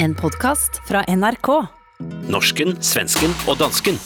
En 0.00 0.14
podcast 0.14 0.76
fra 0.86 1.00
NRK. 1.08 1.48
Norsken, 2.30 2.76
svensken 2.78 3.32
og 3.50 3.56
dansken. 3.58 3.96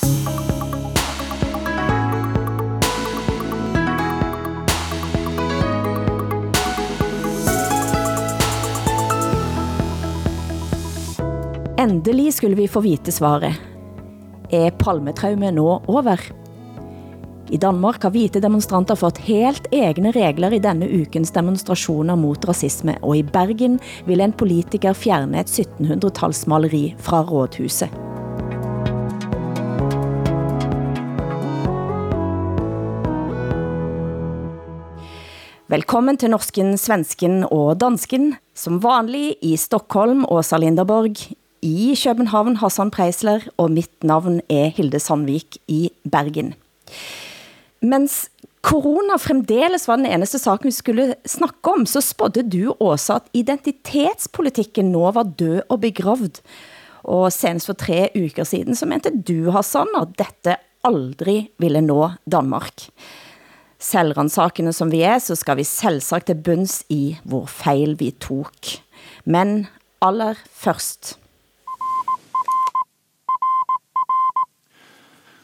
Endelig 11.76 12.38
skulle 12.38 12.56
vi 12.56 12.70
få 12.72 12.80
vite 12.80 13.12
svaret. 13.12 13.60
Er 14.48 14.72
palmetraumet 14.80 15.52
nå 15.60 15.68
over? 15.92 16.24
I 17.52 17.58
Danmark 17.60 18.00
har 18.00 18.14
hvite 18.14 18.40
demonstranter 18.40 18.96
fått 18.96 19.18
helt 19.26 19.66
egne 19.76 20.08
regler 20.16 20.54
i 20.56 20.60
denne 20.64 20.86
ukens 20.88 21.34
demonstrationer 21.34 22.16
mot 22.16 22.46
rasisme, 22.48 22.94
og 23.04 23.18
i 23.18 23.24
Bergen 23.28 23.74
vil 24.06 24.22
en 24.24 24.32
politiker 24.32 24.96
fjerne 24.96 25.42
et 25.42 25.52
1700-talsmaleri 25.52 26.94
fra 26.96 27.20
rådhuset. 27.28 27.92
Velkommen 35.68 36.16
til 36.16 36.32
Norsken, 36.32 36.78
Svensken 36.80 37.44
og 37.50 37.76
Dansken. 37.84 38.30
Som 38.56 38.80
vanlig 38.80 39.34
i 39.44 39.58
Stockholm, 39.60 40.24
Åsa 40.24 40.56
Linderborg. 40.56 41.20
I 41.60 41.92
København, 42.00 42.56
Hassan 42.64 42.90
Preisler. 42.92 43.44
Og 43.60 43.72
mitt 43.76 43.92
navn 44.04 44.40
er 44.48 44.72
Hilde 44.72 45.00
Sandvik 45.00 45.60
i 45.68 45.90
Bergen. 46.08 46.54
Mens 47.82 48.28
corona 48.62 49.18
fremdeles 49.18 49.88
var 49.88 49.98
den 49.98 50.06
eneste 50.06 50.38
saken 50.38 50.70
vi 50.70 50.76
skulle 50.76 51.06
snakke 51.26 51.74
om, 51.74 51.86
så 51.86 52.02
spådde 52.04 52.44
du 52.46 52.70
også 52.78 53.18
at 53.18 53.32
identitetspolitikken 53.34 54.92
nå 54.94 55.08
var 55.16 55.32
død 55.38 55.64
og 55.66 55.80
begravd. 55.82 56.38
Og 57.02 57.26
senest 57.34 57.66
for 57.66 57.78
tre 57.78 58.06
uker 58.14 58.46
siden 58.46 58.78
så 58.78 58.86
mente 58.86 59.10
du, 59.10 59.50
Hassan, 59.50 59.90
at 59.98 60.14
dette 60.20 60.56
aldrig 60.86 61.50
ville 61.62 61.82
nå 61.82 62.12
Danmark. 62.30 62.86
Selvransakende 63.82 64.70
som 64.74 64.92
vi 64.94 65.02
er, 65.02 65.18
så 65.18 65.34
skal 65.38 65.58
vi 65.58 65.66
selvsagt 65.66 66.28
til 66.30 66.38
bunds 66.38 66.82
i 66.92 67.16
hvor 67.26 67.48
fejl 67.50 67.96
vi 67.98 68.12
tog. 68.22 68.54
Men 69.26 69.66
aller 70.02 70.38
først. 70.54 71.16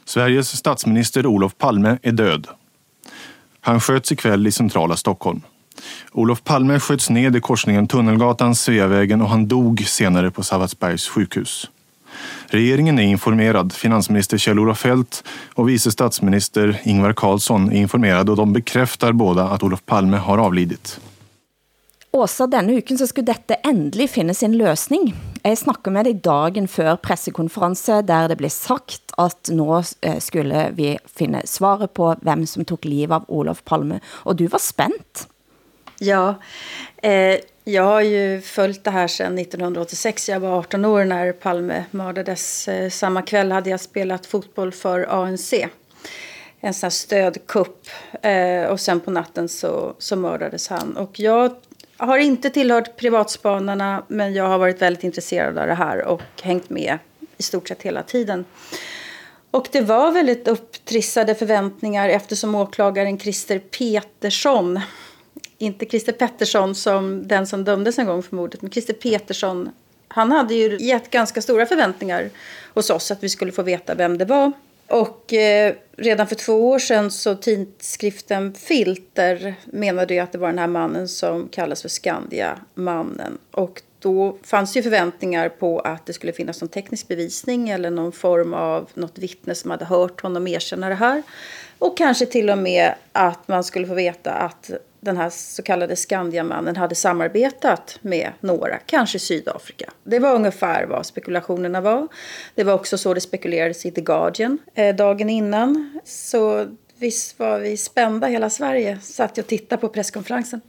Sveriges 0.09 0.57
statsminister 0.57 1.27
Olof 1.27 1.59
Palme 1.59 1.99
är 2.03 2.13
död. 2.13 2.47
Han 3.61 3.81
sköts 3.81 4.13
ikväll 4.13 4.47
i 4.47 4.53
centrala 4.53 4.97
Stockholm. 4.97 5.41
Olof 6.13 6.45
Palme 6.45 6.81
sköts 6.81 7.11
ned 7.11 7.37
i 7.37 7.41
korsningen 7.41 7.89
Tunnelgatan, 7.89 8.55
Sveavägen 8.55 9.23
och 9.23 9.29
han 9.29 9.49
dog 9.49 9.81
senare 9.87 10.31
på 10.31 10.43
Sabbatsbergs 10.43 11.09
sjukhus. 11.09 11.71
Regeringen 12.47 12.99
är 12.99 13.03
informerad. 13.03 13.73
Finansminister 13.73 14.39
Kjell-Olof 14.39 14.79
Feldt 14.79 15.25
och 15.55 15.69
vice 15.69 15.91
statsminister 15.91 16.81
Ingvar 16.85 17.13
Carlsson 17.13 17.73
är 17.73 17.77
informerade 17.77 18.31
och 18.31 18.37
de 18.37 18.53
bekräftar 18.53 19.13
båda 19.13 19.45
att 19.45 19.63
Olof 19.63 19.87
Palme 19.87 20.17
har 20.17 20.39
avlidit. 20.39 21.01
Åsa, 22.11 22.47
denne 22.47 22.73
uken 22.73 22.99
så 22.99 23.07
skulle 23.07 23.27
dette 23.27 23.55
endelig 23.55 24.11
finde 24.11 24.35
sin 24.35 24.59
løsning. 24.59 25.15
Jeg 25.45 25.59
snakker 25.59 25.93
med 25.95 26.05
dig 26.05 26.21
dagen 26.25 26.69
før 26.69 26.97
pressekonference, 27.03 28.03
der 28.03 28.29
det 28.29 28.39
blev 28.39 28.51
sagt, 28.51 29.13
at 29.19 29.51
nu 29.51 29.69
eh, 29.79 30.19
skulle 30.21 30.71
vi 30.75 30.97
finde 31.07 31.43
svaret 31.47 31.91
på, 31.91 32.15
hvem 32.23 32.47
som 32.47 32.65
tog 32.65 32.85
liv 32.85 33.13
av 33.13 33.25
Olof 33.29 33.63
Palme. 33.65 34.01
Og 34.25 34.39
du 34.39 34.47
var 34.47 34.59
spændt. 34.59 35.29
Ja, 36.01 36.35
eh, 37.03 37.39
jag 37.65 37.83
har 37.83 38.01
ju 38.01 38.41
följt 38.41 38.85
det 38.85 38.91
här 38.91 39.09
sedan 39.09 39.39
1986. 39.39 40.29
Jag 40.29 40.41
var 40.41 40.59
18 40.59 40.85
år 40.85 41.05
när 41.05 41.33
Palme 41.33 41.85
mördades. 41.91 42.69
Eh, 42.69 42.91
samma 42.91 43.23
kväll 43.23 43.53
hade 43.53 43.71
jag 43.71 43.81
spelat 43.81 44.27
fotboll 44.27 44.73
för 44.73 45.07
ANC. 45.11 45.55
En 46.61 46.75
sån 46.75 46.87
här 46.87 46.91
stödkupp. 46.91 47.89
Eh, 48.23 48.65
och 48.65 48.81
sen 48.81 49.01
på 49.01 49.11
natten 49.11 49.49
så, 49.49 49.95
så 49.99 50.17
mördades 50.17 50.69
han. 50.69 50.97
Och 50.97 51.21
jag 51.21 51.53
har 51.99 52.19
inte 52.19 52.51
tillhört 52.51 52.97
privatspanarna 52.97 54.05
men 54.09 54.35
jag 54.35 54.49
har 54.49 54.59
varit 54.59 54.83
väldigt 54.83 55.05
intresserad 55.05 55.59
av 55.59 55.67
det 55.67 55.75
här 55.75 56.05
och 56.05 56.23
hängt 56.43 56.71
med 56.71 56.99
i 57.37 57.43
stort 57.43 57.69
sett 57.69 57.83
hela 57.83 58.03
tiden. 58.03 58.45
Och 59.51 59.69
det 59.73 59.81
var 59.81 60.13
väldigt 60.13 60.49
upptrissade 60.49 61.35
förväntningar 61.35 62.09
eftersom 62.09 62.55
åklagaren 62.55 63.19
Christer 63.19 63.59
Petersson, 63.59 64.81
inte 65.59 65.87
Christer 65.87 66.13
Pettersson 66.13 66.75
som 66.75 67.29
den 67.29 67.47
som 67.47 67.65
dömdes 67.65 67.99
en 67.99 68.07
gång 68.07 68.23
för 68.23 68.37
mordet, 68.37 68.63
men 68.63 68.71
Christer 68.71 68.95
Petersson, 68.95 69.71
han 70.09 70.33
hade 70.33 70.55
ju 70.55 70.77
gett 70.81 71.11
ganska 71.11 71.43
stora 71.43 71.67
förväntningar 71.67 72.31
hos 72.75 72.91
oss 72.91 73.11
att 73.11 73.23
vi 73.23 73.29
skulle 73.29 73.53
få 73.53 73.63
veta 73.63 73.95
vem 73.95 74.19
det 74.19 74.25
var. 74.25 74.53
Och 74.89 75.33
eh, 75.33 75.75
redan 75.97 76.27
för 76.27 76.35
två 76.35 76.71
år 76.71 76.79
sedan 76.79 77.11
så 77.11 77.35
tidskriften 77.35 78.55
Filter 78.55 79.55
menade 79.65 80.15
ju 80.15 80.21
att 80.21 80.33
det 80.33 80.39
var 80.39 80.49
den 80.49 80.59
här 80.59 80.67
mannen 80.67 81.09
som 81.09 81.49
kallas 81.49 81.83
för 81.83 81.89
Skandia-mannen. 81.89 83.39
Och 83.51 83.83
då 83.99 84.37
fanns 84.43 84.77
ju 84.77 84.83
förväntningar 84.83 85.49
på 85.49 85.81
att 85.81 86.07
det 86.07 86.13
skulle 86.13 86.33
finnas 86.33 86.61
någon 86.61 86.69
teknisk 86.69 87.09
bevisning 87.09 87.69
eller 87.69 87.91
någon 87.91 88.13
form 88.13 88.55
av 88.55 88.91
något 88.95 89.19
vittne 89.19 89.55
som 89.55 89.71
hade 89.71 89.85
hört 89.85 90.21
honom 90.21 90.47
erkänna 90.47 90.89
det 90.89 90.95
här. 90.95 91.23
Och 91.79 91.97
kanske 91.97 92.27
till 92.27 92.51
och 92.51 92.59
med 92.59 92.95
att 93.13 93.49
man 93.49 93.65
skulle 93.65 93.87
få 93.87 93.95
veta 93.95 94.33
att 94.33 94.71
den 95.01 95.17
här 95.17 95.31
så 95.31 95.63
kallade 95.63 95.97
Skandiamannen 95.97 96.77
hade 96.77 96.95
samarbetat 96.95 97.99
med 98.03 98.33
några, 98.41 98.79
kanske 98.87 99.19
Sydafrika. 99.19 99.91
Det 100.05 100.19
var 100.19 100.35
ungefär 100.35 100.87
vad 100.87 101.07
spekulationerna 101.07 101.81
var. 101.81 102.09
Det 102.55 102.65
var 102.65 102.73
också 102.73 102.99
så 102.99 103.15
det 103.15 103.21
spekulerades 103.21 103.87
i 103.87 103.91
The 103.91 104.01
Guardian 104.01 104.59
eh, 104.75 104.97
dagen 104.97 105.31
innan. 105.31 106.01
Så 106.05 106.67
visst 106.99 107.39
var 107.39 107.59
vi 107.59 107.77
spända 107.77 108.27
hela 108.27 108.51
Sverige, 108.51 108.99
satt 109.03 109.37
jag 109.37 109.45
och 109.45 109.49
tittade 109.49 109.81
på 109.81 109.89
presskonferensen. 109.89 110.61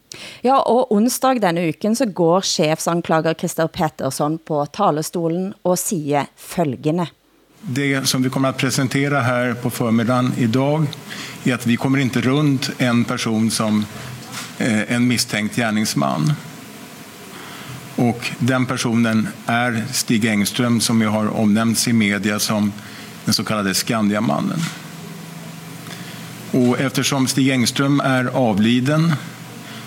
Ja, 0.41 0.61
og 0.61 0.91
onsdag 0.91 1.39
denne 1.41 1.61
uken 1.61 1.95
så 1.95 2.05
går 2.05 2.41
chefsanklager 2.41 3.33
Christer 3.33 3.67
Pettersson 3.67 4.37
på 4.37 4.65
talestolen 4.65 5.53
og 5.61 5.79
siger 5.79 6.25
følgende. 6.35 7.07
Det 7.61 8.07
som 8.07 8.23
vi 8.23 8.29
kommer 8.29 8.49
att 8.49 8.57
presentera 8.57 9.19
här 9.19 9.53
på 9.53 9.69
förmiddagen 9.69 10.33
idag 10.37 10.85
är 11.43 11.53
att 11.53 11.65
vi 11.65 11.77
kommer 11.77 11.99
inte 11.99 12.21
runt 12.21 12.69
en 12.77 13.05
person 13.05 13.51
som 13.51 13.85
Eh, 14.59 14.95
en 14.95 15.07
misstänkt 15.07 15.55
gärningsman. 15.55 16.33
Och 17.95 18.31
den 18.39 18.65
personen 18.65 19.27
är 19.45 19.85
Stig 19.91 20.25
Engström 20.25 20.81
som 20.81 21.01
ju 21.01 21.07
har 21.07 21.37
omnämnts 21.37 21.87
i 21.87 21.93
media 21.93 22.39
som 22.39 22.73
den 23.25 23.33
så 23.33 23.43
kallade 23.43 23.73
Skandiamannen. 23.73 24.59
Och 26.51 26.79
eftersom 26.79 27.27
Stig 27.27 27.49
Engström 27.49 27.99
är 27.99 28.25
avliden 28.25 29.13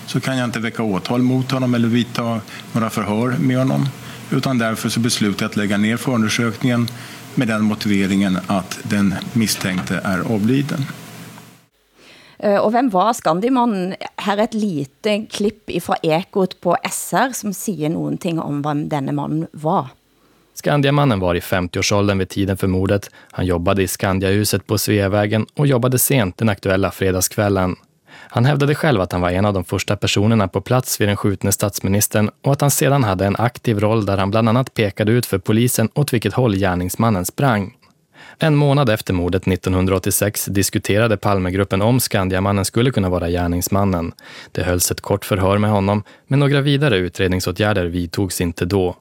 så 0.05 0.19
kan 0.19 0.37
jag 0.37 0.45
inte 0.45 0.59
väcka 0.59 0.83
åtal 0.83 1.21
mot 1.21 1.51
honom 1.51 1.75
eller 1.75 1.87
vidta 1.87 2.41
några 2.71 2.89
förhör 2.89 3.35
med 3.39 3.57
honom. 3.57 3.89
Utan 4.31 4.57
därför 4.57 4.89
så 4.89 4.99
beslutade 4.99 5.43
jag 5.43 5.49
att 5.49 5.55
lägga 5.55 5.77
ner 5.77 5.97
förundersökningen 5.97 6.87
med 7.35 7.47
den 7.47 7.63
motiveringen 7.63 8.39
att 8.47 8.79
den 8.83 9.15
misstänkte 9.33 10.01
är 10.03 10.19
avliden. 10.19 10.85
Eh, 12.43 12.59
og 12.59 12.73
hvem 12.75 12.89
var 12.91 13.13
Skandimannen? 13.15 13.95
Her 14.19 14.37
er 14.37 14.47
et 14.49 14.57
lite 14.57 15.17
klipp 15.31 15.71
fra 15.83 15.95
Ekot 16.03 16.57
på 16.61 16.75
SR, 16.83 17.31
som 17.37 17.53
siger 17.55 17.93
nogen 17.93 18.17
ting 18.17 18.41
om, 18.41 18.61
hvem 18.65 18.89
denne 18.91 19.15
mannen 19.15 19.47
var. 19.51 19.93
Skandiamannen 20.53 21.19
var 21.19 21.35
i 21.35 21.39
50-årsåldern 21.39 22.17
vid 22.17 22.29
tiden 22.29 22.57
för 22.57 22.67
mordet. 22.67 23.09
Han 23.31 23.45
jobbade 23.45 23.83
i 23.83 23.87
Skandiahuset 23.87 24.67
på 24.67 24.77
Sveavägen 24.77 25.45
och 25.55 25.67
jobbade 25.67 25.99
sent 25.99 26.37
den 26.37 26.49
aktuella 26.49 26.91
fredagskvällen. 26.91 27.75
Han 28.13 28.45
hävdade 28.45 28.75
själv 28.75 29.01
att 29.01 29.11
han 29.11 29.21
var 29.21 29.29
en 29.29 29.45
av 29.45 29.53
de 29.53 29.63
första 29.63 29.95
personerna 29.95 30.47
på 30.47 30.61
plats 30.61 31.01
vid 31.01 31.07
den 31.07 31.17
skjutne 31.17 31.51
statsministern 31.51 32.29
och 32.41 32.51
att 32.51 32.61
han 32.61 32.71
sedan 32.71 33.03
hade 33.03 33.25
en 33.25 33.35
aktiv 33.35 33.79
roll 33.79 34.05
där 34.05 34.17
han 34.17 34.31
bland 34.31 34.49
annat 34.49 34.73
pekade 34.73 35.11
ut 35.11 35.25
för 35.25 35.37
polisen 35.37 35.89
åt 35.93 36.13
vilket 36.13 36.33
håll 36.33 36.55
gärningsmannen 36.55 37.25
sprang. 37.25 37.73
En 38.39 38.55
månad 38.55 38.89
efter 38.89 39.13
mordet 39.13 39.47
1986 39.47 40.45
diskuterade 40.45 41.17
Palmegruppen 41.17 41.81
om 41.81 41.99
Skandiamannen 41.99 42.65
skulle 42.65 42.91
kunna 42.91 43.09
vara 43.09 43.29
gärningsmannen. 43.29 44.11
Det 44.51 44.63
hölls 44.63 44.91
ett 44.91 45.01
kort 45.01 45.25
förhör 45.25 45.57
med 45.57 45.69
honom, 45.69 46.03
men 46.27 46.39
några 46.39 46.61
vidare 46.61 46.97
utredningsåtgärder 46.97 47.85
vidtogs 47.85 48.41
inte 48.41 48.65
då. 48.65 48.95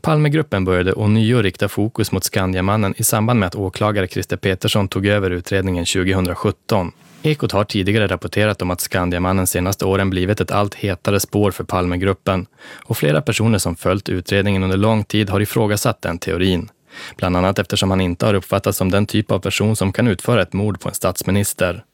Palmegruppen 0.00 0.64
började 0.64 0.92
ånyo 0.92 1.42
rikta 1.42 1.68
fokus 1.68 2.12
mot 2.12 2.24
Skandiamannen 2.24 2.94
i 2.96 3.04
samband 3.04 3.40
med 3.40 3.46
att 3.46 3.54
åklagare 3.54 4.08
Christer 4.08 4.36
Petersson 4.36 4.88
tog 4.88 5.06
över 5.06 5.30
utredningen 5.30 5.84
2017. 5.84 6.92
Ekot 7.22 7.52
har 7.52 7.64
tidigare 7.64 8.06
rapporterat 8.06 8.62
om 8.62 8.70
att 8.70 8.80
Skandiamannen 8.80 9.46
senaste 9.46 9.84
åren 9.84 10.10
blivit 10.10 10.40
ett 10.40 10.50
allt 10.50 10.74
hetare 10.74 11.20
spår 11.20 11.50
för 11.50 11.64
Palmegruppen 11.64 12.46
och 12.72 12.96
flera 12.96 13.22
personer 13.22 13.58
som 13.58 13.76
följt 13.76 14.08
utredningen 14.08 14.62
under 14.62 14.76
lång 14.76 15.04
tid 15.04 15.30
har 15.30 15.40
ifrågasatt 15.40 16.02
den 16.02 16.18
teorin. 16.18 16.68
Bland 17.16 17.36
annat 17.36 17.58
eftersom 17.58 17.90
han 17.90 18.00
inte 18.00 18.26
har 18.26 18.34
uppfattats 18.34 18.78
som 18.78 18.90
den 18.90 19.06
typ 19.06 19.30
av 19.30 19.38
person 19.38 19.76
som 19.76 19.92
kan 19.92 20.08
utföra 20.08 20.42
ett 20.42 20.52
mord 20.52 20.80
på 20.80 20.88
en 20.88 20.94
statsminister. 20.94 21.84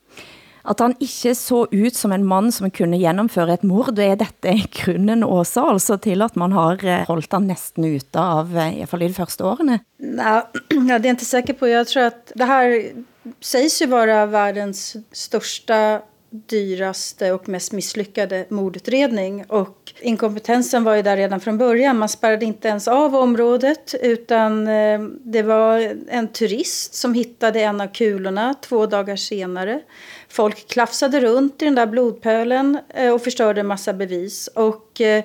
At 0.68 0.82
han 0.84 0.94
ikke 1.00 1.32
så 1.38 1.62
ut 1.72 1.96
som 1.96 2.12
en 2.12 2.26
mand, 2.28 2.52
som 2.54 2.68
kunne 2.70 2.98
gennemføre 3.00 3.56
et 3.56 3.64
mord, 3.64 3.98
er 3.98 4.18
dette 4.20 4.52
grunden 4.76 5.24
også 5.24 5.64
altså 5.72 5.96
til, 6.04 6.22
at 6.24 6.36
man 6.36 6.52
har 6.52 6.82
eh, 6.84 7.06
holdt 7.08 7.32
han 7.32 7.48
næsten 7.48 7.86
ute 7.88 8.20
av, 8.20 8.52
eh, 8.52 8.74
i 8.74 8.82
hvert 8.82 8.92
fall 8.92 9.06
i 9.06 9.08
de 9.08 9.16
første 9.16 9.46
årene? 9.48 9.78
Nej, 9.98 10.42
det 10.68 10.76
är 10.76 10.90
jag 10.90 11.06
inte 11.06 11.24
säker 11.24 11.52
på. 11.52 11.68
Jag 11.68 11.88
tror 11.88 12.02
att 12.02 12.32
det 12.34 12.44
här 12.44 12.92
sägs 13.40 13.82
ju 13.82 13.86
vara 13.86 14.26
världens 14.26 14.96
största 15.12 16.00
dyraste 16.30 17.32
och 17.32 17.48
mest 17.48 17.72
misslyckade 17.72 18.46
mordutredning. 18.48 19.44
Och 19.48 19.92
inkompetensen 20.00 20.84
var 20.84 20.94
ju 20.94 21.02
där 21.02 21.16
redan 21.16 21.40
från 21.40 21.58
början. 21.58 21.98
Man 21.98 22.08
spärrade 22.08 22.44
inte 22.44 22.68
ens 22.68 22.88
av 22.88 23.16
området 23.16 23.94
utan 24.02 24.68
eh, 24.68 25.00
det 25.22 25.42
var 25.42 25.96
en 26.08 26.28
turist 26.28 26.94
som 26.94 27.14
hittade 27.14 27.60
en 27.60 27.80
av 27.80 27.86
kulorna 27.86 28.54
två 28.54 28.86
dagar 28.86 29.16
senare. 29.16 29.80
Folk 30.28 30.68
klafsade 30.68 31.20
runt 31.20 31.62
i 31.62 31.64
den 31.64 31.74
där 31.74 31.86
blodpölen 31.86 32.78
eh, 32.88 33.14
och 33.14 33.22
förstörde 33.22 33.60
en 33.60 33.66
massa 33.66 33.92
bevis. 33.92 34.48
Och 34.54 35.00
eh, 35.00 35.24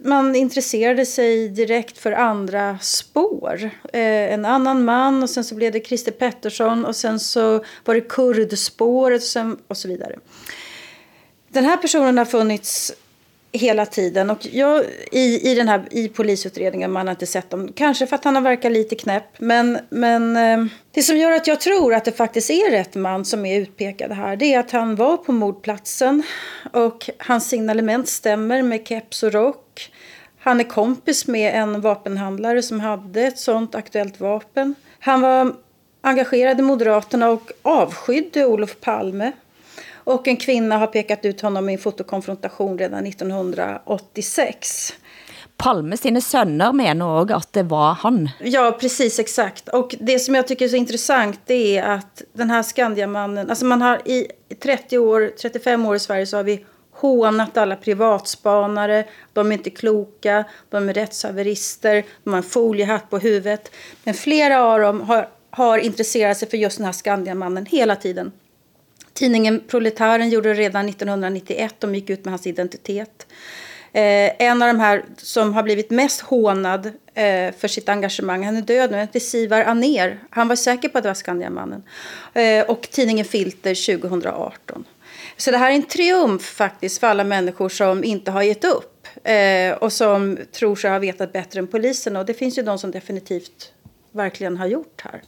man 0.00 0.36
intresserade 0.36 1.06
sig 1.06 1.48
direkt 1.48 1.98
för 1.98 2.12
andra 2.12 2.78
spår. 2.78 3.70
Eh, 3.92 4.32
en 4.32 4.44
annan 4.44 4.84
man 4.84 5.22
och 5.22 5.30
sen 5.30 5.44
så 5.44 5.54
blev 5.54 5.72
det 5.72 5.86
Christer 5.86 6.12
Pettersson 6.12 6.84
och 6.84 6.96
sen 6.96 7.20
så 7.20 7.64
var 7.84 7.94
det 7.94 8.00
kurdspåret 8.00 9.22
och, 9.22 9.28
sen, 9.28 9.58
och 9.68 9.76
så 9.76 9.88
vidare. 9.88 10.18
Den 11.48 11.64
här 11.64 11.76
personen 11.76 12.18
har 12.18 12.24
funnits 12.24 12.92
hela 13.52 13.86
tiden. 13.86 14.30
Och 14.30 14.46
jag, 14.52 14.84
i, 15.12 15.50
i, 15.50 15.54
den 15.54 15.68
här, 15.68 15.88
I 15.90 16.08
polisutredningen 16.08 16.92
man 16.92 17.06
har 17.06 17.12
inte 17.12 17.26
sett 17.26 17.50
dem. 17.50 17.72
Kanske 17.74 18.06
för 18.06 18.16
att 18.16 18.24
han 18.24 18.34
har 18.34 18.42
verkat 18.42 18.72
lite 18.72 18.94
knäpp. 18.94 19.24
Men, 19.38 19.78
men 19.90 20.36
eh, 20.36 20.66
det 20.90 21.02
som 21.02 21.16
gör 21.16 21.30
att 21.32 21.46
jag 21.46 21.60
tror 21.60 21.94
att 21.94 22.04
det 22.04 22.12
faktiskt 22.12 22.50
är 22.50 22.70
rätt 22.70 22.94
man 22.94 23.24
som 23.24 23.46
är 23.46 23.60
utpekad 23.60 24.12
här. 24.12 24.36
Det 24.36 24.54
är 24.54 24.58
att 24.58 24.70
han 24.70 24.96
var 24.96 25.16
på 25.16 25.32
mordplatsen. 25.32 26.22
Och 26.72 27.10
hans 27.18 27.48
signalement 27.48 28.08
stämmer 28.08 28.62
med 28.62 28.86
keps 28.86 29.22
och 29.22 29.32
rock. 29.32 29.61
Han 30.44 30.60
är 30.60 30.64
kompis 30.64 31.26
med 31.26 31.54
en 31.54 31.80
vapenhandlare 31.80 32.62
som 32.62 32.80
hade 32.80 33.22
ett 33.22 33.38
sånt 33.38 33.74
aktuellt 33.74 34.20
vapen. 34.20 34.74
Han 34.98 35.20
var 35.20 35.54
engagerad 36.00 36.58
i 36.58 36.62
Moderaterna 36.62 37.30
och 37.30 37.50
avskydde 37.62 38.46
Olof 38.46 38.80
Palme. 38.80 39.32
Och 39.94 40.28
en 40.28 40.36
kvinna 40.36 40.78
har 40.78 40.86
pekat 40.86 41.24
ut 41.24 41.40
honom 41.40 41.68
i 41.68 41.72
en 41.72 41.78
fotokonfrontation 41.78 42.78
redan 42.78 43.06
1986. 43.06 44.92
Palme 45.56 45.96
sine 45.96 46.20
sønner 46.20 46.72
mener 46.74 47.06
også 47.06 47.36
at 47.36 47.52
det 47.54 47.62
var 47.70 47.94
han. 48.02 48.30
Ja, 48.40 48.72
precis 48.80 49.18
exakt. 49.18 49.68
Och 49.68 49.94
det 50.00 50.18
som 50.18 50.34
jag 50.34 50.46
tycker 50.46 50.64
är 50.64 50.68
så 50.68 50.76
intressant 50.76 51.40
det 51.46 51.78
är 51.78 51.94
att 51.94 52.22
den 52.32 52.50
här 52.50 52.62
Skandiamannen, 52.62 53.50
alltså 53.50 53.64
man 53.64 53.82
har 53.82 54.08
i 54.08 54.26
30 54.62 54.98
år, 54.98 55.32
35 55.42 55.86
år 55.86 55.96
i 55.96 55.98
Sverige 55.98 56.26
så 56.26 56.36
har 56.36 56.44
vi 56.44 56.64
hånat 57.02 57.56
alla 57.56 57.76
privatspanare. 57.76 59.04
De 59.32 59.52
är 59.52 59.52
inte 59.52 59.70
kloka, 59.70 60.44
de 60.70 60.88
är 60.88 60.94
rättshaverister, 60.94 62.04
de 62.24 62.30
har 62.30 62.36
en 62.36 62.42
foliehatt 62.42 63.10
på 63.10 63.18
huvudet. 63.18 63.70
Men 64.04 64.14
flera 64.14 64.62
av 64.62 64.80
dem 64.80 65.00
har, 65.00 65.28
har 65.50 65.78
intresserat 65.78 66.38
sig 66.38 66.50
för 66.50 66.56
just 66.56 66.76
den 66.76 66.86
här 66.86 66.92
Skandiamannen 66.92 67.66
hela 67.66 67.96
tiden. 67.96 68.32
Tidningen 69.12 69.60
Proletären 69.68 70.30
gjorde 70.30 70.48
det 70.48 70.54
redan 70.54 70.88
1991. 70.88 71.74
De 71.78 71.94
gick 71.94 72.10
ut 72.10 72.24
med 72.24 72.32
hans 72.32 72.46
identitet. 72.46 73.26
Eh, 73.92 74.42
en 74.42 74.62
av 74.62 74.68
de 74.68 74.80
här 74.80 75.04
som 75.16 75.54
har 75.54 75.62
blivit 75.62 75.90
mest 75.90 76.20
hånad 76.20 76.86
eh, 77.14 77.54
för 77.58 77.68
sitt 77.68 77.88
engagemang, 77.88 78.44
han 78.44 78.56
är 78.56 78.62
död 78.62 78.90
nu, 78.90 78.96
heter 78.96 79.20
Sivar 79.20 79.62
Aner. 79.62 80.18
Han 80.30 80.48
var 80.48 80.56
säker 80.56 80.88
på 80.88 80.98
att 80.98 81.04
det 81.04 81.10
var 81.10 81.14
Skandiamannen. 81.14 81.82
Eh, 82.34 82.64
och 82.64 82.88
tidningen 82.90 83.24
Filter 83.24 83.98
2018. 83.98 84.84
Så 85.42 85.50
det 85.50 85.56
här 85.56 85.70
är 85.70 85.74
en 85.74 85.82
triumf 85.82 86.42
faktiskt 86.42 87.00
för 87.00 87.06
alla 87.06 87.24
människor 87.24 87.68
som 87.68 88.04
inte 88.04 88.30
har 88.30 88.42
gett 88.42 88.64
upp. 88.64 89.06
Eh, 89.24 89.72
och 89.72 89.92
som 89.92 90.38
tror 90.52 90.76
sig 90.76 90.90
ha 90.90 90.98
vetat 90.98 91.32
bättre 91.32 91.60
än 91.60 91.66
polisen. 91.66 92.16
Och 92.16 92.26
det 92.26 92.34
finns 92.34 92.58
ju 92.58 92.62
de 92.62 92.78
som 92.78 92.90
definitivt 92.90 93.72
verkligen 94.12 94.56
har 94.56 94.66
gjort 94.66 95.02
här. 95.04 95.22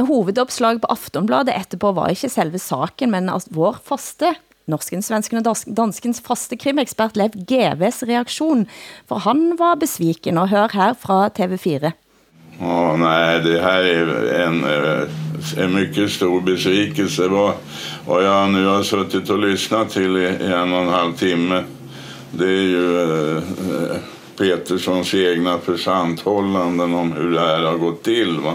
Hovedoppslag 0.00 0.82
på 0.82 0.86
Aftonbladet 0.86 1.54
etterpå 1.54 1.92
var 1.92 2.10
ikke 2.10 2.28
selve 2.28 2.58
saken, 2.58 3.10
men 3.10 3.30
altså 3.30 3.54
vår 3.54 3.78
faste 3.84 4.34
norsken, 4.68 5.02
svensken 5.02 5.38
og 5.40 5.54
danskens 5.78 6.20
faste 6.20 6.58
krimekspert 6.60 7.16
Lev 7.16 7.38
GVs 7.38 8.02
reaktion, 8.02 8.66
for 9.08 9.24
han 9.24 9.54
var 9.56 9.78
besviken, 9.80 10.42
og 10.42 10.50
hør 10.50 10.74
her 10.74 10.98
fra 10.98 11.28
TV4. 11.38 11.94
Ja, 12.60 12.96
nej, 12.96 13.40
det 13.40 13.60
här 13.62 13.82
är 13.82 14.32
en, 14.40 14.64
eh, 14.64 15.64
en 15.64 15.74
mycket 15.74 16.10
stor 16.10 16.40
besvikelse. 16.40 17.28
Vad, 17.28 17.54
vad 18.08 18.24
jag 18.24 18.50
nu 18.50 18.66
har 18.66 18.82
suttit 18.82 19.30
och 19.30 19.38
lyssnat 19.38 19.90
till 19.90 20.16
i 20.16 20.26
en 20.26 20.72
och 20.72 20.78
en 20.78 20.88
halv 20.88 21.12
timme 21.12 21.64
det 22.30 22.44
är 22.44 22.62
ju 22.62 23.02
eh, 23.02 23.42
Peterssons 24.38 25.14
egna 25.14 25.58
försanthållanden 25.58 26.94
om 26.94 27.12
hur 27.12 27.30
det 27.30 27.40
här 27.40 27.62
har 27.62 27.78
gått 27.78 28.02
till. 28.02 28.40
Va? 28.40 28.54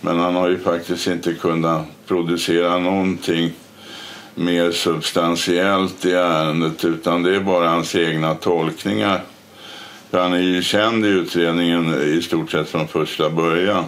Men 0.00 0.18
han 0.18 0.34
har 0.34 0.48
ju 0.48 0.58
faktiskt 0.58 1.06
inte 1.06 1.34
kunnat 1.34 1.86
producera 2.06 2.78
någonting 2.78 3.52
mer 4.34 4.70
substantiellt 4.70 6.04
i 6.04 6.12
ärendet 6.12 6.84
utan 6.84 7.22
det 7.22 7.36
är 7.36 7.40
bara 7.40 7.68
hans 7.68 7.94
egna 7.94 8.34
tolkningar. 8.34 9.22
För 10.10 10.22
han 10.22 10.32
är 10.32 10.38
ju 10.38 10.62
känd 10.62 11.06
i 11.06 11.08
utredningen 11.08 11.94
i 12.02 12.22
stort 12.22 12.50
sett 12.50 12.68
från 12.68 12.88
första 12.88 13.30
början. 13.30 13.84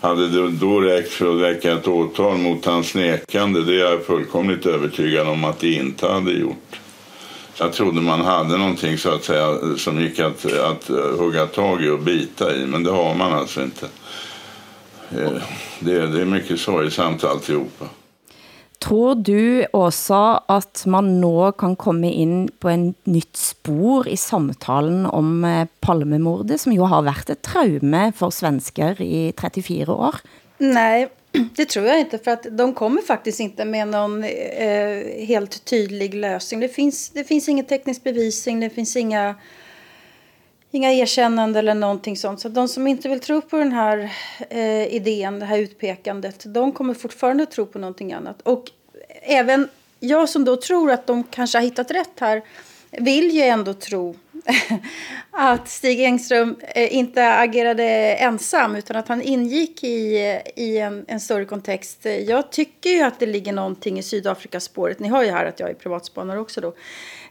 Hade 0.00 0.28
det 0.28 0.50
då 0.50 0.80
räckt 0.80 1.12
för 1.12 1.34
att 1.34 1.42
väcka 1.42 1.72
ett 1.72 1.88
åtal 1.88 2.38
mot 2.38 2.64
hans 2.64 2.94
nekande, 2.94 3.64
det 3.64 3.74
är 3.74 3.90
jag 3.90 4.04
fullkomligt 4.04 4.66
övertygad 4.66 5.28
om 5.28 5.44
att 5.44 5.58
det 5.58 5.72
inte 5.72 6.08
hade 6.08 6.32
gjort. 6.32 6.80
Jag 7.58 7.72
trodde 7.72 8.00
man 8.00 8.20
hade 8.20 8.56
någonting 8.56 8.98
så 8.98 9.10
att 9.10 9.24
säga 9.24 9.58
som 9.76 10.00
gick 10.00 10.18
att, 10.18 10.52
att 10.52 10.88
hugga 11.18 11.46
tag 11.46 11.84
i 11.84 11.88
och 11.88 11.98
bita 11.98 12.56
i, 12.56 12.66
men 12.66 12.82
det 12.82 12.90
har 12.90 13.14
man 13.14 13.32
alltså 13.32 13.62
inte. 13.62 13.86
Eh, 15.10 15.42
det, 15.80 16.06
det 16.06 16.20
är 16.20 16.24
mycket 16.24 16.60
sorgsamt 16.60 17.24
alltihopa. 17.24 17.84
Tror 18.78 19.14
du 19.14 19.64
også, 19.74 20.38
at 20.48 20.84
man 20.86 21.16
nå 21.18 21.50
kan 21.58 21.74
komme 21.76 22.12
ind 22.14 22.50
på 22.62 22.70
en 22.70 22.92
nytt 23.10 23.36
spor 23.36 24.06
i 24.06 24.14
samtalen 24.16 25.06
om 25.10 25.44
eh, 25.44 25.66
Palmemordet, 25.82 26.60
som 26.62 26.72
jo 26.76 26.86
har 26.86 27.02
været 27.02 27.32
et 27.34 27.42
traume 27.42 28.12
for 28.14 28.30
svensker 28.30 29.00
i 29.02 29.32
34 29.34 29.90
år? 29.92 30.20
Nej, 30.58 31.08
det 31.56 31.68
tror 31.68 31.86
jag 31.86 32.00
inte. 32.00 32.18
För 32.18 32.30
att 32.30 32.46
de 32.50 32.74
kommer 32.74 33.02
faktiskt 33.02 33.40
inte 33.40 33.64
med 33.64 33.88
någon 33.88 34.24
eh, 34.24 35.26
helt 35.26 35.64
tydlig 35.64 36.14
lösning. 36.14 36.60
Det 36.60 36.68
finns, 36.68 37.10
det 37.10 37.24
finns 37.24 37.48
ingen 37.48 37.66
teknisk 37.66 38.04
bevisning, 38.04 38.60
det 38.60 38.70
finns 38.70 38.96
inga, 38.96 39.34
inga 40.70 40.92
erkännande 40.92 41.58
eller 41.58 41.74
någonting 41.74 42.16
sånt. 42.16 42.40
Så 42.40 42.48
de 42.48 42.68
som 42.68 42.86
inte 42.86 43.08
vill 43.08 43.20
tro 43.20 43.40
på 43.40 43.56
den 43.56 43.72
här 43.72 44.12
eh, 44.50 44.94
idén, 44.94 45.38
det 45.38 45.46
här 45.46 45.58
utpekandet, 45.58 46.54
de 46.54 46.72
kommer 46.72 46.94
fortfarande 46.94 47.46
tro 47.46 47.66
på 47.66 47.78
någonting 47.78 48.12
annat. 48.12 48.42
Och 48.42 48.70
även 49.22 49.68
jag 50.00 50.28
som 50.28 50.44
då 50.44 50.56
tror 50.56 50.90
att 50.90 51.06
de 51.06 51.24
kanske 51.24 51.58
har 51.58 51.62
hittat 51.62 51.90
rätt 51.90 52.20
här 52.20 52.42
vill 52.90 53.30
ju 53.30 53.42
ändå 53.42 53.74
tro 53.74 54.16
att 55.30 55.68
Stig 55.68 56.00
Engström 56.00 56.56
eh, 56.60 56.96
inte 56.96 57.34
agerade 57.34 57.84
ensam 58.14 58.76
utan 58.76 58.96
att 58.96 59.08
han 59.08 59.22
ingick 59.22 59.84
i, 59.84 60.16
i 60.56 60.78
en, 60.78 61.04
en 61.08 61.20
större 61.20 61.44
kontext. 61.44 62.06
Jag 62.26 62.50
tycker 62.52 62.90
ju 62.90 63.02
att 63.02 63.20
det 63.20 63.26
ligger 63.26 63.52
någonting 63.52 63.98
i 63.98 64.02
Sydafrikaspåret. 64.02 64.98
Ni 64.98 65.08
hör 65.08 65.22
ju 65.22 65.30
här 65.30 65.46
att 65.46 65.60
jag 65.60 65.70
är 65.70 65.74
privatspanare 65.74 66.40
också 66.40 66.60
då. 66.60 66.74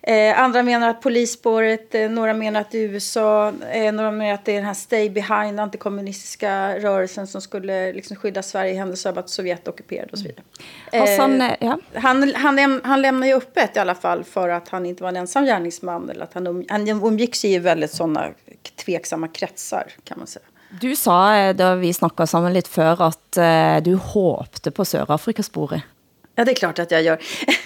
Eh, 0.07 0.39
andra 0.39 0.63
menar 0.63 0.89
att 0.89 1.01
polisspåret, 1.01 1.95
eh, 1.95 2.09
några 2.09 2.33
menar 2.33 2.61
att 2.61 2.71
det 2.71 2.77
är 2.77 2.89
USA, 2.89 3.53
eh, 3.71 3.93
några 3.93 4.11
menar 4.11 4.33
att 4.33 4.45
det 4.45 4.51
är 4.51 4.55
den 4.55 4.65
här 4.65 4.73
Stay 4.73 5.09
Behind, 5.09 5.59
antikommunistiska 5.59 6.79
rörelsen 6.79 7.27
som 7.27 7.41
skulle 7.41 7.93
liksom 7.93 8.15
skydda 8.15 8.43
Sverige 8.43 8.71
i 8.71 8.75
händelse 8.75 9.09
av 9.09 9.17
att 9.17 9.29
Sovjet 9.29 9.67
ockuperade 9.67 10.09
och 10.11 10.19
så 10.19 10.25
vidare. 10.25 10.43
Hassan, 10.91 11.41
eh, 11.41 11.53
ja. 11.59 11.79
han, 11.93 12.33
han, 12.35 12.81
han 12.83 13.01
lämnar 13.01 13.27
ju 13.27 13.33
öppet 13.33 13.75
i 13.75 13.79
alla 13.79 13.95
fall 13.95 14.23
för 14.23 14.49
att 14.49 14.69
han 14.69 14.85
inte 14.85 15.03
var 15.03 15.09
en 15.09 15.17
ensam 15.17 15.45
gärningsman. 15.45 16.09
Eller 16.09 16.23
att 16.23 16.33
han, 16.33 16.47
um, 16.47 16.65
han 16.69 16.87
umgicks 16.87 17.45
i 17.45 17.59
väldigt 17.59 17.91
sådana 17.91 18.29
tveksamma 18.85 19.27
kretsar 19.27 19.91
kan 20.03 20.17
man 20.17 20.27
säga. 20.27 20.45
Du 20.81 20.95
sa, 20.95 21.35
eh, 21.35 21.55
da 21.55 21.75
vi 21.75 21.93
snakkede 21.93 22.27
sammen 22.27 22.53
lidt 22.53 22.67
før, 22.67 23.01
at 23.01 23.37
uh, 23.37 23.83
du 23.83 23.95
håbte 23.95 24.71
på 24.71 24.85
Sydafrikasporet. 24.85 25.81
Ja, 26.39 26.45
det 26.45 26.51
är 26.51 26.55
klart 26.55 26.79
att 26.79 26.91
jag 26.91 27.01
gör. 27.03 27.19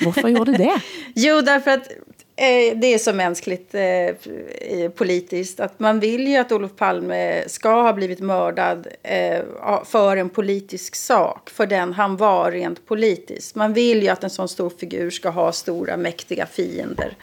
Varför 0.06 0.28
gjorde 0.28 0.52
du 0.52 0.58
det? 0.58 0.82
jo, 1.16 1.42
därför 1.42 1.72
att 1.72 1.92
eh, 1.92 1.98
Eh, 2.42 2.78
det 2.78 2.94
är 2.94 2.98
så 2.98 3.14
mänskligt 3.14 3.76
eh, 3.76 4.90
politiskt. 4.96 5.60
Att 5.60 5.80
man 5.80 6.00
vill 6.00 6.28
ju 6.28 6.38
att 6.38 6.52
Olof 6.52 6.76
Palme 6.76 7.44
ska 7.48 7.82
ha 7.82 7.94
blivit 7.94 8.20
mördad 8.20 8.88
eh, 9.04 9.42
för 9.86 10.18
en 10.18 10.30
politisk 10.30 10.96
sak. 10.96 11.50
För 11.50 11.66
den 11.66 11.94
han 11.94 12.18
var 12.18 12.52
rent 12.52 12.86
politiskt. 12.86 13.56
Man 13.56 13.74
vill 13.74 14.04
ju 14.04 14.10
att 14.10 14.24
en 14.24 14.30
sån 14.30 14.50
stor 14.50 14.70
figur 14.70 15.10
ska 15.10 15.30
ha 15.30 15.52
stora 15.52 15.98
mäktiga 15.98 16.46
fiender. 16.46 17.14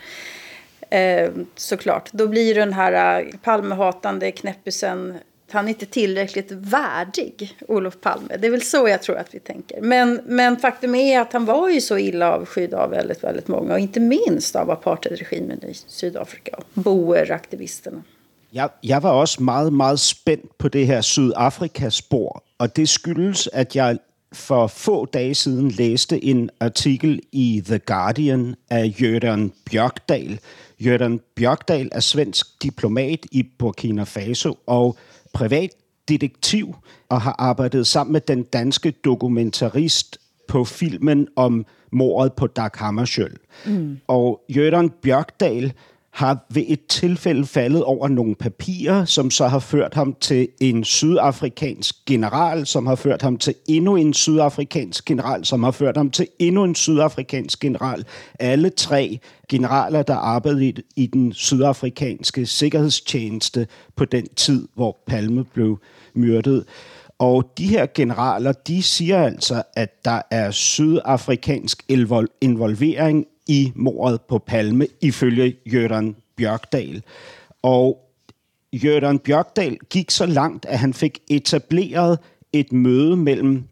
Eh, 0.90 1.30
såklart. 1.54 2.12
Då 2.12 2.26
blir 2.26 2.54
den 2.54 2.72
här 2.72 3.20
eh, 3.20 3.26
Palmehatande 3.42 4.30
knäppisen 4.30 5.18
han 5.52 5.64
är 5.64 5.69
inte 5.69 5.87
tillräckligt 5.87 6.52
värdig, 6.52 7.57
Olof 7.69 8.00
Palme. 8.00 8.37
Det 8.37 8.47
är 8.47 8.50
väl 8.50 8.62
så 8.62 8.88
jag 8.88 9.02
tror 9.02 9.17
att 9.17 9.35
vi 9.35 9.40
tänker. 9.40 9.81
Men, 9.81 10.21
men 10.26 10.57
faktum 10.57 10.95
är 10.95 11.21
att 11.21 11.33
han 11.33 11.45
var 11.45 11.69
ju 11.69 11.81
så 11.81 11.99
illa 11.99 12.33
avskydd 12.33 12.75
av 12.75 12.90
väldigt, 12.90 13.25
väldigt 13.25 13.49
många. 13.49 13.73
Och 13.73 13.81
inte 13.81 14.00
minst 14.00 14.57
av 14.57 14.71
apartheidregimen 14.71 15.64
i 15.64 15.75
Sydafrika. 15.75 16.57
och 16.57 16.64
boeraktivisterna. 16.75 18.02
Jeg, 18.50 18.69
jeg 18.83 19.02
var 19.02 19.11
også 19.11 19.43
meget, 19.43 19.73
meget 19.73 20.00
spændt 20.00 20.59
på 20.59 20.69
det 20.69 20.87
her 20.87 21.00
Sydafrika-spor, 21.00 22.43
og 22.59 22.76
det 22.76 22.88
skyldes, 22.88 23.49
at 23.52 23.76
jeg 23.76 23.99
for 24.33 24.67
få 24.67 25.05
dage 25.05 25.35
siden 25.35 25.71
læste 25.71 26.25
en 26.25 26.50
artikel 26.61 27.21
i 27.33 27.62
The 27.67 27.78
Guardian 27.78 28.55
af 28.71 28.95
Jørgen 29.02 29.52
Bjørkdal. 29.71 30.40
Jørgen 30.78 31.21
Bjørkdal 31.37 31.88
er 31.93 32.00
svensk 32.00 32.62
diplomat 32.62 33.26
i 33.33 33.43
Burkina 33.59 34.02
Faso 34.02 34.59
og 34.67 34.97
privatdetektiv 35.32 36.75
og 37.08 37.20
har 37.20 37.35
arbejdet 37.38 37.87
sammen 37.87 38.12
med 38.12 38.20
den 38.20 38.42
danske 38.42 38.90
dokumentarist 38.90 40.18
på 40.49 40.64
filmen 40.64 41.28
om 41.37 41.66
mordet 41.92 42.32
på 42.32 42.47
Dag 42.47 42.70
Hammarskjöld. 42.75 43.37
Mm. 43.66 43.99
Og 44.06 44.44
Jørgen 44.49 44.90
Bjørkdal 44.90 45.73
har 46.18 46.46
ved 46.50 46.64
et 46.68 46.87
tilfælde 46.87 47.46
faldet 47.46 47.84
over 47.84 48.08
nogle 48.08 48.34
papirer, 48.34 49.04
som 49.04 49.30
så 49.30 49.48
har 49.48 49.58
ført 49.58 49.94
ham 49.94 50.16
til 50.20 50.48
en 50.60 50.84
sydafrikansk 50.84 51.96
general, 52.06 52.66
som 52.66 52.87
har 52.87 52.94
ført 52.94 53.22
ham 53.22 53.37
til 53.37 53.54
endnu 53.68 53.96
en 53.96 54.14
sydafrikansk 54.14 55.04
general, 55.04 55.44
som 55.44 55.62
har 55.62 55.70
ført 55.70 55.96
ham 55.96 56.10
til 56.10 56.26
endnu 56.38 56.64
en 56.64 56.75
sydafrikansk 56.75 57.60
general. 57.60 58.04
Alle 58.38 58.70
tre 58.70 59.18
generaler, 59.48 60.02
der 60.02 60.14
arbejdede 60.14 60.82
i 60.96 61.06
den 61.06 61.32
sydafrikanske 61.32 62.46
sikkerhedstjeneste 62.46 63.66
på 63.96 64.04
den 64.04 64.28
tid, 64.37 64.68
hvor 64.75 64.98
Palme 65.06 65.44
blev 65.44 65.78
myrdet. 66.14 66.64
Og 67.18 67.52
de 67.58 67.66
her 67.66 67.87
generaler, 67.94 68.52
de 68.52 68.82
siger 68.82 69.22
altså, 69.22 69.62
at 69.76 70.04
der 70.04 70.22
er 70.30 70.50
sydafrikansk 70.50 71.84
involvering 72.40 73.26
i 73.49 73.73
mordet 73.75 74.21
på 74.21 74.38
Palme, 74.38 74.87
ifølge 75.00 75.57
Jørgen 75.67 76.17
Bjørkdal. 76.37 77.02
Og 77.62 78.09
Jørgen 78.73 79.19
Bjørkdal 79.19 79.78
gik 79.90 80.11
så 80.11 80.26
langt, 80.26 80.67
at 80.67 80.78
han 80.78 80.95
fik 80.95 81.19
etableret 81.31 82.19
et 82.52 82.73
møde 82.73 83.17
mellem 83.17 83.64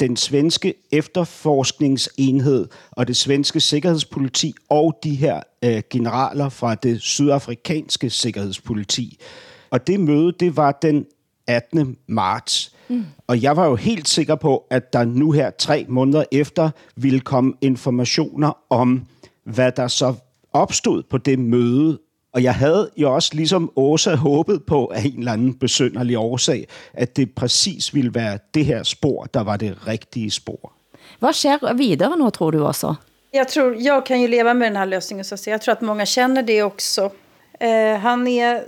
den 0.00 0.16
svenske 0.16 0.74
efterforskningsenhed 0.92 2.66
og 2.90 3.08
det 3.08 3.16
svenske 3.16 3.60
sikkerhedspoliti 3.60 4.54
og 4.68 4.98
de 5.04 5.14
her 5.14 5.40
øh, 5.64 5.82
generaler 5.90 6.48
fra 6.48 6.74
det 6.74 7.02
sydafrikanske 7.02 8.10
sikkerhedspoliti. 8.10 9.18
Og 9.70 9.86
det 9.86 10.00
møde, 10.00 10.32
det 10.40 10.56
var 10.56 10.72
den 10.82 11.06
18. 11.46 11.96
marts. 12.06 12.74
Mm. 12.88 13.04
Og 13.26 13.42
jeg 13.42 13.56
var 13.56 13.66
jo 13.66 13.74
helt 13.74 14.08
sikker 14.08 14.34
på, 14.34 14.66
at 14.70 14.92
der 14.92 15.04
nu 15.04 15.30
her 15.30 15.50
tre 15.50 15.86
måneder 15.88 16.24
efter 16.32 16.70
ville 16.96 17.20
komme 17.20 17.54
informationer 17.60 18.58
om 18.70 19.06
hvad 19.44 19.72
der 19.72 19.88
så 19.88 20.14
opstod 20.52 21.02
på 21.02 21.18
det 21.18 21.38
møde. 21.38 21.98
Og 22.32 22.42
jeg 22.42 22.54
havde 22.54 22.90
jo 22.96 23.14
også 23.14 23.30
ligesom 23.34 23.72
Åsa 23.76 24.14
håbet 24.14 24.66
på 24.66 24.86
af 24.86 25.02
en 25.04 25.18
eller 25.18 25.32
anden 25.32 25.54
besynderlig 25.54 26.18
årsag, 26.18 26.68
at 26.92 27.16
det 27.16 27.34
præcis 27.34 27.94
ville 27.94 28.14
være 28.14 28.38
det 28.54 28.64
her 28.64 28.82
spor, 28.82 29.24
der 29.34 29.40
var 29.40 29.56
det 29.56 29.86
rigtige 29.86 30.30
spor. 30.30 30.72
Vad 31.20 31.32
sker 31.32 31.74
vidare 31.74 32.18
nu 32.18 32.30
tror 32.30 32.50
du 32.50 32.60
också? 32.60 32.94
Jag 33.32 33.48
tror, 33.48 33.76
jag 33.78 34.06
kan 34.06 34.20
ju 34.20 34.26
leva 34.26 34.54
med 34.54 34.66
den 34.66 34.76
här 34.76 34.86
lösningen 34.86 35.24
så 35.24 35.34
att 35.34 35.46
Jag 35.46 35.60
tror 35.60 35.72
att 35.72 35.80
många 35.80 36.06
känner 36.06 36.42
det 36.42 36.62
också. 36.62 37.10
Eh, 37.60 37.98
han 37.98 38.26
är, 38.26 38.64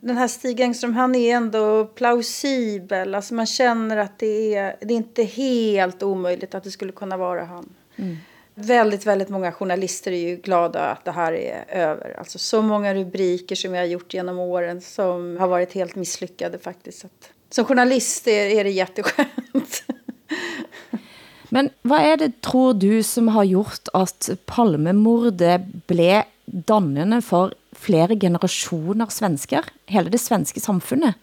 den 0.00 0.16
här 0.16 0.28
Stig 0.28 0.60
Engström, 0.60 0.94
han 0.94 1.14
är 1.14 1.36
ändå 1.36 1.84
plausibel. 1.84 3.14
Alltså 3.14 3.34
man 3.34 3.46
känner 3.46 3.96
att 3.96 4.18
det 4.18 4.54
är, 4.54 4.76
det 4.80 4.94
är 4.94 4.96
inte 4.96 5.24
helt 5.24 6.02
omöjligt 6.02 6.54
att 6.54 6.64
det 6.64 6.70
skulle 6.70 6.92
kunna 6.92 7.16
vara 7.16 7.44
han. 7.44 7.68
Mm 7.96 8.16
väldigt, 8.64 9.06
väldigt 9.06 9.28
många 9.28 9.52
journalister 9.52 10.12
är 10.12 10.28
ju 10.28 10.36
glada 10.36 10.80
att 10.80 11.04
det 11.04 11.10
här 11.10 11.32
är 11.32 11.64
över. 11.68 12.16
Alltså 12.18 12.38
så 12.38 12.62
många 12.62 12.94
rubriker 12.94 13.56
som 13.56 13.74
jag 13.74 13.82
har 13.82 13.86
gjort 13.86 14.14
genom 14.14 14.38
åren 14.38 14.80
som 14.80 15.36
har 15.40 15.48
varit 15.48 15.72
helt 15.72 15.96
misslyckade 15.96 16.58
faktiskt. 16.58 17.04
Att, 17.04 17.30
som 17.50 17.64
journalist 17.64 18.28
är, 18.28 18.46
är 18.46 18.64
det 18.64 18.70
jätteskönt. 18.70 19.84
Men 21.48 21.70
vad 21.82 22.00
är 22.00 22.16
det, 22.16 22.40
tror 22.40 22.74
du, 22.74 23.02
som 23.02 23.28
har 23.28 23.44
gjort 23.44 23.88
att 23.92 24.30
Palmemordet 24.44 25.60
blev 25.86 26.22
dannende 26.44 27.22
för 27.22 27.54
flera 27.72 28.14
generationer 28.14 29.06
svenskar, 29.06 29.64
hela 29.86 30.10
det 30.10 30.18
svenska 30.18 30.60
samfundet? 30.60 31.14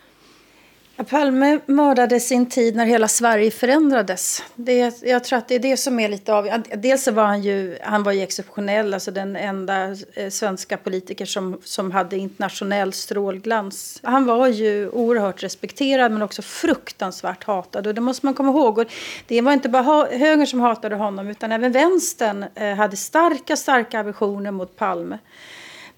Palme 1.04 1.60
mördade 1.66 2.20
sin 2.20 2.46
tid 2.46 2.76
när 2.76 2.86
hela 2.86 3.08
Sverige 3.08 3.52
förändrades. 3.52 4.44
Det, 4.56 5.04
jag 5.04 5.24
tror 5.24 5.40
att 5.40 5.48
det 5.48 5.56
är 5.56 5.60
det 5.60 5.78
som 5.78 6.00
är 6.00 6.10
lite 6.10 6.34
av... 6.34 6.50
Dels 6.76 7.04
så 7.04 7.12
var 7.12 7.26
han 7.26 7.42
ju, 7.42 7.78
han 7.82 8.04
var 8.04 8.12
ju 8.12 8.22
exceptionell, 8.22 8.94
alltså 8.94 9.12
den 9.12 9.36
enda 9.36 9.96
eh, 10.14 10.30
svenska 10.30 10.78
politiker 10.78 11.26
som, 11.26 11.58
som 11.64 11.92
hade 11.92 12.18
internationell 12.18 12.94
strålglans. 12.94 14.00
Han 14.04 14.26
var 14.26 14.48
ju 14.48 14.90
oerhört 14.90 15.44
respekterad 15.44 16.12
men 16.12 16.22
också 16.22 16.42
fruktansvärt 16.42 17.44
hatad 17.44 17.88
och 17.88 17.96
det 17.96 18.02
måste 18.02 18.26
man 18.26 18.34
komma 18.34 18.50
ihåg. 18.50 18.78
Och 18.78 18.86
det 19.28 19.42
var 19.42 19.54
inte 19.54 19.70
bara 19.70 20.06
höger 20.06 20.46
som 20.46 20.60
hatade 20.60 20.96
honom 20.96 21.28
utan 21.28 21.52
även 21.52 21.72
vänstern 21.72 22.46
eh, 22.56 22.76
hade 22.76 22.98
starka, 22.98 23.56
starka 23.56 24.00
aversioner 24.00 24.52
mot 24.52 24.76
Palme. 24.76 25.18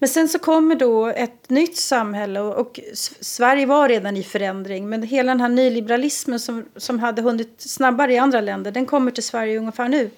Men 0.00 0.08
sen 0.08 0.28
så 0.28 0.38
kommer 0.38 0.74
då 0.74 1.06
ett 1.06 1.50
nytt 1.50 1.76
samhälle 1.76 2.40
och, 2.40 2.54
och, 2.60 2.80
Sverige 3.20 3.66
var 3.66 3.88
redan 3.88 4.16
i 4.16 4.22
förändring 4.22 4.88
men 4.88 5.02
hela 5.02 5.32
den 5.32 5.40
här 5.40 5.48
nyliberalismen 5.48 6.40
som, 6.40 6.64
som 6.76 6.98
hade 6.98 7.22
hunnit 7.22 7.54
snabbare 7.58 8.12
i 8.12 8.18
andra 8.18 8.40
länder 8.40 8.72
den 8.72 8.86
kommer 8.86 9.10
till 9.10 9.22
Sverige 9.22 9.58
ungefär 9.58 9.88
nu. 9.88 10.10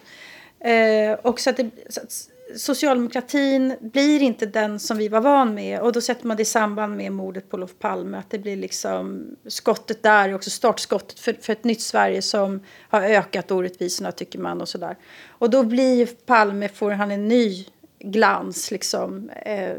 Eh, 0.70 1.12
och 1.12 1.40
så 1.40 1.50
att, 1.50 1.56
det, 1.56 1.70
så 1.88 2.00
att 2.00 2.28
socialdemokratin 2.56 3.76
blir 3.80 4.22
inte 4.22 4.46
den 4.46 4.80
som 4.80 4.96
vi 4.96 5.08
var 5.08 5.20
van 5.20 5.54
med 5.54 5.80
och 5.80 5.92
då 5.92 6.00
sätter 6.00 6.26
man 6.26 6.36
det 6.36 6.42
i 6.42 6.46
samband 6.46 6.96
med 6.96 7.12
mordet 7.12 7.50
på 7.50 7.56
Olof 7.56 7.78
Palme 7.78 8.18
att 8.18 8.30
det 8.30 8.38
blir 8.38 8.56
liksom 8.56 9.26
skottet 9.46 10.02
där 10.02 10.34
också 10.34 10.50
startskottet 10.50 11.18
för, 11.18 11.36
för 11.40 11.52
ett 11.52 11.64
nytt 11.64 11.80
Sverige 11.80 12.22
som 12.22 12.60
har 12.88 13.02
ökat 13.02 13.50
orättvisorna 13.50 14.12
tycker 14.12 14.38
man 14.38 14.60
och 14.60 14.68
sådär. 14.68 14.96
Och 15.28 15.50
då 15.50 15.62
blir 15.62 16.06
Palme, 16.06 16.68
får 16.68 16.90
han 16.90 17.10
en 17.10 17.28
ny 17.28 17.66
glans 18.04 18.70
liksom, 18.70 19.30
eh, 19.46 19.76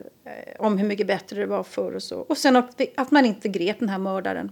om 0.60 0.78
hur 0.78 0.88
mycket 0.88 1.08
bättre 1.08 1.40
det 1.40 1.46
var 1.46 1.64
förr 1.64 1.96
och 1.96 2.04
så. 2.04 2.20
Och 2.20 2.38
sen 2.38 2.56
att, 2.56 2.82
att 2.98 3.12
man 3.12 3.26
inte 3.26 3.50
grep 3.50 3.80
den 3.80 3.90
här 3.90 3.98
mördaren. 3.98 4.52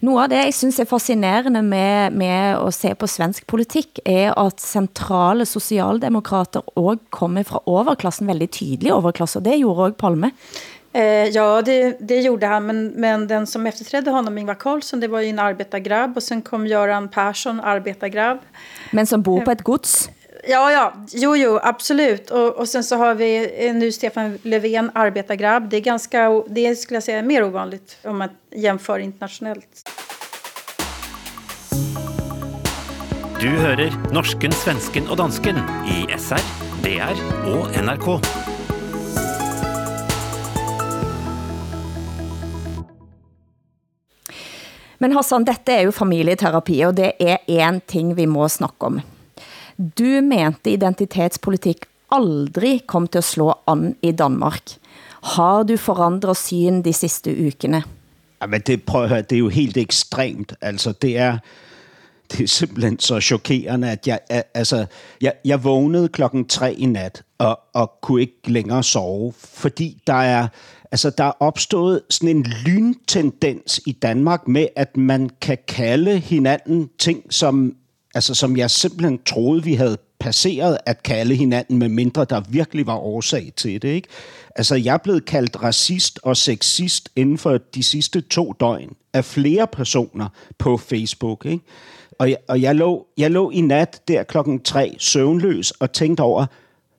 Något 0.00 0.22
av 0.22 0.28
det 0.28 0.44
jag 0.44 0.54
synes 0.54 0.78
är 0.78 0.84
fascinerande 0.84 1.62
med, 1.62 2.12
med 2.12 2.56
att 2.56 2.74
se 2.74 2.94
på 2.94 3.08
svensk 3.08 3.46
politik 3.46 3.98
är 4.04 4.46
att 4.46 4.60
centrala 4.60 5.46
socialdemokrater 5.46 6.62
också 6.74 7.04
kommer 7.10 7.44
från 7.44 7.80
överklassen, 7.80 8.26
väldigt 8.26 8.58
tydlig 8.58 8.90
överklass, 8.90 9.36
och 9.36 9.42
det 9.42 9.54
gjorde 9.54 9.82
också 9.82 10.00
Palme. 10.00 10.30
Eh, 10.92 11.02
ja, 11.04 11.62
det, 11.62 11.96
det 12.00 12.20
gjorde 12.20 12.46
han, 12.46 12.66
men, 12.66 12.88
men 12.88 13.26
den 13.26 13.46
som 13.46 13.66
efterträdde 13.66 14.10
honom, 14.10 14.38
Ingvar 14.38 14.54
Carlsson, 14.54 15.00
det 15.00 15.08
var 15.08 15.20
ju 15.20 15.28
en 15.28 15.38
arbetargrabb 15.38 16.16
och 16.16 16.22
sen 16.22 16.42
kom 16.42 16.66
Göran 16.66 17.08
Persson, 17.08 17.60
arbetargrabb. 17.60 18.38
Men 18.92 19.06
som 19.06 19.22
bor 19.22 19.40
på 19.40 19.50
ett 19.50 19.62
gods? 19.62 20.10
Ja, 20.48 20.72
ja, 20.72 20.92
jo, 21.12 21.36
jo, 21.36 21.58
absolut. 21.62 22.30
Och, 22.30 22.56
och 22.56 22.68
sen 22.68 22.84
så 22.84 22.96
har 22.96 23.14
vi 23.14 23.72
nu 23.74 23.92
Stefan 23.92 24.38
Löfven, 24.42 24.90
arbetargrabb. 24.94 25.70
Det 25.70 25.76
är 25.76 25.80
ganska, 25.80 26.42
det 26.46 26.76
skulle 26.76 26.96
jag 26.96 27.02
säga 27.02 27.22
mer 27.22 27.44
ovanligt 27.44 27.96
om 28.04 28.18
man 28.18 28.28
jämför 28.50 28.98
internationellt. 28.98 29.90
Du 33.40 33.48
hører 33.48 34.12
norsken, 34.12 34.52
svensken 34.52 35.06
og 35.08 35.16
dansken 35.16 35.56
i 35.88 36.02
SR, 36.18 36.42
DR 36.84 37.20
og 37.48 37.70
NRK. 37.72 38.08
Men 45.00 45.16
Hassan, 45.16 45.46
dette 45.48 45.72
er 45.72 45.86
jo 45.88 45.94
familieterapi, 45.96 46.76
og 46.84 46.98
det 47.00 47.14
er 47.16 47.40
en 47.48 47.80
ting 47.80 48.12
vi 48.14 48.28
må 48.28 48.48
snakke 48.52 48.92
om. 48.92 49.00
Du 49.80 50.20
mente 50.20 50.70
identitetspolitik 50.70 51.86
aldrig 52.12 52.82
kom 52.86 53.06
til 53.06 53.18
at 53.18 53.24
slå 53.24 53.54
an 53.66 53.94
i 54.02 54.12
Danmark. 54.12 54.76
Har 55.22 55.62
du 55.62 55.76
forandret 55.76 56.36
syn 56.36 56.82
de 56.82 56.92
sidste 56.92 57.32
ukene? 57.46 57.82
Ja, 58.40 58.46
men 58.46 58.60
det, 58.60 58.82
prøv 58.82 59.02
at 59.02 59.08
høre, 59.08 59.22
det 59.22 59.36
er 59.36 59.38
jo 59.38 59.48
helt 59.48 59.76
ekstremt. 59.76 60.52
Altså, 60.60 60.92
det 60.92 61.18
er, 61.18 61.38
det 62.32 62.40
er 62.40 62.46
simpelthen 62.46 62.98
så 62.98 63.20
chokerende, 63.20 63.90
at 63.90 64.06
jeg, 64.06 64.20
altså, 64.54 64.86
jeg, 65.20 65.32
jeg 65.44 65.64
vågnede 65.64 66.08
klokken 66.08 66.48
tre 66.48 66.74
i 66.74 66.86
nat, 66.86 67.22
og, 67.38 67.60
og 67.72 67.92
kunne 68.02 68.20
ikke 68.20 68.40
længere 68.46 68.82
sove, 68.82 69.32
fordi 69.38 70.02
der 70.06 70.14
er, 70.14 70.48
altså, 70.90 71.10
der 71.10 71.24
er 71.24 71.32
opstået 71.40 72.02
sådan 72.10 72.36
en 72.36 72.46
lyntendens 72.66 73.80
i 73.86 73.92
Danmark 73.92 74.48
med, 74.48 74.66
at 74.76 74.96
man 74.96 75.30
kan 75.40 75.58
kalde 75.68 76.18
hinanden 76.18 76.90
ting, 76.98 77.24
som 77.30 77.76
altså 78.14 78.34
som 78.34 78.56
jeg 78.56 78.70
simpelthen 78.70 79.20
troede, 79.26 79.64
vi 79.64 79.74
havde 79.74 79.98
passeret 80.20 80.78
at 80.86 81.02
kalde 81.02 81.34
hinanden, 81.34 81.78
med 81.78 81.88
mindre 81.88 82.24
der 82.24 82.40
virkelig 82.48 82.86
var 82.86 82.96
årsag 82.96 83.52
til 83.56 83.82
det. 83.82 83.88
Ikke? 83.88 84.08
Altså, 84.56 84.74
jeg 84.74 84.94
er 84.94 84.98
blevet 84.98 85.24
kaldt 85.24 85.62
racist 85.62 86.20
og 86.22 86.36
sexist 86.36 87.08
inden 87.16 87.38
for 87.38 87.58
de 87.74 87.82
sidste 87.82 88.20
to 88.20 88.52
døgn 88.60 88.96
af 89.12 89.24
flere 89.24 89.66
personer 89.66 90.28
på 90.58 90.76
Facebook. 90.76 91.46
Ikke? 91.46 91.64
Og, 92.18 92.30
jeg, 92.30 92.36
og 92.48 92.62
jeg, 92.62 92.74
lå, 92.74 93.06
jeg 93.16 93.30
lå 93.30 93.50
i 93.50 93.60
nat 93.60 94.00
der 94.08 94.22
klokken 94.22 94.62
tre 94.62 94.96
søvnløs 94.98 95.70
og 95.70 95.92
tænkte 95.92 96.20
over, 96.20 96.46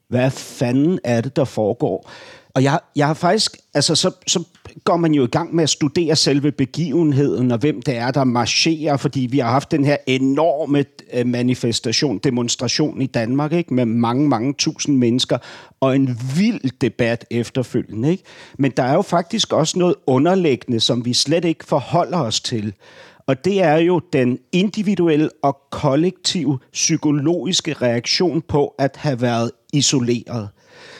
hvad 0.07 0.31
fanden 0.31 0.99
er 1.03 1.21
det, 1.21 1.35
der 1.35 1.45
foregår? 1.45 2.09
Og 2.55 2.63
jeg, 2.63 2.79
jeg 2.95 3.07
har 3.07 3.13
faktisk, 3.13 3.57
altså 3.73 3.95
så, 3.95 4.11
så 4.27 4.43
går 4.83 4.97
man 4.97 5.13
jo 5.13 5.23
i 5.23 5.27
gang 5.27 5.55
med 5.55 5.63
at 5.63 5.69
studere 5.69 6.15
selve 6.15 6.51
begivenheden, 6.51 7.51
og 7.51 7.57
hvem 7.57 7.81
det 7.81 7.97
er, 7.97 8.11
der 8.11 8.23
marcherer, 8.23 8.97
fordi 8.97 9.19
vi 9.19 9.39
har 9.39 9.51
haft 9.51 9.71
den 9.71 9.85
her 9.85 9.97
enorme 10.07 10.85
øh, 11.13 11.27
manifestation, 11.27 12.17
demonstration 12.17 13.01
i 13.01 13.05
Danmark, 13.05 13.53
ikke? 13.53 13.73
med 13.73 13.85
mange, 13.85 14.29
mange 14.29 14.53
tusind 14.53 14.97
mennesker, 14.97 15.37
og 15.79 15.95
en 15.95 16.19
vild 16.35 16.71
debat 16.81 17.25
efterfølgende. 17.29 18.11
Ikke? 18.11 18.23
Men 18.57 18.71
der 18.77 18.83
er 18.83 18.93
jo 18.93 19.01
faktisk 19.01 19.53
også 19.53 19.79
noget 19.79 19.95
underliggende, 20.07 20.79
som 20.79 21.05
vi 21.05 21.13
slet 21.13 21.45
ikke 21.45 21.65
forholder 21.65 22.17
os 22.17 22.41
til. 22.41 22.73
Og 23.27 23.45
det 23.45 23.63
er 23.63 23.77
jo 23.77 24.01
den 24.13 24.39
individuelle 24.51 25.29
og 25.43 25.57
kollektive 25.71 26.59
psykologiske 26.73 27.73
reaktion 27.73 28.41
på 28.41 28.75
at 28.79 28.95
have 28.97 29.21
været 29.21 29.51
isoleret. 29.73 30.49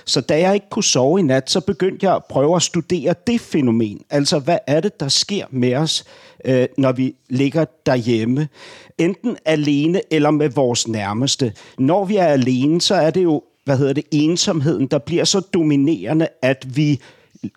Så 0.05 0.21
da 0.21 0.39
jeg 0.39 0.53
ikke 0.53 0.69
kunne 0.69 0.83
sove 0.83 1.19
i 1.19 1.23
nat, 1.23 1.49
så 1.49 1.61
begyndte 1.61 2.05
jeg 2.05 2.15
at 2.15 2.25
prøve 2.29 2.55
at 2.55 2.61
studere 2.61 3.15
det 3.27 3.41
fænomen. 3.41 4.01
Altså, 4.09 4.39
hvad 4.39 4.57
er 4.67 4.79
det, 4.79 4.99
der 4.99 5.07
sker 5.07 5.45
med 5.51 5.75
os, 5.75 6.03
øh, 6.45 6.67
når 6.77 6.91
vi 6.91 7.15
ligger 7.29 7.65
derhjemme? 7.85 8.47
Enten 8.97 9.37
alene 9.45 10.01
eller 10.11 10.31
med 10.31 10.49
vores 10.49 10.87
nærmeste. 10.87 11.53
Når 11.77 12.05
vi 12.05 12.15
er 12.15 12.25
alene, 12.25 12.81
så 12.81 12.95
er 12.95 13.09
det 13.09 13.23
jo, 13.23 13.43
hvad 13.65 13.77
hedder 13.77 13.93
det, 13.93 14.03
ensomheden, 14.11 14.87
der 14.87 14.97
bliver 14.97 15.23
så 15.23 15.39
dominerende, 15.39 16.27
at 16.41 16.75
vi 16.75 17.01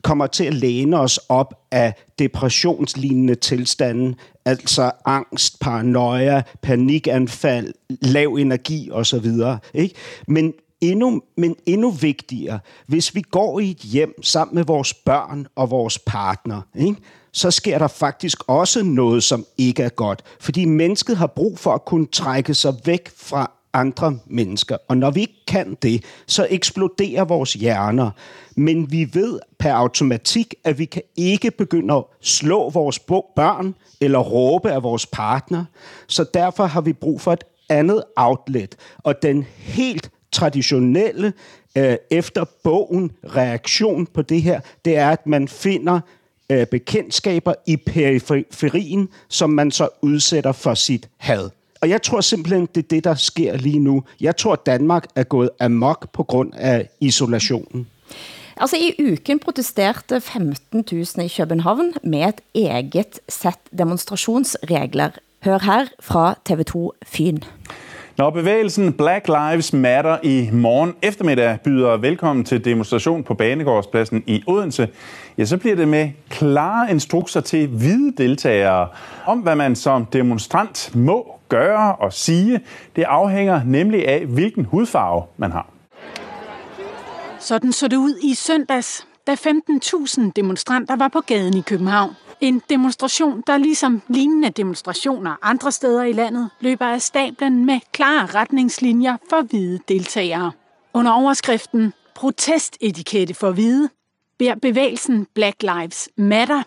kommer 0.03 0.27
til 0.27 0.45
at 0.45 0.55
læne 0.55 1.01
os 1.01 1.21
op 1.29 1.55
af 1.71 1.95
depressionslignende 2.19 3.35
tilstanden, 3.35 4.15
altså 4.45 4.91
angst, 5.05 5.61
paranoia, 5.61 6.43
panikanfald, 6.63 7.75
lav 8.03 8.35
energi 8.35 8.91
osv. 8.93 9.27
Ikke? 9.75 9.95
Men 10.29 10.53
endnu, 10.91 11.23
men 11.37 11.57
endnu 11.67 11.91
vigtigere, 11.91 12.59
hvis 12.87 13.14
vi 13.14 13.23
går 13.23 13.61
i 13.61 13.71
et 13.71 13.79
hjem 13.79 14.23
sammen 14.23 14.55
med 14.55 14.64
vores 14.64 14.95
børn 14.95 15.47
og 15.57 15.71
vores 15.71 15.99
partner, 15.99 16.61
ikke? 16.75 16.97
så 17.33 17.50
sker 17.50 17.79
der 17.79 17.88
faktisk 17.88 18.38
også 18.47 18.83
noget, 18.83 19.23
som 19.23 19.47
ikke 19.59 19.83
er 19.83 19.88
godt. 19.88 20.23
Fordi 20.41 20.64
mennesket 20.64 21.17
har 21.17 21.26
brug 21.26 21.59
for 21.59 21.71
at 21.73 21.85
kunne 21.85 22.07
trække 22.07 22.55
sig 22.55 22.75
væk 22.85 23.11
fra 23.17 23.50
andre 23.73 24.19
mennesker. 24.26 24.76
Og 24.88 24.97
når 24.97 25.11
vi 25.11 25.21
ikke 25.21 25.47
kan 25.47 25.76
det, 25.83 26.05
så 26.26 26.47
eksploderer 26.50 27.25
vores 27.25 27.53
hjerner. 27.53 28.11
Men 28.57 28.93
vi 28.93 29.11
ved 29.12 29.41
per 29.59 29.73
automatik, 29.73 30.55
at 30.64 30.79
vi 30.79 30.85
kan 30.85 31.03
ikke 31.17 31.50
begynde 31.50 31.95
at 31.95 32.05
slå 32.21 32.71
vores 32.71 32.99
børn 33.37 33.75
eller 34.00 34.19
råbe 34.19 34.73
af 34.73 34.83
vores 34.83 35.07
partner. 35.07 35.64
Så 36.07 36.25
derfor 36.35 36.64
har 36.64 36.81
vi 36.81 36.93
brug 36.93 37.21
for 37.21 37.33
et 37.33 37.45
andet 37.69 38.03
outlet. 38.17 38.76
Og 38.99 39.23
den 39.23 39.47
helt 39.59 40.11
traditionelle 40.35 41.33
øh, 41.79 41.97
efter 42.11 42.45
bogen 42.62 43.12
reaktion 43.25 44.07
på 44.07 44.23
det 44.23 44.43
her, 44.43 44.61
det 44.85 44.97
er, 44.97 45.11
at 45.11 45.26
man 45.26 45.49
finder 45.49 46.00
øh, 46.50 46.67
bekendtskaber 46.67 47.55
i 47.67 47.76
periferien, 47.76 49.09
som 49.29 49.50
man 49.50 49.71
så 49.71 49.88
udsætter 50.03 50.53
for 50.53 50.75
sit 50.75 51.09
had. 51.17 51.50
Og 51.81 51.88
jeg 51.88 52.03
tror 52.03 52.21
simpelthen, 52.21 52.69
det 52.75 52.85
er 52.85 52.88
det, 52.88 53.05
der 53.05 53.14
sker 53.14 53.57
lige 53.57 53.79
nu. 53.79 54.05
Jeg 54.21 54.37
tror, 54.37 54.55
Danmark 54.55 55.07
er 55.14 55.25
gået 55.25 55.50
amok 55.61 56.12
på 56.12 56.23
grund 56.23 56.53
af 56.57 56.88
isolationen. 57.00 57.87
Altså 58.57 58.76
i 58.76 59.12
uken 59.12 59.38
protesterte 59.38 60.17
15.000 60.17 61.21
i 61.21 61.29
København 61.37 61.93
med 62.03 62.29
et 62.29 62.41
eget 62.55 63.21
sæt 63.29 63.59
demonstrationsregler. 63.79 65.11
Hør 65.45 65.59
her 65.59 65.87
fra 66.00 66.35
TV2 66.50 66.91
Fyn. 67.07 67.41
Når 68.16 68.30
bevægelsen 68.30 68.92
Black 68.92 69.28
Lives 69.28 69.73
Matter 69.73 70.18
i 70.23 70.50
morgen 70.52 70.94
eftermiddag 71.02 71.59
byder 71.64 71.97
velkommen 71.97 72.44
til 72.44 72.64
demonstration 72.64 73.25
på 73.25 73.35
Banegårdspladsen 73.35 74.25
i 74.26 74.42
Odense, 74.47 74.88
ja, 75.38 75.44
så 75.44 75.56
bliver 75.56 75.76
det 75.76 75.88
med 75.88 76.11
klare 76.30 76.90
instrukser 76.90 77.40
til 77.40 77.68
hvide 77.68 78.12
deltagere 78.16 78.88
om, 79.26 79.38
hvad 79.38 79.56
man 79.56 79.76
som 79.76 80.06
demonstrant 80.06 80.90
må 80.94 81.38
gøre 81.49 81.94
og 81.94 82.12
sige. 82.12 82.61
Det 82.96 83.03
afhænger 83.03 83.61
nemlig 83.64 84.09
af, 84.09 84.27
hvilken 84.27 84.64
hudfarve 84.64 85.22
man 85.37 85.53
har. 85.53 85.66
Sådan 87.38 87.72
så 87.72 87.88
det 87.88 87.96
ud 87.96 88.18
i 88.22 88.35
søndags, 88.35 89.07
da 89.27 89.35
15.000 89.35 90.31
demonstranter 90.37 90.96
var 90.96 91.09
på 91.09 91.20
gaden 91.20 91.57
i 91.57 91.61
København. 91.61 92.11
En 92.40 92.62
demonstration, 92.70 93.42
der 93.47 93.57
ligesom 93.57 94.03
lignende 94.09 94.51
demonstrationer 94.51 95.37
andre 95.42 95.73
steder 95.73 96.03
i 96.03 96.12
landet, 96.12 96.51
løber 96.61 96.87
af 96.87 97.03
stablen 97.03 97.64
med 97.66 97.81
klare 97.92 98.27
retningslinjer 98.27 99.16
for 99.31 99.42
hvide 99.42 99.79
deltagere. 99.88 100.53
Under 100.94 101.12
overskriften 101.12 101.92
Protestetikette 102.14 103.35
for 103.35 103.51
hvide 103.51 103.88
beder 104.38 104.55
bevægelsen 104.55 105.27
Black 105.35 105.62
Lives 105.62 106.09
Matter 106.16 106.62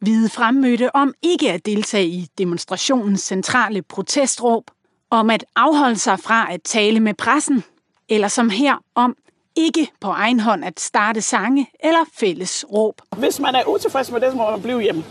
hvide 0.00 0.28
fremmødte 0.28 0.96
om 0.96 1.14
ikke 1.22 1.52
at 1.52 1.66
deltage 1.66 2.06
i 2.06 2.28
demonstrationens 2.38 3.20
centrale 3.20 3.82
protestråb, 3.82 4.70
om 5.10 5.30
at 5.30 5.44
afholde 5.56 5.98
sig 5.98 6.20
fra 6.20 6.52
at 6.52 6.62
tale 6.62 7.00
med 7.00 7.14
pressen, 7.14 7.64
eller 8.08 8.28
som 8.28 8.50
her 8.50 8.76
om 8.94 9.16
ikke 9.58 9.90
på 10.00 10.08
egen 10.08 10.40
hånd 10.40 10.64
at 10.64 10.80
starte 10.80 11.20
sange 11.20 11.70
eller 11.84 12.04
fælles 12.14 12.64
råb. 12.72 12.94
Hvis 13.16 13.40
man 13.40 13.54
er 13.54 13.64
utilfreds 13.68 14.10
med 14.10 14.20
det, 14.20 14.30
så 14.32 14.36
må 14.36 14.50
man 14.50 14.62
blive 14.62 14.80
hjemme. 14.82 15.04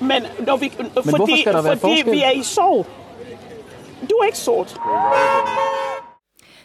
Men, 0.00 0.22
når 0.46 0.56
vi, 0.56 0.72
Men 0.78 1.16
fordi, 1.16 1.40
skal 1.40 1.52
der 1.54 1.62
være 1.62 1.76
fordi 1.78 1.94
forskel? 2.02 2.12
vi 2.12 2.22
er 2.22 2.30
i 2.30 2.42
sorg. 2.42 2.86
Du 4.10 4.14
er 4.16 4.24
ikke 4.24 4.38
sort. 4.38 4.76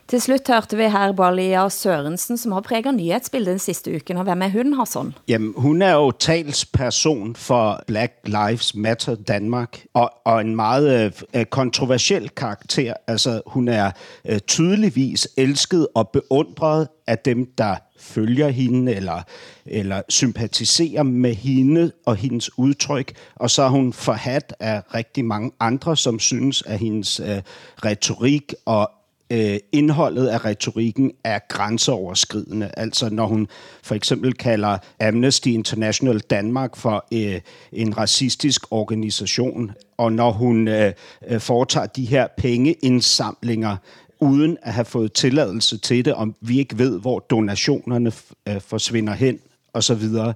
Til 0.09 0.21
slut 0.21 0.47
hørte 0.47 0.77
vi 0.77 0.83
her 0.83 1.11
Balia 1.11 1.69
Sørensen, 1.69 2.37
som 2.37 2.51
har 2.51 2.61
præget 2.61 2.95
nyhedsbilledet 2.95 3.51
den 3.51 3.59
sidste 3.59 3.95
uken. 3.95 4.17
Og 4.17 4.23
hvem 4.23 4.41
er 4.41 4.49
hun, 4.49 4.73
Hassan? 4.73 5.13
Jamen, 5.27 5.53
hun 5.57 5.81
er 5.81 5.93
jo 5.93 6.11
talsperson 6.11 7.35
for 7.35 7.81
Black 7.87 8.13
Lives 8.25 8.75
Matter 8.75 9.15
Danmark, 9.15 9.83
og, 9.93 10.11
og 10.25 10.41
en 10.41 10.55
meget 10.55 11.13
øh, 11.33 11.45
kontroversiel 11.45 12.29
karakter. 12.29 12.93
Altså, 13.07 13.41
hun 13.47 13.67
er 13.67 13.91
øh, 14.25 14.39
tydeligvis 14.39 15.27
elsket 15.37 15.87
og 15.95 16.09
beundret 16.09 16.87
af 17.07 17.17
dem, 17.19 17.51
der 17.57 17.75
følger 17.99 18.49
hende 18.49 18.95
eller, 18.95 19.21
eller 19.65 20.01
sympatiserer 20.09 21.03
med 21.03 21.33
hende 21.33 21.91
og 22.05 22.15
hendes 22.15 22.57
udtryk, 22.57 23.13
og 23.35 23.49
så 23.49 23.61
er 23.61 23.69
hun 23.69 23.93
forhat 23.93 24.55
af 24.59 24.81
rigtig 24.93 25.25
mange 25.25 25.51
andre, 25.59 25.97
som 25.97 26.19
synes, 26.19 26.61
at 26.61 26.79
hendes 26.79 27.19
øh, 27.19 27.41
retorik 27.85 28.53
og 28.65 28.91
øh, 29.29 29.57
indholdet 29.71 30.27
af 30.27 30.45
retorikken 30.45 31.11
er 31.23 31.39
grænseoverskridende. 31.49 32.71
Altså 32.77 33.09
når 33.09 33.27
hun 33.27 33.47
for 33.83 33.95
eksempel 33.95 34.33
kalder 34.33 34.77
Amnesty 34.99 35.47
International 35.47 36.19
Danmark 36.19 36.75
for 36.75 37.05
øh, 37.13 37.41
en 37.71 37.97
racistisk 37.97 38.71
organisation, 38.71 39.71
og 39.97 40.13
når 40.13 40.31
hun 40.31 40.67
øh, 40.67 40.93
øh, 41.27 41.39
foretager 41.39 41.87
de 41.87 42.05
her 42.05 42.27
pengeindsamlinger 42.37 43.77
uden 44.19 44.57
at 44.61 44.73
have 44.73 44.85
fået 44.85 45.13
tilladelse 45.13 45.77
til 45.77 46.05
det, 46.05 46.13
om 46.13 46.35
vi 46.41 46.59
ikke 46.59 46.77
ved, 46.77 46.99
hvor 46.99 47.19
donationerne 47.19 48.11
øh, 48.47 48.61
forsvinder 48.61 49.13
hen, 49.13 49.39
og 49.73 49.83
så 49.83 49.95
videre. 49.95 50.33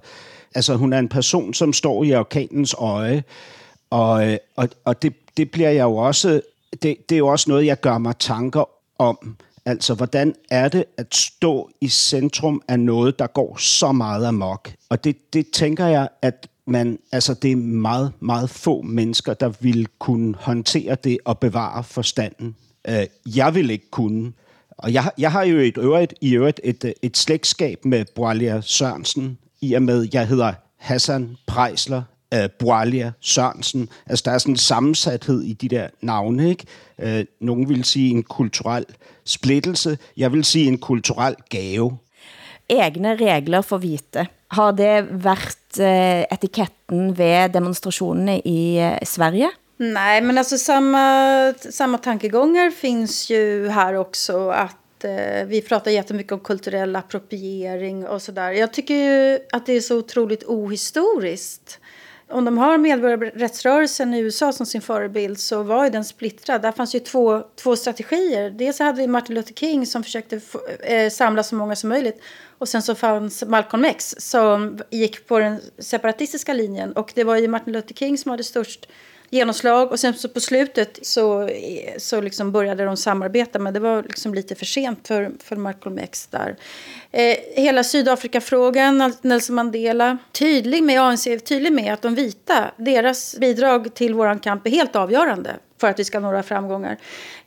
Altså, 0.54 0.76
hun 0.76 0.92
er 0.92 0.98
en 0.98 1.08
person, 1.08 1.54
som 1.54 1.72
står 1.72 2.04
i 2.04 2.14
orkanens 2.14 2.74
øje, 2.78 3.24
og, 3.90 4.28
øh, 4.28 4.38
og, 4.56 4.68
og 4.84 5.02
det, 5.02 5.14
det 5.36 5.50
bliver 5.50 5.70
jeg 5.70 5.82
jo 5.82 5.96
også, 5.96 6.40
det, 6.82 6.96
det 7.08 7.14
er 7.14 7.18
jo 7.18 7.26
også 7.28 7.50
noget, 7.50 7.66
jeg 7.66 7.80
gør 7.80 7.98
mig 7.98 8.16
tanker 8.18 8.68
om. 9.02 9.36
Altså, 9.64 9.94
hvordan 9.94 10.34
er 10.50 10.68
det 10.68 10.84
at 10.96 11.14
stå 11.14 11.70
i 11.80 11.88
centrum 11.88 12.62
af 12.68 12.80
noget, 12.80 13.18
der 13.18 13.26
går 13.26 13.56
så 13.56 13.92
meget 13.92 14.26
amok? 14.26 14.72
Og 14.88 15.04
det, 15.04 15.32
det 15.32 15.46
tænker 15.52 15.86
jeg, 15.86 16.08
at 16.22 16.48
man, 16.66 16.98
altså 17.12 17.34
det 17.34 17.52
er 17.52 17.56
meget, 17.56 18.12
meget 18.20 18.50
få 18.50 18.82
mennesker, 18.82 19.34
der 19.34 19.52
vil 19.60 19.88
kunne 19.98 20.34
håndtere 20.34 20.96
det 21.04 21.18
og 21.24 21.38
bevare 21.38 21.84
forstanden. 21.84 22.56
Øh, 22.88 23.06
jeg 23.36 23.54
vil 23.54 23.70
ikke 23.70 23.90
kunne. 23.90 24.32
Og 24.78 24.92
jeg, 24.92 25.10
jeg 25.18 25.32
har 25.32 25.42
jo 25.42 25.58
et 25.58 25.78
øvrigt, 25.78 26.14
i 26.20 26.34
øvrigt 26.34 26.60
et, 26.64 26.94
et 27.02 27.16
slægtskab 27.16 27.84
med 27.84 28.04
Boalia 28.14 28.60
Sørensen, 28.60 29.38
i 29.60 29.72
og 29.72 29.82
med, 29.82 30.08
jeg 30.12 30.28
hedder 30.28 30.52
Hassan 30.76 31.36
Prejsler 31.46 32.02
uh, 32.32 32.50
Boalia 32.58 33.12
Sørensen. 33.20 33.88
Altså, 34.06 34.22
der 34.26 34.32
er 34.32 34.38
sådan 34.38 34.52
en 34.52 34.56
sammensathed 34.56 35.42
i 35.42 35.52
de 35.52 35.68
der 35.68 35.88
navne, 36.00 36.48
ikke? 36.48 36.66
Uh, 37.02 37.20
nogen 37.40 37.68
vil 37.68 37.84
sige 37.84 38.10
en 38.10 38.22
kulturel 38.22 38.84
splittelse. 39.24 39.98
Jeg 40.16 40.32
vil 40.32 40.44
sige 40.44 40.68
en 40.68 40.78
kulturel 40.78 41.34
gave. 41.50 41.98
Egne 42.70 43.16
regler 43.16 43.60
for 43.60 43.78
hvite. 43.78 44.26
Har 44.50 44.70
det 44.70 45.24
været 45.24 45.80
uh, 45.80 46.36
etiketten 46.36 47.18
ved 47.18 47.48
demonstrationerne 47.48 48.40
i 48.40 48.78
uh, 48.78 48.98
Sverige? 49.04 49.48
Nej, 49.82 50.20
men 50.20 50.38
alltså 50.38 50.58
samma, 50.58 51.54
samma 51.70 51.98
tankegångar 51.98 52.70
finns 52.70 53.30
ju 53.30 53.68
här 53.68 53.94
också. 53.94 54.48
Att 54.48 55.04
eh, 55.04 55.46
vi 55.46 55.62
pratar 55.62 55.90
jättemycket 55.90 56.32
om 56.32 56.40
kulturell 56.40 56.96
appropriering 56.96 58.06
och 58.06 58.22
sådär. 58.22 58.50
Jag 58.50 58.72
tycker 58.72 58.94
ju 58.94 59.38
att 59.52 59.66
det 59.66 59.72
är 59.72 59.80
så 59.80 59.98
otroligt 59.98 60.44
ohistoriskt 60.44 61.78
om 62.32 62.44
de 62.44 62.58
har 62.58 62.78
medborgarrättsrörelsen 62.78 64.14
i 64.14 64.20
USA 64.20 64.52
som 64.52 64.66
sin 64.66 64.82
förebild 64.82 65.40
så 65.40 65.62
var 65.62 65.84
ju 65.84 65.90
den 65.90 66.04
splittrad. 66.04 66.62
Där 66.62 66.72
fanns 66.72 66.94
ju 66.94 66.98
två, 66.98 67.42
två 67.56 67.76
strategier. 67.76 68.50
Dels 68.50 68.78
hade 68.78 68.98
vi 68.98 69.06
Martin 69.06 69.34
Luther 69.34 69.54
King 69.54 69.86
som 69.86 70.02
försökte 70.02 70.40
få, 70.40 70.60
eh, 70.80 71.10
samla 71.10 71.42
så 71.42 71.54
många 71.54 71.76
som 71.76 71.88
möjligt. 71.88 72.20
Och 72.58 72.68
sen 72.68 72.82
så 72.82 72.94
fanns 72.94 73.44
Malcolm 73.44 73.84
X 73.84 74.14
som 74.18 74.78
gick 74.90 75.26
på 75.26 75.38
den 75.38 75.60
separatistiska 75.78 76.52
linjen. 76.52 76.92
Och 76.92 77.12
det 77.14 77.24
var 77.24 77.36
ju 77.36 77.48
Martin 77.48 77.72
Luther 77.72 77.94
King 77.94 78.18
som 78.18 78.30
hade 78.30 78.44
störst 78.44 78.88
genomslag. 79.32 79.90
Och 79.90 80.00
sen 80.00 80.14
så 80.14 80.28
på 80.28 80.40
slutet 80.40 80.98
så, 81.02 81.50
så 81.98 82.20
liksom 82.20 82.52
började 82.52 82.84
de 82.84 82.96
samarbeta. 82.96 83.58
Men 83.58 83.74
det 83.74 83.80
var 83.80 84.02
liksom 84.02 84.34
lite 84.34 84.54
för 84.54 84.64
sent 84.66 85.08
för, 85.08 85.30
för 85.44 85.56
Malcolm 85.56 85.98
X 85.98 86.26
där. 86.30 86.56
Eh, 87.10 87.36
hela 87.54 87.84
Sydafrikafrågan, 87.84 89.12
Nelson 89.22 89.56
Mandela. 89.56 90.18
Tydlig 90.32 90.82
med 90.82 91.00
ANC, 91.00 91.24
tydlig 91.24 91.72
med 91.72 91.92
att 91.92 92.02
de 92.02 92.14
vita, 92.14 92.70
deras 92.76 93.36
bidrag 93.38 93.94
till 93.94 94.14
våran 94.14 94.38
kamp 94.38 94.66
är 94.66 94.70
helt 94.70 94.96
avgörande 94.96 95.56
för 95.80 95.88
att 95.88 95.98
vi 95.98 96.04
ska 96.04 96.20
nå 96.20 96.26
några 96.26 96.42
framgångar. 96.42 96.98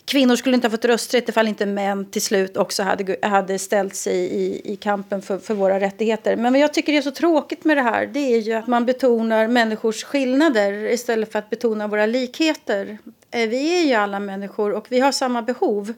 Kvinnor 0.06 0.36
skulle 0.36 0.56
inte 0.56 0.68
ha 0.68 0.72
fått 0.72 0.86
rösträtt 0.86 1.30
ifall 1.30 1.48
inte 1.48 1.65
män 1.65 2.06
till 2.12 2.22
slut 2.22 2.58
också 2.58 2.84
hade, 2.84 3.18
hade 3.22 3.60
ställt 3.60 3.96
sig 3.96 4.15
i, 4.15 4.74
i 4.74 4.76
kampen 4.76 5.22
för, 5.22 5.38
för 5.38 5.54
våra 5.54 5.80
rättigheter. 5.80 6.36
Men 6.36 6.54
vad 6.54 6.62
jag 6.62 6.74
tycker 6.74 6.94
är 6.94 7.02
så 7.02 7.12
tråkigt 7.12 7.65
med 7.65 7.78
det 7.78 7.82
här 7.82 8.06
det 8.06 8.20
är 8.20 8.39
ju 8.39 8.54
att 8.54 8.68
man 8.68 8.86
betonar 8.86 9.48
människors 9.48 10.04
skillnader 10.04 10.74
istället 10.74 11.32
för 11.32 11.39
att 11.39 11.50
betona 11.50 11.88
våra 11.88 12.06
likheter. 12.06 12.98
Eh, 13.32 13.50
vi 13.50 13.82
är 13.82 13.88
ju 13.88 13.94
alla 13.94 14.20
människor 14.20 14.74
och 14.74 14.86
vi 14.89 15.00
har 15.00 15.12
samma 15.12 15.41
behov 15.41 15.94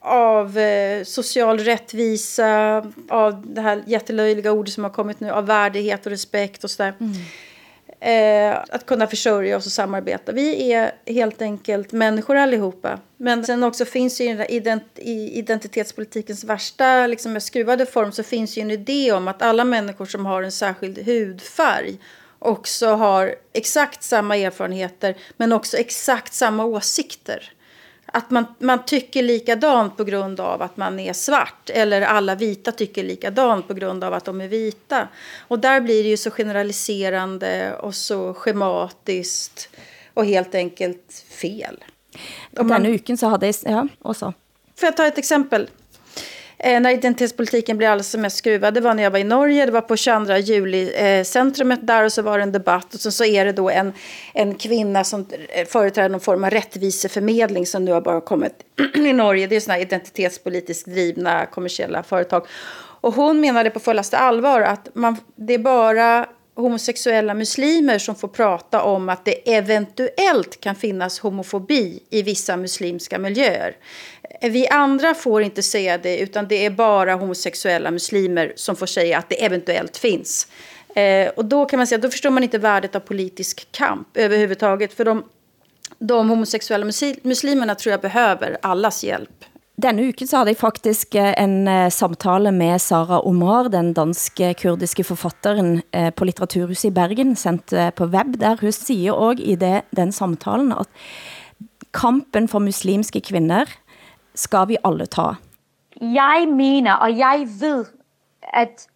av 0.00 0.58
eh, 0.58 1.04
social 1.04 1.58
rättvisa, 1.58 2.82
av 3.08 3.46
det 3.46 3.60
här 3.60 3.82
jättelöjliga 3.86 4.52
ordet 4.52 4.74
som 4.74 4.84
har 4.84 4.90
kommit 4.90 5.20
nu, 5.20 5.30
av 5.30 5.46
värdighet 5.46 6.06
och 6.06 6.10
respekt 6.10 6.64
och 6.64 6.70
sådär. 6.70 6.94
Mm. 7.00 7.12
Eh, 8.04 8.58
att 8.68 8.86
kunna 8.86 9.06
försörja 9.06 9.56
oss 9.56 9.66
och 9.66 9.72
samarbeta. 9.72 10.32
Vi 10.32 10.72
är 10.72 10.92
helt 11.06 11.42
enkelt 11.42 11.92
människor 11.92 12.36
allihopa. 12.36 13.00
Men 13.16 13.44
sen 13.44 13.62
också 13.62 13.84
finns 13.84 14.20
ju 14.20 14.24
i, 14.24 14.46
ident 14.48 14.84
i 14.96 15.38
identitetspolitikens 15.38 16.44
värsta 16.44 17.06
liksom, 17.06 17.40
skruvade 17.40 17.86
form 17.86 18.12
så 18.12 18.22
finns 18.22 18.58
ju 18.58 18.62
en 18.62 18.70
idé 18.70 19.12
om 19.12 19.28
att 19.28 19.42
alla 19.42 19.64
människor 19.64 20.06
som 20.06 20.26
har 20.26 20.42
en 20.42 20.52
särskild 20.52 20.98
hudfärg 20.98 21.98
också 22.38 22.86
har 22.86 23.34
exakt 23.52 24.02
samma 24.02 24.36
erfarenheter 24.36 25.16
men 25.36 25.52
också 25.52 25.76
exakt 25.76 26.34
samma 26.34 26.64
åsikter 26.64 27.52
att 28.14 28.30
man, 28.30 28.46
man 28.58 28.84
tycker 28.84 29.22
likadant 29.22 29.96
på 29.96 30.04
grund 30.04 30.40
av 30.40 30.62
att 30.62 30.76
man 30.76 31.00
är 31.00 31.12
svart. 31.12 31.70
Eller 31.70 32.02
alla 32.02 32.34
vita 32.34 32.72
tycker 32.72 33.04
likadant 33.04 33.68
på 33.68 33.74
grund 33.74 34.04
av 34.04 34.14
att 34.14 34.24
de 34.24 34.40
är 34.40 34.48
vita. 34.48 35.08
Och 35.48 35.58
där 35.58 35.80
blir 35.80 36.02
det 36.02 36.08
ju 36.08 36.16
så 36.16 36.30
generaliserande 36.30 37.76
och 37.76 37.94
så 37.94 38.34
schematiskt 38.34 39.68
och 40.14 40.26
helt 40.26 40.54
enkelt 40.54 41.24
fel. 41.28 41.84
Om 42.58 42.66
man... 42.66 42.82
Den 42.82 42.92
uken 42.92 43.18
så 43.18 43.26
hade 43.26 43.46
jag... 43.46 43.54
Ja, 43.62 43.88
och 43.98 44.16
så. 44.16 44.32
Får 44.76 44.86
jag 44.86 44.96
ta 44.96 45.06
ett 45.06 45.18
exempel? 45.18 45.68
Eh, 46.58 46.80
när 46.80 46.90
identitetspolitiken 46.90 47.76
blev 47.76 47.90
alldeles 47.90 48.10
som 48.10 48.20
mest 48.20 48.36
skruvad. 48.36 48.74
Det 48.74 48.80
var 48.80 48.94
när 48.94 49.02
jag 49.02 49.10
var 49.10 49.18
i 49.18 49.24
Norge, 49.24 49.66
det 49.66 49.72
var 49.72 49.80
på 49.80 49.96
22 49.96 50.36
juli-centrumet 50.36 51.80
eh, 51.80 51.86
där 51.86 52.04
och 52.04 52.12
så 52.12 52.22
var 52.22 52.38
det 52.38 52.42
en 52.42 52.52
debatt. 52.52 52.94
Och 52.94 53.00
så, 53.00 53.10
så 53.10 53.24
är 53.24 53.44
det 53.44 53.52
då 53.52 53.70
en, 53.70 53.92
en 54.32 54.54
kvinna 54.54 55.04
som 55.04 55.26
eh, 55.48 55.66
företräder 55.66 56.08
någon 56.08 56.20
form 56.20 56.44
av 56.44 56.50
rättviseförmedling 56.50 57.66
som 57.66 57.84
nu 57.84 57.92
har 57.92 58.00
bara 58.00 58.20
kommit 58.20 58.54
i 58.94 59.12
Norge. 59.12 59.46
Det 59.46 59.56
är 59.56 59.60
sådana 59.60 59.80
identitetspolitiskt 59.80 60.88
drivna 60.88 61.46
kommersiella 61.46 62.02
företag. 62.02 62.46
Och 63.00 63.14
hon 63.14 63.40
menade 63.40 63.70
på 63.70 63.80
fullaste 63.80 64.18
allvar 64.18 64.60
att 64.60 64.88
man, 64.94 65.16
det 65.36 65.54
är 65.54 65.58
bara 65.58 66.26
homosexuella 66.56 67.34
muslimer 67.34 67.98
som 67.98 68.14
får 68.14 68.28
prata 68.28 68.82
om 68.82 69.08
att 69.08 69.24
det 69.24 69.54
eventuellt 69.54 70.60
kan 70.60 70.74
finnas 70.74 71.18
homofobi 71.18 72.02
i 72.10 72.22
vissa 72.22 72.56
muslimska 72.56 73.18
miljöer. 73.18 73.76
Eh, 74.44 74.50
vi 74.50 74.68
andra 74.68 75.14
får 75.14 75.42
inte 75.42 75.62
säga 75.62 75.98
det, 75.98 76.18
utan 76.18 76.48
det 76.48 76.66
är 76.66 76.70
bara 76.70 77.14
homosexuella 77.14 77.90
muslimer 77.90 78.52
som 78.56 78.76
får 78.76 78.86
säga 78.86 79.18
att 79.18 79.28
det 79.28 79.44
eventuellt 79.44 79.96
finns. 79.96 80.48
Eh, 80.94 81.28
och 81.28 81.44
då 81.44 81.66
kan 81.66 81.76
man 81.76 81.86
säga, 81.86 81.98
då 81.98 82.10
förstår 82.10 82.30
man 82.30 82.42
inte 82.42 82.58
värdet 82.58 82.94
av 82.96 83.00
politisk 83.00 83.68
kamp 83.72 84.08
överhuvudtaget. 84.14 84.92
För 84.92 85.04
de, 85.04 85.24
de 85.98 86.30
homosexuella 86.30 86.86
muslimerna 87.22 87.74
tror 87.74 87.90
jag 87.90 88.00
behöver 88.00 88.56
allas 88.62 89.04
hjälp. 89.04 89.44
Denne 89.76 90.02
uken 90.02 90.28
så 90.28 90.36
havde 90.36 90.50
jeg 90.50 90.58
faktisk 90.58 91.14
eh, 91.14 91.42
en 91.42 91.68
eh, 91.68 91.90
samtale 91.90 92.52
med 92.52 92.82
Sara 92.82 93.20
Omar, 93.20 93.68
den 93.68 93.92
danske 93.92 94.54
kurdiske 94.54 95.04
forfatteren 95.04 95.82
på 96.14 96.24
Litteraturhuset 96.24 96.84
i 96.84 96.90
Bergen, 96.90 97.36
sendt 97.36 97.74
på 97.94 98.06
web, 98.06 98.36
der 98.40 98.56
hun 98.60 98.72
siger 98.72 99.12
også 99.12 99.42
i 99.42 99.56
det, 99.56 99.82
den 99.90 100.12
samtalen, 100.12 100.72
at 100.72 100.86
kampen 101.94 102.48
for 102.48 102.58
muslimske 102.58 103.20
kvinder 103.20 103.66
skal 104.34 104.68
vi 104.68 104.76
alle 104.84 105.06
ta. 105.06 105.22
Jeg 106.00 106.48
mener, 106.48 106.92
og 106.92 107.18
jeg 107.18 107.46
ved, 107.60 107.84
at 108.42 108.88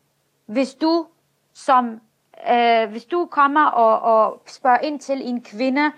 hvis 0.47 0.75
du 0.75 1.07
som 1.55 2.01
øh, 2.51 2.91
hvis 2.91 3.05
du 3.05 3.27
kommer 3.31 3.65
og, 3.65 4.01
og 4.01 4.43
spørger 4.47 4.79
ind 4.79 5.01
til 5.01 5.29
en 5.29 5.43
kvinde, 5.43 5.93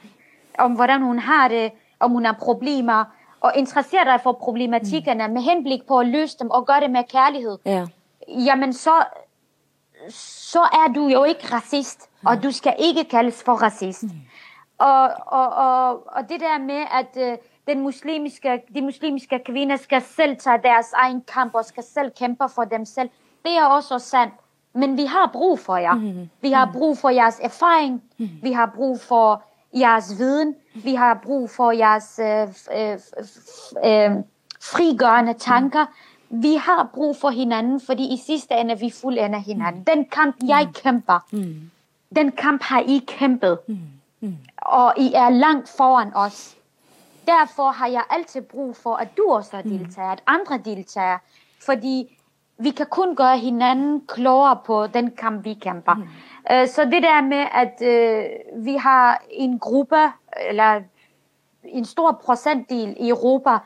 om 0.59 0.73
hvordan 0.73 1.03
hun 1.03 1.19
har 1.19 1.49
det, 1.49 1.73
om 2.01 2.11
hun 2.11 2.25
har 2.25 2.33
problemer, 2.33 3.05
og 3.41 3.53
interesserer 3.57 4.05
dig 4.05 4.21
for 4.23 4.33
problematikkerne 4.33 5.27
mm. 5.27 5.33
med 5.33 5.43
henblik 5.43 5.87
på 5.89 5.99
at 5.99 6.07
løse 6.07 6.39
dem 6.39 6.51
og 6.51 6.67
gøre 6.67 6.81
det 6.81 6.91
med 6.91 7.05
kærlighed, 7.09 7.59
ja. 7.65 7.87
jamen 8.29 8.73
så, 8.73 9.05
så 10.51 10.61
er 10.61 10.93
du 10.95 11.09
jo 11.09 11.25
ikke 11.25 11.47
racist, 11.53 12.09
mm. 12.23 12.27
og 12.27 12.43
du 12.43 12.51
skal 12.51 12.75
ikke 12.79 13.05
kaldes 13.05 13.43
for 13.43 13.53
racist. 13.53 14.03
Mm. 14.03 14.11
Og, 14.79 15.11
og, 15.27 15.49
og, 15.49 16.07
og 16.07 16.29
det 16.29 16.41
der 16.41 16.59
med, 16.59 16.85
at 16.93 17.33
øh, 17.33 17.39
den 17.71 17.81
muslimske, 17.81 18.63
de 18.75 18.83
muslimske 18.83 19.39
kvinder 19.47 19.77
skal 19.77 20.03
selv 20.03 20.37
tage 20.37 20.59
deres 20.63 20.93
egen 20.93 21.23
kamp 21.35 21.55
og 21.55 21.65
skal 21.65 21.85
selv 21.95 22.11
kæmpe 22.19 22.45
for 22.55 22.65
dem 22.65 22.85
selv, 22.85 23.09
det 23.45 23.53
er 23.53 23.65
også 23.65 23.99
sandt. 23.99 24.35
Men 24.73 24.97
vi 24.97 25.05
har 25.05 25.31
brug 25.33 25.59
for 25.59 25.77
jer. 25.77 25.95
Mm. 25.95 26.29
Vi 26.41 26.51
har 26.51 26.71
brug 26.73 26.99
for 26.99 27.09
jeres 27.09 27.41
erfaring. 27.43 28.03
Mm. 28.19 28.29
Vi 28.43 28.53
har 28.53 28.73
brug 28.77 29.01
for 29.01 29.43
jeres 29.75 30.19
viden. 30.19 30.55
Vi 30.75 30.95
har 30.95 31.21
brug 31.23 31.51
for 31.51 31.73
jeres 31.73 32.21
øh, 32.23 32.49
øh, 32.79 32.99
øh, 33.85 34.25
frigørende 34.61 35.35
tanker. 35.35 35.87
Vi 36.31 36.55
har 36.55 36.91
brug 36.95 37.17
for 37.17 37.31
hinanden, 37.31 37.81
fordi 37.81 38.15
i 38.15 38.17
sidste 38.27 38.55
ende 38.55 38.79
vi 38.79 38.91
fuldender 38.91 39.39
hinanden. 39.39 39.85
Den 39.85 40.05
kamp, 40.05 40.37
jeg 40.49 40.69
kæmper, 40.75 41.27
den 42.17 42.33
kamp 42.33 42.63
har 42.63 42.81
I 42.81 43.03
kæmpet. 43.07 43.59
Og 44.57 44.95
I 44.97 45.13
er 45.15 45.31
langt 45.31 45.69
foran 45.77 46.11
os. 46.15 46.57
Derfor 47.31 47.71
har 47.71 47.87
jeg 47.87 48.05
altid 48.11 48.43
brug 48.43 48.77
for, 48.77 48.95
at 48.95 49.09
du 49.17 49.31
også 49.31 49.57
er 49.57 49.63
deltager, 49.63 50.09
at 50.09 50.23
andre 50.27 50.59
deltager. 50.65 51.19
Fordi 51.67 52.19
vi 52.59 52.71
kan 52.71 52.87
kun 52.87 53.17
gøre 53.17 53.39
hinanden 53.39 54.07
klogere 54.07 54.59
på 54.67 54.87
den 54.87 55.11
kamp, 55.11 55.45
vi 55.45 55.55
kæmper. 55.55 55.95
Mm. 55.95 56.03
Uh, 56.03 56.69
så 56.69 56.85
det 56.85 57.03
der 57.03 57.23
med, 57.23 57.47
at 57.53 57.75
uh, 57.81 58.65
vi 58.65 58.77
har 58.77 59.23
en 59.31 59.59
gruppe, 59.59 60.13
eller 60.49 60.83
en 61.65 61.85
stor 61.85 62.21
procentdel 62.25 62.97
i 63.01 63.09
Europa, 63.09 63.59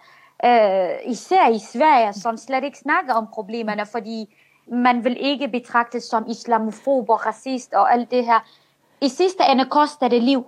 uh, 0.44 1.10
især 1.12 1.48
i 1.48 1.58
Sverige, 1.58 2.12
som 2.12 2.36
slet 2.36 2.64
ikke 2.64 2.78
snakker 2.78 3.14
om 3.14 3.26
problemerne, 3.32 3.86
fordi 3.86 4.36
man 4.68 5.04
vil 5.04 5.16
ikke 5.20 5.48
betragtes 5.48 6.04
som 6.04 6.24
islamofob 6.28 7.10
og 7.10 7.26
racist 7.26 7.74
og 7.74 7.92
alt 7.92 8.10
det 8.10 8.24
her. 8.24 8.40
I 9.00 9.08
sidste 9.08 9.42
ende 9.52 9.64
koster 9.64 10.08
det 10.08 10.22
liv. 10.22 10.46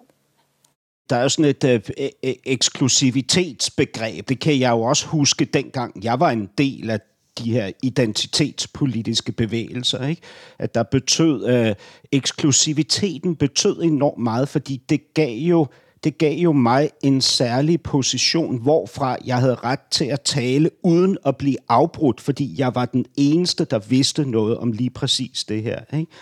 Der 1.11 1.17
er 1.17 1.23
jo 1.23 1.29
sådan 1.29 1.51
et 1.51 1.65
øh, 1.65 1.81
e-, 1.99 2.27
e-, 2.27 2.43
eksklusivitetsbegreb. 2.47 4.29
Det 4.29 4.41
kan 4.41 4.61
jeg 4.61 4.71
jo 4.71 4.83
også 4.83 5.07
huske 5.07 5.45
dengang 5.45 6.05
jeg 6.05 6.21
var 6.21 6.31
en 6.31 6.49
del 6.59 6.91
af 6.91 7.01
de 7.39 7.53
her 7.53 7.71
identitetspolitiske 7.83 9.33
bevægelser, 9.33 10.07
ikke? 10.07 10.23
At 10.59 10.75
der 10.75 10.83
betød, 10.83 11.47
øh, 11.49 11.75
eksklusiviteten 12.13 13.37
betød 13.37 13.83
enormt 13.83 14.23
meget, 14.23 14.49
fordi 14.49 14.83
det 14.89 15.15
gav 15.15 15.37
jo 15.39 15.67
det 16.05 16.19
gav 16.19 16.39
jo 16.39 16.53
mig 16.53 16.91
en 17.03 17.21
særlig 17.21 17.83
position, 17.83 18.63
hvorfra 18.63 19.17
jeg 19.25 19.37
havde 19.37 19.55
ret 19.55 19.81
til 19.91 20.05
at 20.05 20.21
tale 20.21 20.71
uden 20.83 21.19
at 21.27 21.37
blive 21.37 21.57
afbrudt, 21.69 22.21
fordi 22.21 22.55
jeg 22.59 22.75
var 22.75 22.85
den 22.85 23.05
eneste, 23.17 23.65
der 23.65 23.79
vidste 23.79 24.31
noget 24.31 24.59
om 24.59 24.73
lige 24.73 24.91
præcis 24.91 25.45
det 25.45 25.63
her. 25.63 25.81
Ikke? 25.93 26.13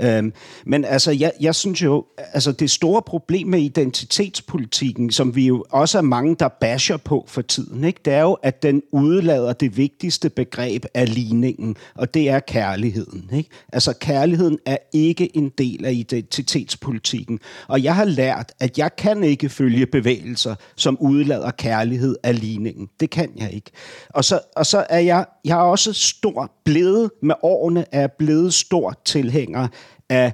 Øhm, 0.00 0.32
men 0.66 0.84
altså, 0.84 1.10
jeg, 1.10 1.32
jeg 1.40 1.54
synes 1.54 1.82
jo, 1.82 2.04
altså 2.32 2.52
det 2.52 2.70
store 2.70 3.02
problem 3.02 3.46
med 3.46 3.60
identitetspolitikken, 3.60 5.10
som 5.10 5.36
vi 5.36 5.46
jo 5.46 5.64
også 5.70 5.98
er 5.98 6.02
mange, 6.02 6.36
der 6.38 6.48
basher 6.48 6.96
på 6.96 7.24
for 7.28 7.42
tiden, 7.42 7.84
ikke? 7.84 8.00
det 8.04 8.12
er 8.12 8.22
jo, 8.22 8.32
at 8.32 8.62
den 8.62 8.82
udlader 8.92 9.52
det 9.52 9.76
vigtigste 9.76 10.30
begreb 10.30 10.84
af 10.94 11.14
ligningen, 11.14 11.76
og 11.94 12.14
det 12.14 12.28
er 12.28 12.40
kærligheden. 12.40 13.30
Ikke? 13.32 13.50
Altså 13.72 13.92
kærligheden 14.00 14.58
er 14.66 14.76
ikke 14.92 15.36
en 15.36 15.48
del 15.58 15.84
af 15.84 15.92
identitetspolitikken, 15.92 17.40
og 17.68 17.82
jeg 17.82 17.94
har 17.94 18.04
lært, 18.04 18.52
at 18.60 18.78
jeg 18.78 18.96
kan 18.96 19.24
ikke 19.24 19.48
følge 19.48 19.86
bevægelser, 19.86 20.54
som 20.76 20.98
udlader 21.00 21.50
kærlighed 21.50 22.16
af 22.22 22.40
ligningen. 22.40 22.88
Det 23.00 23.10
kan 23.10 23.32
jeg 23.36 23.52
ikke. 23.52 23.70
Og 24.08 24.24
så, 24.24 24.40
og 24.56 24.66
så 24.66 24.86
er 24.90 24.98
jeg, 24.98 25.26
jeg 25.44 25.58
er 25.58 25.62
også 25.62 25.92
stor 25.92 26.52
blevet, 26.64 27.10
med 27.22 27.34
årene 27.42 27.84
er 27.92 28.06
blevet 28.06 28.54
stor 28.54 29.00
tilhænger 29.04 29.68
af 30.10 30.32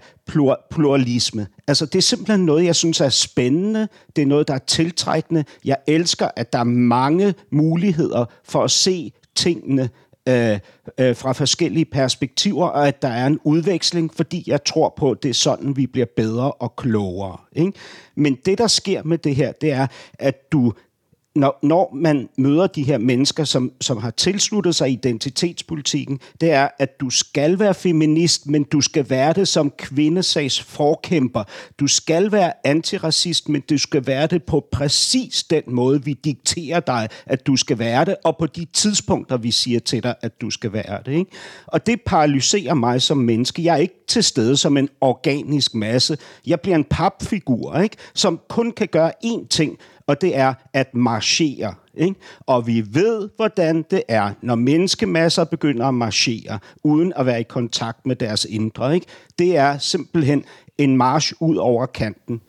pluralisme. 0.70 1.46
Altså, 1.68 1.86
det 1.86 1.94
er 1.94 2.02
simpelthen 2.02 2.46
noget, 2.46 2.64
jeg 2.64 2.76
synes 2.76 3.00
er 3.00 3.08
spændende. 3.08 3.88
Det 4.16 4.22
er 4.22 4.26
noget, 4.26 4.48
der 4.48 4.54
er 4.54 4.58
tiltrækkende. 4.58 5.44
Jeg 5.64 5.76
elsker, 5.86 6.28
at 6.36 6.52
der 6.52 6.58
er 6.58 6.64
mange 6.64 7.34
muligheder 7.50 8.24
for 8.44 8.64
at 8.64 8.70
se 8.70 9.12
tingene 9.34 9.90
øh, 10.28 10.58
øh, 10.98 11.16
fra 11.16 11.32
forskellige 11.32 11.84
perspektiver, 11.84 12.66
og 12.66 12.88
at 12.88 13.02
der 13.02 13.08
er 13.08 13.26
en 13.26 13.40
udveksling, 13.44 14.14
fordi 14.14 14.44
jeg 14.46 14.64
tror 14.64 14.94
på, 14.96 15.10
at 15.10 15.22
det 15.22 15.28
er 15.28 15.34
sådan, 15.34 15.76
vi 15.76 15.86
bliver 15.86 16.06
bedre 16.16 16.52
og 16.52 16.76
klogere. 16.76 17.36
Ikke? 17.52 17.72
Men 18.14 18.38
det, 18.44 18.58
der 18.58 18.66
sker 18.66 19.02
med 19.02 19.18
det 19.18 19.36
her, 19.36 19.52
det 19.52 19.72
er, 19.72 19.86
at 20.18 20.52
du 20.52 20.72
når, 21.34 21.58
når 21.62 21.90
man 21.94 22.28
møder 22.36 22.66
de 22.66 22.82
her 22.82 22.98
mennesker, 22.98 23.44
som, 23.44 23.72
som 23.80 23.96
har 23.96 24.10
tilsluttet 24.10 24.74
sig 24.74 24.90
identitetspolitikken, 24.90 26.20
det 26.40 26.50
er, 26.50 26.68
at 26.78 27.00
du 27.00 27.10
skal 27.10 27.58
være 27.58 27.74
feminist, 27.74 28.46
men 28.46 28.64
du 28.64 28.80
skal 28.80 29.10
være 29.10 29.32
det 29.32 29.48
som 29.48 29.72
kvindesags 29.78 30.60
forkæmper. 30.60 31.44
Du 31.80 31.86
skal 31.86 32.32
være 32.32 32.52
antiracist, 32.64 33.48
men 33.48 33.60
du 33.60 33.78
skal 33.78 34.06
være 34.06 34.26
det 34.26 34.42
på 34.42 34.66
præcis 34.72 35.42
den 35.42 35.62
måde, 35.66 36.04
vi 36.04 36.12
dikterer 36.12 36.80
dig, 36.80 37.08
at 37.26 37.46
du 37.46 37.56
skal 37.56 37.78
være 37.78 38.04
det, 38.04 38.16
og 38.24 38.36
på 38.36 38.46
de 38.46 38.64
tidspunkter, 38.64 39.36
vi 39.36 39.50
siger 39.50 39.80
til 39.80 40.02
dig, 40.02 40.14
at 40.22 40.40
du 40.40 40.50
skal 40.50 40.72
være 40.72 41.02
det. 41.06 41.12
Ikke? 41.12 41.30
Og 41.66 41.86
det 41.86 42.00
paralyserer 42.06 42.74
mig 42.74 43.02
som 43.02 43.18
menneske. 43.18 43.64
Jeg 43.64 43.72
er 43.72 43.78
ikke 43.78 44.04
til 44.08 44.24
stede 44.24 44.56
som 44.56 44.76
en 44.76 44.88
organisk 45.00 45.74
masse. 45.74 46.18
Jeg 46.46 46.60
bliver 46.60 46.76
en 46.76 46.84
papfigur, 46.84 47.78
ikke? 47.78 47.96
som 48.14 48.40
kun 48.48 48.72
kan 48.72 48.88
gøre 48.88 49.12
én 49.24 49.46
ting, 49.48 49.78
og 50.10 50.20
det 50.20 50.36
er 50.36 50.54
at 50.72 50.94
marchere. 50.94 51.74
Ikke? 51.94 52.14
Og 52.46 52.66
vi 52.66 52.84
ved, 52.90 53.28
hvordan 53.36 53.84
det 53.90 54.02
er, 54.08 54.30
når 54.42 54.54
menneskemasser 54.54 55.44
begynder 55.44 55.86
at 55.86 55.94
marchere, 55.94 56.58
uden 56.84 57.12
at 57.16 57.26
være 57.26 57.40
i 57.40 57.44
kontakt 57.48 58.06
med 58.06 58.16
deres 58.16 58.44
indre. 58.44 58.94
Ikke? 58.94 59.06
Det 59.38 59.56
er 59.56 59.78
simpelthen 59.78 60.44
en 60.84 60.96
marsch 60.96 61.32
ud 61.40 61.58
over 61.58 61.86
kanten. 61.86 62.40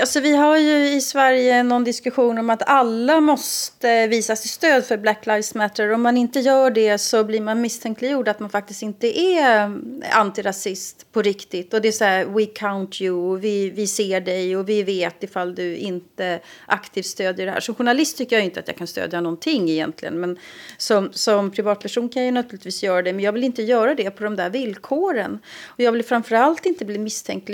Alltså, 0.00 0.20
vi 0.20 0.36
har 0.36 0.58
ju 0.58 0.88
i 0.88 1.00
Sverige 1.00 1.62
någon 1.62 1.84
diskussion 1.84 2.38
om 2.38 2.50
att 2.50 2.62
alla 2.66 3.20
måste 3.20 4.06
visa 4.06 4.36
sitt 4.36 4.50
stöd 4.50 4.84
för 4.84 4.96
Black 4.96 5.26
Lives 5.26 5.54
Matter. 5.54 5.92
Om 5.92 6.02
man 6.02 6.16
inte 6.16 6.40
gör 6.40 6.70
det 6.70 6.98
så 6.98 7.24
blir 7.24 7.40
man 7.40 7.60
misstänkliggjord 7.60 8.28
att 8.28 8.40
man 8.40 8.50
faktiskt 8.50 8.82
inte 8.82 9.20
är 9.20 9.78
antirasist 10.10 11.12
på 11.12 11.22
riktigt. 11.22 11.74
Och 11.74 11.80
det 11.80 11.88
är 11.88 11.92
så 11.92 12.04
här, 12.04 12.24
we 12.24 12.46
count 12.46 13.00
you, 13.00 13.38
vi, 13.38 13.70
vi 13.70 13.86
ser 13.86 14.20
dig 14.20 14.56
och 14.56 14.68
vi 14.68 14.82
vet 14.82 15.22
ifall 15.22 15.54
du 15.54 15.76
inte 15.76 16.40
aktivt 16.66 17.06
stödjer 17.06 17.46
det 17.46 17.52
här. 17.52 17.60
Som 17.60 17.74
journalist 17.74 18.18
tycker 18.18 18.36
jag 18.36 18.44
inte 18.44 18.60
att 18.60 18.68
jag 18.68 18.76
kan 18.76 18.86
stödja 18.86 19.20
någonting 19.20 19.70
egentligen. 19.70 20.20
Men 20.20 20.38
som, 20.76 21.08
som 21.12 21.50
privatperson 21.50 22.08
kan 22.08 22.24
jag 22.24 22.34
naturligtvis 22.34 22.82
göra 22.82 23.02
det. 23.02 23.12
Men 23.12 23.24
jag 23.24 23.32
vill 23.32 23.44
inte 23.44 23.62
göra 23.62 23.94
det 23.94 24.10
på 24.10 24.24
de 24.24 24.36
där 24.36 24.50
villkoren. 24.50 25.38
Och 25.66 25.80
jag 25.80 25.92
vill 25.92 26.04
framförallt 26.04 26.66
inte 26.66 26.84
bli 26.84 26.98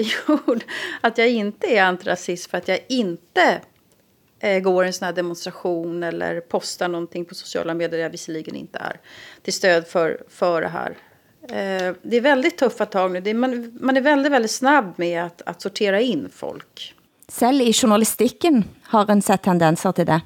misstänkliggjord 0.06 0.64
att 1.00 1.18
jag 1.18 1.28
inte 1.28 1.66
är 1.66 1.82
antirasist 1.82 2.50
för 2.50 2.58
att 2.58 2.68
jag 2.68 2.78
inte 2.88 3.60
eh, 4.40 4.60
går 4.60 4.84
en 4.84 4.92
sån 4.92 5.06
här 5.06 5.12
demonstration 5.12 6.02
eller 6.02 6.40
postar 6.40 6.88
någonting 6.88 7.24
på 7.24 7.34
sociala 7.34 7.74
medier 7.74 8.00
jag 8.00 8.10
visserligen 8.10 8.56
inte 8.56 8.78
är 8.78 9.00
till 9.42 9.52
stöd 9.52 9.86
för, 9.86 10.22
för 10.28 10.60
det 10.60 10.68
här. 10.68 10.96
Eh, 11.42 11.94
det 12.02 12.16
är 12.16 12.20
väldigt 12.20 12.58
tuffa 12.58 12.86
tag 12.86 13.12
nu. 13.12 13.20
Det 13.20 13.30
är, 13.30 13.34
man, 13.34 13.78
man 13.80 13.96
är 13.96 14.00
väldigt, 14.00 14.32
väldigt 14.32 14.50
snabb 14.50 14.92
med 14.96 15.24
att, 15.24 15.42
att 15.46 15.62
sortera 15.62 16.00
in 16.00 16.28
folk. 16.32 16.94
Selv 17.28 17.62
i 17.62 17.72
journalistikken 17.72 18.64
har 18.82 19.10
en 19.10 19.22
sett 19.22 19.42
tendenser 19.42 19.92
til 19.92 20.06
det. 20.06 20.20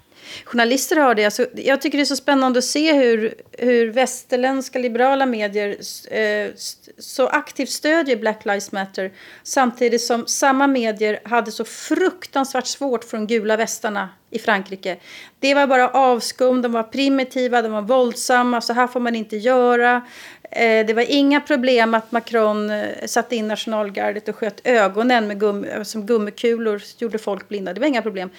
Journalister 0.45 0.97
har 0.97 1.15
det. 1.15 1.25
Alltså, 1.25 1.47
jag 1.55 1.81
tycker 1.81 1.99
det 1.99 2.03
är 2.03 2.05
så 2.05 2.17
spännande 2.17 2.59
att 2.59 2.65
se 2.65 2.93
hur, 2.93 3.35
hur 3.59 3.93
västerländska 3.93 4.79
liberala 4.79 5.27
medier 5.27 5.77
eh, 6.11 6.51
så 6.99 7.27
aktivt 7.27 7.71
stödjer 7.71 8.17
Black 8.17 8.45
Lives 8.45 8.73
Matter 8.73 9.13
samtidigt 9.43 10.03
som 10.03 10.27
samma 10.27 10.67
medier 10.67 11.21
hade 11.25 11.53
så 11.53 11.65
fruktansvärt 11.65 12.67
svårt 12.67 13.05
för 13.05 13.17
de 13.17 13.27
gula 13.27 13.57
västarna 13.57 14.09
i 14.31 14.39
Frankrike. 14.39 14.97
Det 15.39 15.55
var 15.55 15.67
bara 15.67 15.89
avskum, 15.89 16.63
de 16.63 16.73
var 16.73 16.83
primitiva, 16.83 17.63
de 17.63 17.73
var 17.73 17.83
våldsamma, 17.83 18.61
så 18.61 18.73
här 18.73 18.87
får 18.87 19.01
man 19.01 19.15
inte 19.15 19.37
göra. 19.37 20.03
Eh, 20.51 20.87
det 20.87 20.95
var 20.95 21.05
inga 21.09 21.41
problem 21.41 21.95
att 21.95 22.13
Macron 22.13 22.71
eh, 22.71 23.07
satte 23.07 23.37
in 23.37 23.49
nationalgardet 23.49 24.29
och 24.29 24.37
sköt 24.37 24.61
ögonen 24.65 25.27
med 25.27 25.41
gum, 25.41 25.67
som 25.85 26.07
gummikulor, 26.07 26.83
gjorde 26.99 27.19
folk 27.19 27.49
blinda. 27.49 27.73
Det 27.73 27.81
var 27.81 27.89
inga 27.89 28.03
problem. 28.03 28.31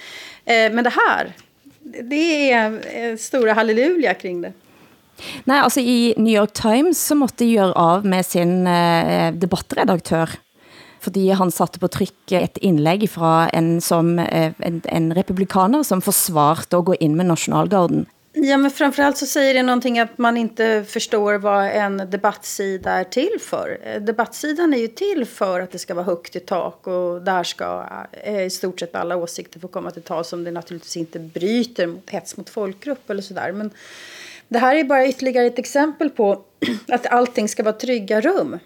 Eh, 0.46 0.72
men 0.72 0.84
det 0.84 0.94
här, 1.08 1.34
det 1.84 2.52
är 2.52 2.82
eh, 2.94 3.18
store 3.18 3.56
halleluja 3.58 4.14
kring 4.14 4.42
det. 4.42 4.54
Nej, 5.46 5.62
altså 5.62 5.80
i 5.80 6.14
New 6.18 6.34
York 6.34 6.54
Times 6.54 6.98
så 6.98 7.16
måtte 7.16 7.44
de 7.44 7.56
gøre 7.58 7.76
av 7.78 8.06
med 8.06 8.26
sin 8.26 8.68
eh, 8.68 9.34
debattredaktør, 9.34 10.34
fordi 11.02 11.28
han 11.38 11.52
satte 11.54 11.82
på 11.82 11.90
tryk 11.92 12.34
et 12.38 12.58
indlæg 12.62 13.06
fra 13.10 13.50
en, 13.54 13.82
som, 13.82 14.18
eh, 14.20 14.54
en, 14.66 14.82
en 14.90 15.12
republikaner 15.14 15.84
som 15.84 16.02
forsvarte 16.02 16.78
at 16.78 16.86
gå 16.86 16.98
ind 17.00 17.16
med 17.16 17.30
nationalgarden. 17.30 18.08
Ja, 18.34 18.58
men 18.58 18.72
framförallt 18.72 19.18
så 19.18 19.26
säger 19.26 19.54
det 19.54 19.64
någonting 19.64 20.00
att 20.00 20.18
man 20.18 20.38
inte 20.38 20.86
förstår 20.88 21.34
vad 21.34 21.66
en 21.66 21.98
debattsida 21.98 22.92
är 22.92 23.04
till 23.04 23.38
för. 23.40 23.80
Eh, 23.84 24.02
debattsidan 24.02 24.74
är 24.74 24.78
ju 24.78 24.88
till 24.88 25.26
för 25.26 25.60
att 25.60 25.72
det 25.72 25.80
ska 25.80 25.94
vara 25.94 26.06
högt 26.06 26.36
i 26.36 26.40
tak 26.40 26.88
och 26.88 27.22
där 27.22 27.44
ska 27.44 27.88
eh, 28.12 28.42
i 28.42 28.50
stort 28.50 28.80
sett 28.80 28.96
alla 28.96 29.16
åsikter 29.16 29.60
få 29.60 29.68
komma 29.68 29.92
till 29.92 30.02
tal 30.02 30.26
som 30.26 30.44
det 30.44 30.52
naturligtvis 30.52 30.98
inte 30.98 31.20
bryter 31.20 31.88
mot 31.88 32.10
hets 32.10 32.38
mot 32.38 32.50
folkgrupp 32.50 33.10
eller 33.10 33.22
sådär. 33.22 33.52
Men 33.52 33.72
det 34.48 34.60
här 34.60 34.76
är 34.76 34.84
bara 34.84 35.08
ytterligare 35.08 35.46
ett 35.46 35.60
exempel 35.60 36.10
på 36.10 36.42
att 36.88 37.06
allting 37.06 37.50
ska 37.50 37.64
vara 37.64 37.76
trygga 37.76 38.22
rum. 38.22 38.60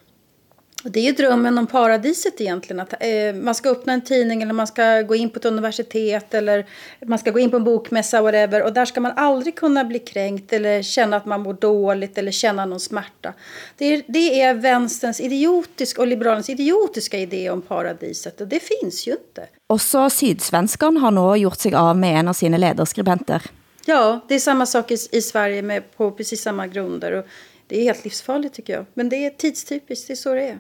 Och 0.85 0.91
det 0.91 0.99
är 0.99 1.03
ju 1.03 1.11
drömmen 1.11 1.57
om 1.57 1.67
paradiset 1.67 2.41
egentligen. 2.41 2.79
Att 2.79 2.93
eh, 2.99 3.33
man 3.33 3.55
ska 3.55 3.69
öppna 3.69 3.93
en 3.93 4.01
tidning 4.01 4.41
eller 4.41 4.53
man 4.53 4.67
ska 4.67 5.01
gå 5.01 5.15
in 5.15 5.29
på 5.29 5.39
ett 5.39 5.45
universitet 5.45 6.33
eller 6.33 6.65
man 7.05 7.19
ska 7.19 7.31
gå 7.31 7.39
in 7.39 7.51
på 7.51 7.57
en 7.57 7.63
bokmässa 7.63 8.21
whatever. 8.21 8.63
Och 8.63 8.73
där 8.73 8.85
ska 8.85 9.01
man 9.01 9.11
aldrig 9.15 9.55
kunna 9.55 9.85
bli 9.85 9.99
kränkt 9.99 10.53
eller 10.53 10.81
känna 10.81 11.17
att 11.17 11.25
man 11.25 11.41
mår 11.41 11.53
dåligt 11.53 12.17
eller 12.17 12.31
känna 12.31 12.65
någon 12.65 12.79
smärta. 12.79 13.33
Det 13.77 13.85
är, 13.85 14.03
det 14.07 14.41
är 14.41 14.53
vänsterns 14.53 15.21
idiotiska 15.21 16.01
och 16.01 16.07
liberalens 16.07 16.49
idiotiska 16.49 17.17
idé 17.17 17.49
om 17.49 17.61
paradiset. 17.61 18.41
Och 18.41 18.47
det 18.47 18.59
finns 18.59 19.07
ju 19.07 19.11
inte. 19.11 19.47
Och 19.67 19.81
så 19.81 20.09
Sydsvenskan 20.09 20.97
har 20.97 21.11
nu 21.11 21.41
gjort 21.41 21.59
sig 21.59 21.75
av 21.75 21.97
med 21.97 22.19
en 22.19 22.27
av 22.27 22.33
sina 22.33 22.57
ledarskribenter. 22.57 23.41
Ja, 23.85 24.19
det 24.27 24.35
är 24.35 24.39
samma 24.39 24.65
sak 24.65 24.91
i, 24.91 24.97
i 25.11 25.21
Sverige 25.21 25.61
med, 25.61 25.97
på 25.97 26.11
precis 26.11 26.41
samma 26.41 26.67
grunder. 26.67 27.11
Och 27.11 27.25
det 27.67 27.79
är 27.79 27.83
helt 27.83 28.03
livsfarligt 28.03 28.55
tycker 28.55 28.73
jag. 28.73 28.85
Men 28.93 29.09
det 29.09 29.25
är 29.25 29.29
tidstypiskt, 29.29 30.07
det 30.07 30.13
är 30.13 30.15
så 30.15 30.33
det 30.33 30.47
är. 30.47 30.59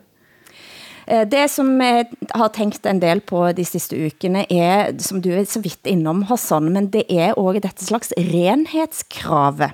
Eh, 1.07 1.23
det 1.29 1.45
som 1.53 1.69
jeg 1.81 2.07
har 2.33 2.51
tænkt 2.53 2.85
en 2.89 3.01
del 3.01 3.21
på 3.21 3.43
de 3.55 3.65
sidste 3.65 3.97
ukene 4.07 4.45
er, 4.49 4.93
som 4.99 5.21
du 5.21 5.29
er 5.33 5.45
så 5.45 5.61
vidt 5.61 5.85
innom 5.89 6.23
Hassan, 6.29 6.71
men 6.73 6.89
det 6.93 7.05
er 7.09 7.37
også 7.37 7.61
dette 7.67 7.85
slags 7.85 8.13
renhedskrave. 8.17 9.71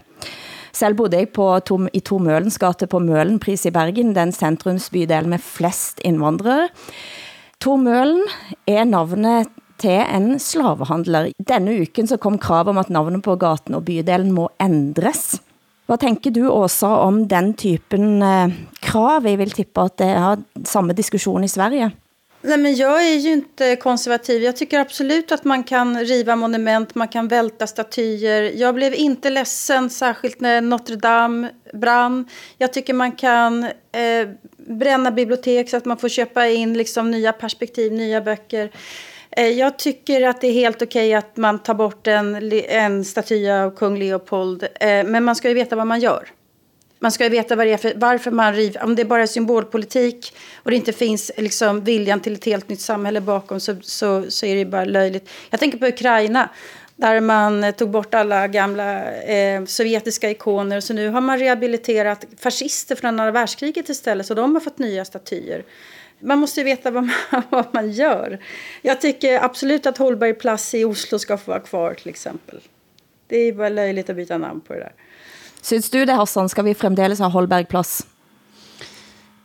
Selv 0.72 0.96
bodde 0.96 1.20
jeg 1.20 1.32
på 1.36 1.48
Tom, 1.68 1.88
i 1.94 2.00
Tor 2.00 2.20
Mølens 2.24 2.58
gate 2.60 2.88
på 2.88 3.00
Mølenpris 3.04 3.66
i 3.68 3.74
Bergen, 3.76 4.14
den 4.16 4.32
centrumsbydel 4.32 5.28
med 5.28 5.44
flest 5.44 6.00
indvandrere. 6.08 6.70
Tor 7.60 7.78
Mølen 7.78 8.24
er 8.68 8.88
navnet 8.88 9.52
til 9.82 10.00
en 10.00 10.40
slavehandler. 10.40 11.32
Denne 11.48 11.76
uken 11.84 12.08
så 12.08 12.18
kom 12.22 12.40
krav 12.40 12.72
om 12.72 12.80
at 12.80 12.92
navnet 12.94 13.24
på 13.26 13.36
gaten 13.40 13.76
og 13.78 13.86
bydelen 13.88 14.32
må 14.36 14.50
ændres. 14.62 15.42
Vad 15.92 16.00
tänker 16.00 16.32
du 16.32 16.48
också 16.48 16.88
om 16.88 17.28
den 17.28 17.54
typen 17.54 18.22
eh, 18.22 18.48
krav? 18.92 19.24
Vi 19.24 19.36
vill 19.36 19.52
tippa 19.52 19.82
att 19.82 19.98
det 19.98 20.06
eh, 20.06 20.22
har 20.22 20.38
samma 20.66 20.94
diskussion 20.94 21.44
i 21.44 21.50
Sverige. 21.50 21.92
Nej, 22.44 22.58
men 22.58 22.76
jag 22.76 23.06
är 23.06 23.16
ju 23.16 23.34
inte 23.34 23.76
konservativ. 23.76 24.44
Jag 24.44 24.56
tycker 24.56 24.80
absolut 24.80 25.32
att 25.32 25.44
man 25.44 25.64
kan 25.64 26.00
riva 26.00 26.36
monument, 26.36 26.96
man 26.96 27.08
kan 27.08 27.28
välta 27.28 27.68
statyer. 27.68 28.52
Jag 28.56 28.76
blev 28.76 28.94
inte 28.94 29.30
ledsen, 29.30 29.90
särskilt 29.90 30.42
när 30.42 30.62
Notre 30.62 30.96
Dame 30.96 31.50
brann. 31.74 32.30
Jag 32.58 32.74
tycker 32.74 32.94
man 32.94 33.12
kan 33.12 33.64
eh, 33.64 34.30
bränna 34.58 35.12
bibliotek 35.12 35.70
så 35.70 35.78
att 35.78 35.86
man 35.86 35.98
får 35.98 36.10
köpa 36.10 36.48
in 36.48 36.78
liksom, 36.78 37.12
nya 37.12 37.34
perspektiv, 37.34 37.92
nya 37.92 38.22
böcker. 38.22 38.72
Eh, 39.32 39.48
jag 39.48 39.80
tycker 39.80 40.28
att 40.28 40.42
det 40.42 40.48
är 40.48 40.54
helt 40.54 40.82
okej 40.82 41.10
okay 41.10 41.14
att 41.14 41.38
man 41.38 41.60
tar 41.60 41.74
bort 41.74 42.08
en, 42.08 42.52
en 42.70 43.06
staty 43.06 43.50
av 43.50 43.76
kung 43.76 44.00
Leopold. 44.00 44.64
Eh, 44.64 45.04
men 45.04 45.24
man 45.24 45.36
ska 45.36 45.48
ju 45.48 45.54
veta 45.54 45.76
vad 45.76 45.88
man 45.88 46.00
gör. 46.00 46.28
Man 47.04 47.12
ska 47.12 47.24
ju 47.24 47.30
veta 47.30 47.56
vad 47.56 47.68
det 47.68 47.74
är 47.74 47.78
för, 47.78 47.94
varför 47.96 48.32
man 48.32 48.54
river. 48.54 48.84
Om 48.84 48.96
det 48.96 49.06
bara 49.06 49.22
är 49.22 49.28
symbolpolitik 49.28 50.34
och 50.56 50.72
det 50.72 50.78
inte 50.78 50.94
finns 50.94 51.32
liksom 51.38 51.84
viljan 51.84 52.20
till 52.20 52.34
ett 52.34 52.46
helt 52.46 52.70
nytt 52.70 52.82
samhälle 52.82 53.22
bakom 53.22 53.60
så, 53.60 53.76
så, 53.82 54.32
så 54.32 54.46
är 54.46 54.56
det 54.56 54.66
bara 54.66 54.86
löjligt. 54.86 55.30
Jag 55.50 55.60
tänker 55.60 55.78
på 55.78 55.86
Ukraina 55.86 56.50
där 56.96 57.22
man 57.22 57.74
tog 57.74 57.90
bort 57.90 58.14
alla 58.14 58.48
gamla 58.48 59.14
eh, 59.14 59.66
sovjetiska 59.66 60.30
ikoner. 60.30 60.80
Så 60.80 60.94
nu 60.94 61.10
har 61.10 61.22
man 61.22 61.40
rehabiliterat 61.40 62.26
fascister 62.40 62.96
från 62.96 63.08
andra 63.08 63.32
världskriget 63.32 63.90
istället. 63.90 64.26
Så 64.26 64.34
de 64.34 64.54
har 64.54 64.62
fått 64.62 64.80
nya 64.80 65.06
statyer. 65.06 65.64
Man 66.20 66.40
måste 66.40 66.60
ju 66.60 66.64
veta 66.64 66.92
vad 66.92 67.04
man, 67.04 67.44
vad 67.50 67.66
man 67.72 67.92
gör. 67.92 68.40
Jag 68.82 69.02
tycker 69.02 69.44
absolut 69.44 69.86
att 69.86 69.98
Holberg 69.98 70.34
Plass 70.34 70.74
i 70.74 70.86
Oslo 70.86 71.20
ska 71.20 71.38
få 71.38 71.52
vara 71.52 71.62
kvar 71.62 71.94
till 71.94 72.10
exempel. 72.10 72.60
Det 73.28 73.38
är 73.38 73.54
bara 73.54 73.70
löjligt 73.70 74.10
att 74.10 74.16
byta 74.16 74.38
namn 74.38 74.62
på 74.62 74.74
det 74.74 74.80
där. 74.80 74.94
Synes 75.62 75.90
du 75.90 76.00
det, 76.00 76.16
Hassan? 76.16 76.50
Skal 76.50 76.66
vi 76.66 76.74
fremdeles 76.74 77.20
ha 77.20 77.28
Holberg 77.28 77.68
Plads? 77.68 78.06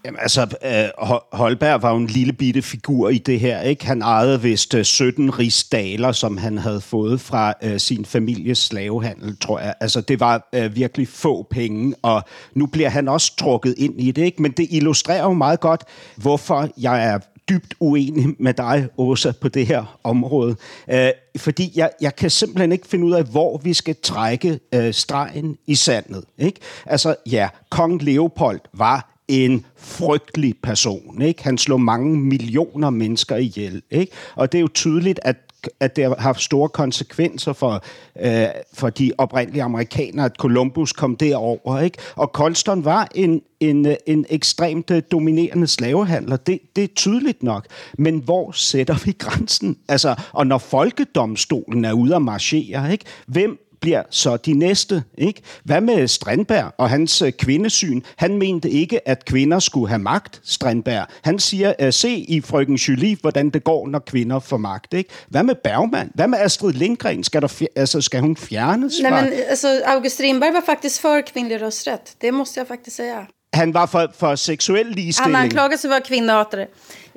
Jamen, 0.06 0.18
altså, 0.20 0.42
øh, 0.42 1.06
Holberg 1.32 1.82
var 1.82 1.90
jo 1.90 1.96
en 1.96 2.06
lille 2.06 2.32
bitte 2.32 2.62
figur 2.62 3.08
i 3.08 3.18
det 3.18 3.40
her, 3.40 3.60
ikke? 3.60 3.86
Han 3.86 4.02
ejede 4.02 4.42
vist 4.42 4.74
øh, 4.74 4.84
17 4.84 5.38
rigsdaler, 5.38 6.12
som 6.12 6.36
han 6.36 6.58
havde 6.58 6.80
fået 6.80 7.20
fra 7.20 7.54
øh, 7.62 7.80
sin 7.80 8.04
families 8.04 8.58
slavehandel, 8.58 9.36
tror 9.38 9.60
jeg. 9.60 9.74
Altså, 9.80 10.00
det 10.00 10.20
var 10.20 10.48
øh, 10.52 10.76
virkelig 10.76 11.08
få 11.08 11.46
penge, 11.50 11.94
og 12.02 12.22
nu 12.54 12.66
bliver 12.66 12.88
han 12.88 13.08
også 13.08 13.36
trukket 13.36 13.74
ind 13.78 14.00
i 14.00 14.10
det, 14.10 14.22
ikke? 14.22 14.42
Men 14.42 14.52
det 14.52 14.66
illustrerer 14.70 15.22
jo 15.22 15.32
meget 15.32 15.60
godt, 15.60 15.84
hvorfor 16.16 16.68
jeg 16.78 17.04
er 17.04 17.18
dybt 17.48 17.74
uenig 17.80 18.26
med 18.38 18.54
dig, 18.54 18.88
Åsa, 18.98 19.32
på 19.40 19.48
det 19.48 19.66
her 19.66 19.98
område. 20.04 20.56
Øh, 20.90 21.10
fordi 21.36 21.72
jeg, 21.76 21.90
jeg 22.00 22.16
kan 22.16 22.30
simpelthen 22.30 22.72
ikke 22.72 22.88
finde 22.88 23.06
ud 23.06 23.12
af, 23.12 23.24
hvor 23.24 23.58
vi 23.58 23.74
skal 23.74 23.96
trække 24.02 24.60
øh, 24.74 24.94
stregen 24.94 25.58
i 25.66 25.74
sandet. 25.74 26.24
Ikke? 26.38 26.60
Altså, 26.86 27.14
ja, 27.30 27.48
kong 27.70 28.02
Leopold 28.02 28.60
var 28.72 29.16
en 29.28 29.66
frygtelig 29.76 30.54
person. 30.62 31.22
Ikke? 31.22 31.44
Han 31.44 31.58
slog 31.58 31.80
mange 31.80 32.16
millioner 32.18 32.90
mennesker 32.90 33.36
ihjel. 33.36 33.82
Ikke? 33.90 34.12
Og 34.34 34.52
det 34.52 34.58
er 34.58 34.62
jo 34.62 34.68
tydeligt, 34.74 35.20
at 35.22 35.36
at 35.80 35.96
det 35.96 36.04
har 36.04 36.16
haft 36.18 36.42
store 36.42 36.68
konsekvenser 36.68 37.52
for, 37.52 37.84
øh, 38.20 38.46
for 38.74 38.90
de 38.90 39.12
oprindelige 39.18 39.62
amerikanere, 39.62 40.24
at 40.24 40.34
Columbus 40.38 40.92
kom 40.92 41.16
derover. 41.16 41.80
Ikke? 41.80 41.98
Og 42.16 42.30
Colston 42.34 42.84
var 42.84 43.08
en, 43.14 43.42
en, 43.60 43.96
en 44.06 44.26
ekstremt 44.28 44.90
øh, 44.90 45.02
dominerende 45.10 45.66
slavehandler. 45.66 46.36
Det, 46.36 46.60
det 46.76 46.84
er 46.84 46.88
tydeligt 46.96 47.42
nok. 47.42 47.66
Men 47.98 48.18
hvor 48.18 48.52
sætter 48.52 48.96
vi 49.04 49.12
grænsen? 49.12 49.78
Altså, 49.88 50.14
og 50.32 50.46
når 50.46 50.58
folkedomstolen 50.58 51.84
er 51.84 51.92
ude 51.92 52.16
at 52.16 52.22
marchere, 52.22 52.92
ikke? 52.92 53.04
hvem 53.26 53.65
bliver 53.86 54.02
så 54.10 54.36
de 54.36 54.52
næste. 54.52 55.02
Ikke? 55.18 55.42
Hvad 55.64 55.80
med 55.80 56.08
Strandberg 56.08 56.72
og 56.78 56.90
hans 56.90 57.22
øh, 57.22 57.32
kvindesyn? 57.32 58.00
Han 58.16 58.38
mente 58.38 58.70
ikke, 58.70 59.08
at 59.08 59.24
kvinder 59.24 59.58
skulle 59.58 59.88
have 59.88 59.98
magt, 59.98 60.40
Strandberg. 60.44 61.06
Han 61.22 61.38
siger, 61.38 61.72
uh, 61.82 61.90
se 61.90 62.10
i 62.10 62.40
frøken 62.40 62.74
Julie, 62.74 63.16
hvordan 63.20 63.50
det 63.50 63.64
går, 63.64 63.88
når 63.88 63.98
kvinder 63.98 64.40
får 64.40 64.56
magt. 64.56 64.94
Ikke? 64.94 65.10
Hvad 65.28 65.42
med 65.42 65.54
Bergman? 65.64 66.10
Hvad 66.14 66.28
med 66.28 66.38
Astrid 66.38 66.72
Lindgren? 66.72 67.24
Skal, 67.24 67.42
der, 67.42 67.62
altså, 67.76 68.00
skal 68.00 68.20
hun 68.20 68.36
fjernes? 68.36 69.00
Nej, 69.02 69.24
men, 69.24 69.32
altså, 69.48 69.82
August 69.86 70.14
Strindberg 70.14 70.54
var 70.54 70.62
faktisk 70.66 71.00
for 71.00 71.20
kvindelig 71.20 71.62
rösträtt. 71.62 72.16
Det 72.20 72.34
måste 72.34 72.60
jag 72.60 72.66
faktiskt 72.68 72.96
säga. 72.96 73.26
Han 73.56 73.74
var 73.74 73.86
for, 73.86 74.10
for 74.14 74.34
seksuel 74.34 74.86
ligestilling. 74.86 75.36
Han 75.36 75.44
anklagede 75.44 75.78
sig 75.78 75.90
for 75.90 75.98
kvindehatare. 76.08 76.66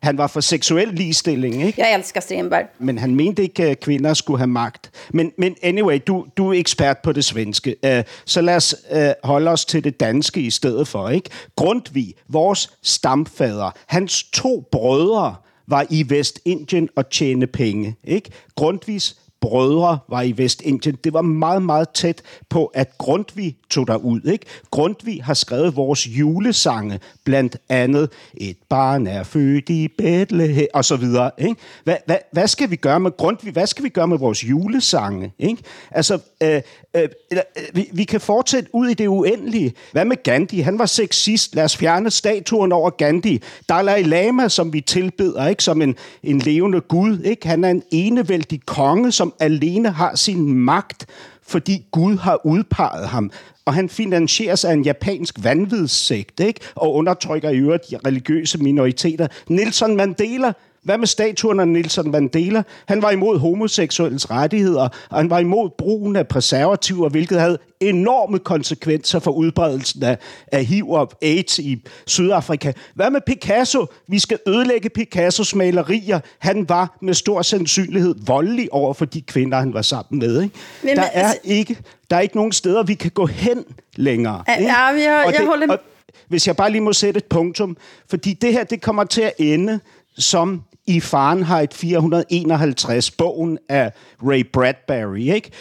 Han 0.04 0.18
var 0.18 0.28
for 0.28 0.40
seksuel 0.40 0.88
ligestilling, 0.88 1.64
ikke? 1.64 1.82
Jeg 1.82 1.96
elsker 1.96 2.20
Strindberg. 2.20 2.66
Men 2.80 2.98
han 2.98 3.16
mente 3.16 3.42
ikke, 3.42 3.64
at 3.64 3.80
kvinder 3.80 4.14
skulle 4.14 4.38
have 4.38 4.48
magt. 4.48 4.92
Men, 5.14 5.32
men 5.38 5.56
anyway, 5.62 6.00
du, 6.08 6.26
du 6.38 6.50
er 6.50 6.60
ekspert 6.60 6.98
på 6.98 7.12
det 7.12 7.26
svenske. 7.26 7.76
Uh, 7.84 8.04
så 8.26 8.42
lad 8.42 8.56
os 8.56 8.76
uh, 8.92 8.98
holde 9.24 9.52
os 9.52 9.66
til 9.66 9.84
det 9.84 10.00
danske 10.00 10.42
i 10.42 10.50
stedet 10.50 10.88
for, 10.88 11.10
ikke? 11.10 11.30
Grundtvig, 11.56 12.14
vores 12.30 12.70
stamfader, 12.84 13.72
hans 13.88 14.24
to 14.24 14.68
brødre 14.72 15.36
var 15.68 15.86
i 15.90 16.06
Vestindien 16.10 16.90
og 16.96 17.10
tjene 17.10 17.48
penge, 17.48 17.96
ikke? 18.04 18.32
Grundtvigs 18.56 19.16
brødre 19.42 20.00
var 20.10 20.22
i 20.22 20.38
Vestindien. 20.38 20.98
Det 21.04 21.14
var 21.14 21.22
meget, 21.22 21.62
meget 21.62 21.90
tæt 21.90 22.22
på, 22.50 22.66
at 22.66 22.98
Grundtvig 22.98 23.58
tog 23.70 23.88
der 23.88 23.96
ud. 23.96 24.22
Ikke? 24.22 24.46
Grundtvig 24.72 25.24
har 25.24 25.34
skrevet 25.34 25.76
vores 25.76 26.08
julesange, 26.08 27.00
blandt 27.24 27.58
andet 27.70 28.10
Et 28.38 28.58
barn 28.70 29.08
er 29.08 29.24
født 29.24 29.70
i 29.70 29.88
Bethlehem, 29.98 30.68
og 30.74 30.86
så 30.86 30.96
videre. 30.96 31.32
Ikke? 31.38 31.56
Hvad, 31.84 31.98
hvad, 32.06 32.18
hvad 32.32 32.48
skal 32.48 32.70
vi 32.70 32.76
gøre 32.76 33.00
med 33.00 33.12
Grundtvig? 33.18 33.54
Hvad 33.54 33.68
skal 33.68 33.84
vi 33.84 33.90
gøre 33.90 34.08
med 34.08 34.18
vores 34.18 34.44
julesange? 34.44 35.34
Ikke? 35.40 35.64
Altså, 35.92 36.20
øh, 36.44 36.62
Øh, 36.96 37.10
øh, 37.32 37.40
vi, 37.74 37.90
vi 37.94 38.04
kan 38.04 38.22
fortsætte 38.22 38.70
ud 38.74 38.88
i 38.88 38.94
det 38.94 39.08
uendelige. 39.08 39.74
Hvad 39.92 40.06
med 40.06 40.24
Gandhi? 40.24 40.60
Han 40.60 40.80
var 40.80 40.86
sexist. 40.86 41.56
Lad 41.56 41.64
os 41.64 41.78
fjerne 41.78 42.12
statuen 42.12 42.72
over 42.72 42.90
Gandhi. 42.90 43.42
Dalai 43.70 44.04
Lama, 44.04 44.50
som 44.50 44.74
vi 44.74 44.82
tilbeder, 44.82 45.48
ikke? 45.48 45.64
som 45.64 45.82
en, 45.82 45.96
en 46.24 46.40
levende 46.40 46.82
gud. 46.82 47.20
Ikke? 47.20 47.48
Han 47.48 47.64
er 47.64 47.70
en 47.70 47.84
enevældig 47.92 48.62
konge, 48.66 49.12
som 49.12 49.34
alene 49.40 49.90
har 49.90 50.16
sin 50.16 50.54
magt, 50.54 51.06
fordi 51.48 51.86
Gud 51.92 52.18
har 52.18 52.46
udpeget 52.46 53.08
ham. 53.08 53.32
Og 53.66 53.74
han 53.74 53.90
finansieres 53.90 54.66
af 54.66 54.74
en 54.74 54.84
japansk 54.84 55.36
vanvidssekt, 55.44 56.40
ikke? 56.40 56.60
og 56.76 56.94
undertrykker 56.94 57.50
i 57.50 57.58
øvrigt 57.58 57.94
religiøse 58.06 58.58
minoriteter. 58.58 59.28
Nelson 59.48 59.96
Mandela 59.96 60.54
hvad 60.84 60.98
med 60.98 61.08
statuen 61.08 61.60
af 61.60 61.68
Nelson 61.68 62.12
Mandela? 62.12 62.64
Han 62.86 63.02
var 63.02 63.12
imod 63.12 63.40
homoseksuelles 63.40 64.32
rettigheder, 64.32 64.90
og 65.10 65.18
han 65.18 65.30
var 65.30 65.40
imod 65.40 65.70
brugen 65.78 66.16
af 66.16 66.28
preservativer, 66.28 67.10
hvilket 67.10 67.40
havde 67.40 67.58
enorme 67.80 68.40
konsekvenser 68.40 69.20
for 69.20 69.32
udbredelsen 69.32 70.04
af, 70.04 70.18
af 70.48 70.66
HIV 70.66 70.90
og 70.90 71.12
AIDS 71.22 71.60
i 71.60 71.84
Sydafrika. 72.08 72.72
Hvad 72.96 73.10
med 73.10 73.22
Picasso? 73.28 73.86
Vi 74.08 74.20
skal 74.20 74.40
ødelægge 74.48 74.90
Picassos 74.90 75.56
malerier. 75.56 76.20
Han 76.40 76.70
var 76.70 76.98
med 77.02 77.14
stor 77.14 77.42
sandsynlighed 77.42 78.16
voldelig 78.26 78.74
over 78.74 78.94
for 78.94 79.06
de 79.06 79.22
kvinder, 79.22 79.60
han 79.60 79.74
var 79.74 79.82
sammen 79.82 80.20
med. 80.20 80.42
Ikke? 80.42 80.56
Men, 80.84 80.96
der, 80.96 81.04
er 81.04 81.08
altså... 81.08 81.38
ikke, 81.44 81.78
der 82.10 82.16
er 82.16 82.22
ikke 82.22 82.36
nogen 82.36 82.52
steder, 82.52 82.84
vi 82.84 82.94
kan 82.94 83.12
gå 83.12 83.26
hen 83.26 83.66
længere. 83.96 84.44
Ja, 84.48 84.54
jeg, 84.54 85.02
jeg, 85.04 85.24
og 85.28 85.34
det, 85.34 85.48
holder... 85.48 85.68
og, 85.74 85.80
hvis 86.28 86.48
jeg 86.48 86.56
bare 86.56 86.72
lige 86.72 86.82
må 86.82 86.94
sætte 86.94 87.18
et 87.18 87.26
punktum, 87.26 87.78
fordi 88.10 88.34
det 88.34 88.54
her, 88.54 88.64
det 88.64 88.82
kommer 88.82 89.04
til 89.04 89.22
at 89.22 89.34
ende 89.38 89.80
som 90.18 90.64
i 90.90 91.00
Fahrenheit 91.00 91.74
451, 91.74 93.12
bogen 93.12 93.58
af 93.70 93.92
Ray 94.24 94.46
Bradbury, 94.54 95.34
ikke? 95.34 95.52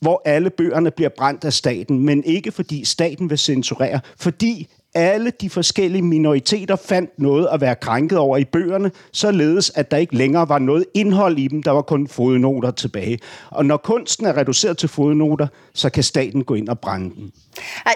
hvor 0.00 0.22
alle 0.24 0.50
bøgerne 0.50 0.90
bliver 0.90 1.08
brændt 1.16 1.44
af 1.44 1.52
staten, 1.52 1.98
men 1.98 2.24
ikke 2.24 2.52
fordi 2.52 2.84
staten 2.84 3.30
vil 3.30 3.38
censurere, 3.38 4.00
fordi 4.16 4.68
alle 4.94 5.30
de 5.30 5.50
forskellige 5.50 6.02
minoriteter 6.02 6.76
fandt 6.76 7.18
noget 7.18 7.48
at 7.52 7.60
være 7.60 7.74
krænket 7.74 8.18
over 8.18 8.36
i 8.36 8.44
bøgerne, 8.44 8.90
således 9.12 9.72
at 9.74 9.90
der 9.90 9.96
ikke 9.96 10.16
længere 10.16 10.48
var 10.48 10.58
noget 10.58 10.84
indhold 10.94 11.38
i 11.38 11.48
dem, 11.48 11.62
der 11.62 11.70
var 11.70 11.82
kun 11.82 12.08
fodnoter 12.08 12.70
tilbage. 12.70 13.18
Og 13.50 13.66
når 13.66 13.76
kunsten 13.76 14.26
er 14.26 14.36
reduceret 14.36 14.78
til 14.78 14.88
fodnoter 14.88 15.46
så 15.74 15.90
kan 15.90 16.02
staten 16.02 16.44
gå 16.44 16.54
ind 16.54 16.68
og 16.68 16.78
brænde 16.78 17.14
den. 17.14 17.32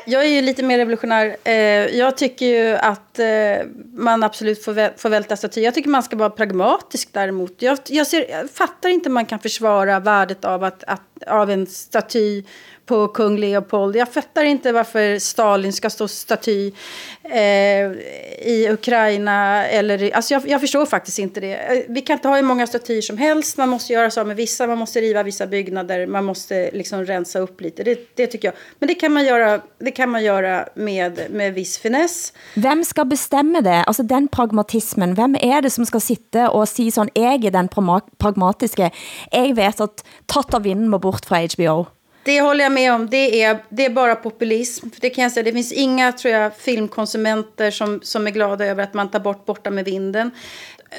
Jag 0.07 0.25
är 0.25 0.29
ju 0.29 0.41
lite 0.41 0.63
mer 0.63 0.79
revolutionär. 0.79 1.37
Eh, 1.45 1.55
jag 1.99 2.17
tycker 2.17 2.47
ju 2.47 2.77
att 2.77 3.19
eh, 3.19 3.67
man 3.95 4.23
absolut 4.23 4.65
får 4.65 5.09
välta 5.09 5.37
statyer. 5.37 5.65
Jag 5.65 5.75
tycker 5.75 5.91
man 5.91 6.03
ska 6.03 6.17
vara 6.17 6.31
pragmatisk 6.31 7.13
däremot. 7.13 7.63
Jag, 7.63 7.79
jag, 7.89 8.07
ser, 8.07 8.31
jag 8.31 8.51
fattar 8.51 8.89
inte 8.89 9.11
man 9.11 9.27
kan 9.27 9.39
försvara 9.39 10.01
värdet 10.01 10.45
av, 10.45 10.65
att, 10.65 10.85
att, 10.85 11.01
av 11.27 11.51
en 11.51 11.67
staty 11.67 12.43
på 12.87 13.09
kung 13.09 13.39
Leopold. 13.39 13.97
Jag 13.97 14.13
fattar 14.13 14.45
inte 14.45 14.73
varför 14.73 15.19
Stalin 15.19 15.73
ska 15.73 15.91
stå 15.91 16.09
staty 16.09 16.73
eh, 17.25 17.41
i 18.49 18.69
Ukraina. 18.71 19.67
Eller, 19.67 20.11
alltså 20.17 20.35
jag, 20.35 20.49
jag 20.49 20.61
förstår 20.61 20.87
faktiskt 20.87 21.19
inte 21.19 21.41
det. 21.41 21.55
Eh, 21.55 21.85
vi 21.89 22.01
kan 22.01 22.15
inte 22.15 22.29
ha 22.29 22.37
hur 22.37 22.43
många 22.43 22.67
statyer 22.67 23.01
som 23.01 23.19
helst. 23.19 23.57
Man 23.57 23.69
måste 23.69 23.93
göra 23.93 24.11
så 24.11 24.25
med 24.25 24.37
vissa. 24.37 24.67
Man 24.67 24.79
måste 24.79 25.01
riva 25.01 25.23
vissa 25.23 25.47
byggnader. 25.47 26.07
Man 26.07 26.25
måste 26.25 26.71
liksom 26.73 27.05
rensa 27.05 27.39
upp 27.39 27.61
lite. 27.61 27.83
Det, 27.83 28.17
det 28.17 28.27
tycker 28.27 28.49
jag. 28.49 28.55
Men 28.79 28.87
det 28.87 28.95
kan 28.95 29.13
man 29.13 29.25
göra, 29.25 29.61
det 29.79 29.91
kan 29.91 30.11
man 30.11 30.25
göra 30.25 30.69
med, 30.75 31.21
med 31.31 31.55
viss 31.55 31.79
finess. 31.79 32.33
Vem 32.55 32.85
ska 32.85 33.05
bestämma 33.05 33.61
det? 33.61 33.85
Alltså 33.85 34.03
den 34.03 34.29
pragmatismen. 34.29 35.15
Vem 35.15 35.37
är 35.41 35.63
det 35.63 35.71
som 35.71 35.87
ska 35.87 36.01
sitta 36.01 36.51
och 36.51 36.69
säga 36.69 36.91
sån, 36.91 37.09
jag 37.15 37.45
är 37.45 37.51
den 37.51 37.69
pragmatiska. 38.19 38.91
Jag 39.31 39.55
vet 39.55 39.81
att 39.81 40.05
tatt 40.27 40.55
av 40.55 40.63
vinden 40.63 40.89
må 40.89 40.99
bort 40.99 41.27
från 41.27 41.49
HBO. 41.57 41.87
Det 42.25 42.41
håller 42.41 42.65
jag 42.65 42.73
med 42.73 42.93
om. 42.93 43.11
Det 43.11 43.43
är, 43.43 43.59
det 43.69 43.85
är 43.85 43.91
bara 43.91 44.15
populism. 44.17 44.87
Det 45.01 45.11
kan 45.11 45.23
jag 45.23 45.33
säga. 45.33 45.45
Det 45.45 45.53
finns 45.53 45.73
inga 45.73 46.13
tror 46.13 46.35
jag, 46.35 46.57
filmkonsumenter 46.57 47.71
som, 47.71 48.01
som 48.03 48.27
är 48.27 48.31
glada 48.31 48.67
över 48.67 48.83
att 48.83 48.95
man 48.95 49.11
tar 49.11 49.21
bort 49.21 49.47
Borta 49.47 49.71
med 49.71 49.85
vinden. 49.85 50.31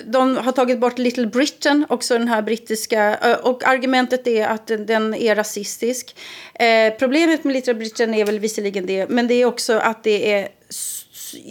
De 0.05 0.37
har 0.37 0.51
tagit 0.51 0.79
bort 0.79 0.97
Little 0.97 1.27
Britain, 1.27 1.85
också 1.89 2.17
den 2.17 2.27
här 2.27 2.41
brittiska. 2.41 3.17
Eh, 3.17 3.33
och 3.33 3.67
argumentet 3.67 4.27
är 4.27 4.47
att 4.47 4.67
den 4.67 5.13
är 5.13 5.35
rasistisk. 5.35 6.15
Eh, 6.53 6.93
problemet 6.99 7.43
med 7.43 7.53
Little 7.53 7.73
Britain 7.73 8.13
är 8.13 8.25
väl 8.25 8.39
visserligen 8.39 8.85
det. 8.85 9.09
Men 9.09 9.27
det 9.27 9.33
är 9.33 9.45
också 9.45 9.73
att 9.73 10.03
det 10.03 10.33
är 10.33 10.49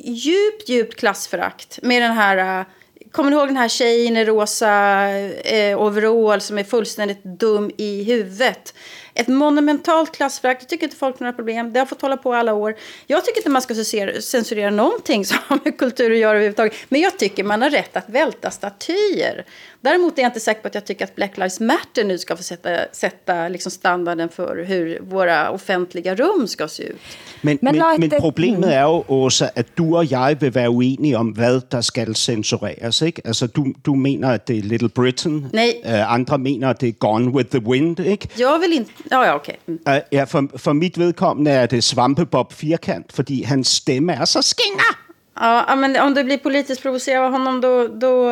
djupt, 0.04 0.68
djupt 0.68 0.94
klassförakt 0.94 1.78
med 1.82 2.02
den 2.02 2.12
här 2.12 2.60
eh, 2.60 2.66
kommer 3.12 3.30
ni 3.30 3.36
ihåg 3.36 3.48
den 3.48 3.56
här 3.56 3.68
tjejen 3.68 4.16
i 4.16 4.24
rosa 4.24 5.08
eh, 5.08 5.82
overall 5.82 6.40
som 6.40 6.58
är 6.58 6.64
fullständigt 6.64 7.24
dum 7.24 7.70
i 7.76 8.04
huvudet? 8.04 8.74
Ett 9.14 9.28
monumentalt 9.28 10.16
klassförakt. 10.16 10.62
Jag 10.62 10.68
tycker 10.68 10.84
inte 10.86 10.96
folk 10.96 11.18
har 11.18 11.24
några 11.24 11.36
problem. 11.36 11.72
Det 11.72 11.78
har 11.78 11.86
fått 11.86 12.02
hålla 12.02 12.16
på 12.16 12.34
alla 12.34 12.54
år. 12.54 12.74
Jag 13.06 13.24
tycker 13.24 13.38
inte 13.38 13.50
man 13.50 13.62
ska 13.62 13.74
censurera 13.74 14.70
någonting 14.70 15.24
som 15.24 15.38
har 15.46 15.58
med 15.64 15.78
kultur 15.78 16.12
att 16.12 16.18
göra 16.18 16.30
överhuvudtaget. 16.30 16.74
Men 16.88 17.00
jag 17.00 17.18
tycker 17.18 17.44
man 17.44 17.62
har 17.62 17.70
rätt 17.70 17.96
att 17.96 18.08
välta 18.08 18.50
statyer. 18.50 19.44
Däremot 19.82 20.18
är 20.18 20.22
jag 20.22 20.28
inte 20.28 20.40
säker 20.40 20.62
på 20.62 20.68
att 20.68 20.74
jag 20.74 20.84
tycker 20.84 21.04
att 21.04 21.14
Black 21.14 21.36
Lives 21.36 21.60
Matter 21.60 22.04
nu 22.04 22.18
ska 22.18 22.36
få 22.36 22.42
sätta, 22.42 22.70
sätta 22.92 23.48
liksom 23.48 23.72
standarden 23.72 24.28
för 24.28 24.64
hur 24.64 25.00
våra 25.00 25.50
offentliga 25.50 26.14
rum 26.14 26.46
ska 26.48 26.68
se 26.68 26.82
ut. 26.82 26.96
Men, 27.40 27.58
men, 27.62 27.76
men, 27.76 28.00
men 28.00 28.10
problemet 28.20 28.70
er 28.70 28.82
jo, 28.82 29.04
Åsa, 29.08 29.48
at 29.56 29.66
du 29.78 29.96
og 29.96 30.06
jeg 30.10 30.36
vil 30.40 30.54
være 30.54 30.70
uenige 30.70 31.18
om, 31.18 31.28
hvad 31.28 31.60
der 31.70 31.80
skal 31.80 32.14
censureres. 32.14 33.02
Ikke? 33.02 33.22
Altså, 33.24 33.46
du, 33.46 33.74
du 33.86 33.94
mener, 33.94 34.28
at 34.28 34.48
det 34.48 34.58
er 34.58 34.62
Little 34.62 34.88
Britain. 34.88 35.46
Nej. 35.52 35.74
Uh, 35.84 36.14
andre 36.14 36.38
mener, 36.38 36.68
at 36.70 36.80
det 36.80 36.88
er 36.88 36.92
Gone 36.92 37.30
with 37.30 37.50
the 37.50 37.60
Wind. 37.60 38.00
Ikke? 38.00 38.28
Jeg 38.38 38.58
vil 38.60 38.72
ikke... 38.72 38.90
Oh, 39.04 39.24
ja, 39.26 39.34
okay. 39.34 39.54
Mm. 39.66 39.78
Uh, 39.88 39.98
ja, 40.12 40.24
for, 40.24 40.48
for 40.56 40.72
mit 40.72 40.98
vedkommende 40.98 41.50
er 41.50 41.66
det 41.66 41.84
Svampebob 41.84 42.52
Firkant, 42.52 43.12
fordi 43.12 43.42
hans 43.42 43.68
stemme 43.68 44.12
er 44.12 44.24
så 44.24 44.42
skinner. 44.42 44.98
Ja, 45.40 45.74
men 45.74 45.96
om 45.96 46.14
du 46.14 46.22
blir 46.22 46.36
politiskt 46.36 46.82
provocerad 46.82 47.24
av 47.24 47.32
honom, 47.32 47.60
då, 47.60 47.88
då 47.88 48.30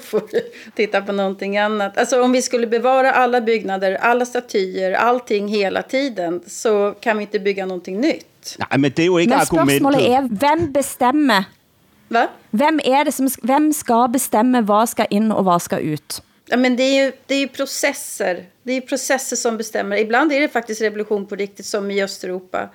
får 0.00 0.22
titta 0.74 1.02
på 1.02 1.12
någonting 1.12 1.58
annat. 1.58 1.98
Alltså 1.98 2.22
om 2.22 2.32
vi 2.32 2.42
skulle 2.42 2.66
bevara 2.66 3.12
alla 3.12 3.40
byggnader, 3.40 3.94
alla 3.94 4.24
statyer, 4.26 4.92
allting 4.92 5.48
hela 5.48 5.82
tiden, 5.82 6.40
så 6.46 6.94
kan 7.00 7.18
vi 7.18 7.22
inte 7.22 7.38
bygga 7.38 7.66
någonting 7.66 8.00
nytt. 8.00 8.56
Nej, 8.58 8.78
men 8.78 8.90
det 8.90 9.02
er 9.02 9.06
jo 9.06 9.18
ikke 9.18 9.30
Men 9.30 9.40
argumentet. 9.40 9.76
spørgsmålet 9.76 10.10
er, 10.10 10.28
hvem 10.28 10.72
bestemmer? 10.72 11.44
Hvad? 12.08 12.26
Hvem 12.50 12.80
er 12.84 13.04
det 13.04 13.14
som, 13.14 13.28
hvem 13.42 13.72
skal 13.72 14.08
bestemme, 14.12 14.60
hvad 14.60 14.86
skal 14.86 15.06
ind 15.10 15.32
og 15.32 15.42
hvad 15.42 15.60
skal 15.60 15.94
ut? 15.94 16.22
Ja, 16.50 16.56
men 16.56 16.76
det 16.76 16.82
är 16.82 17.04
ju 17.04 17.12
det 17.26 17.34
är 17.34 17.40
ju 17.40 17.48
processer. 17.48 18.44
Det 18.62 18.72
är 18.72 18.74
ju 18.74 18.80
processer 18.80 19.36
som 19.36 19.56
bestämmer. 19.56 19.96
Ibland 19.96 20.32
är 20.32 20.40
det 20.40 20.48
faktiskt 20.48 20.82
revolution 20.82 21.26
på 21.26 21.34
riktigt, 21.36 21.66
som 21.66 21.90
i 21.90 22.02
Östeuropa. 22.02 22.68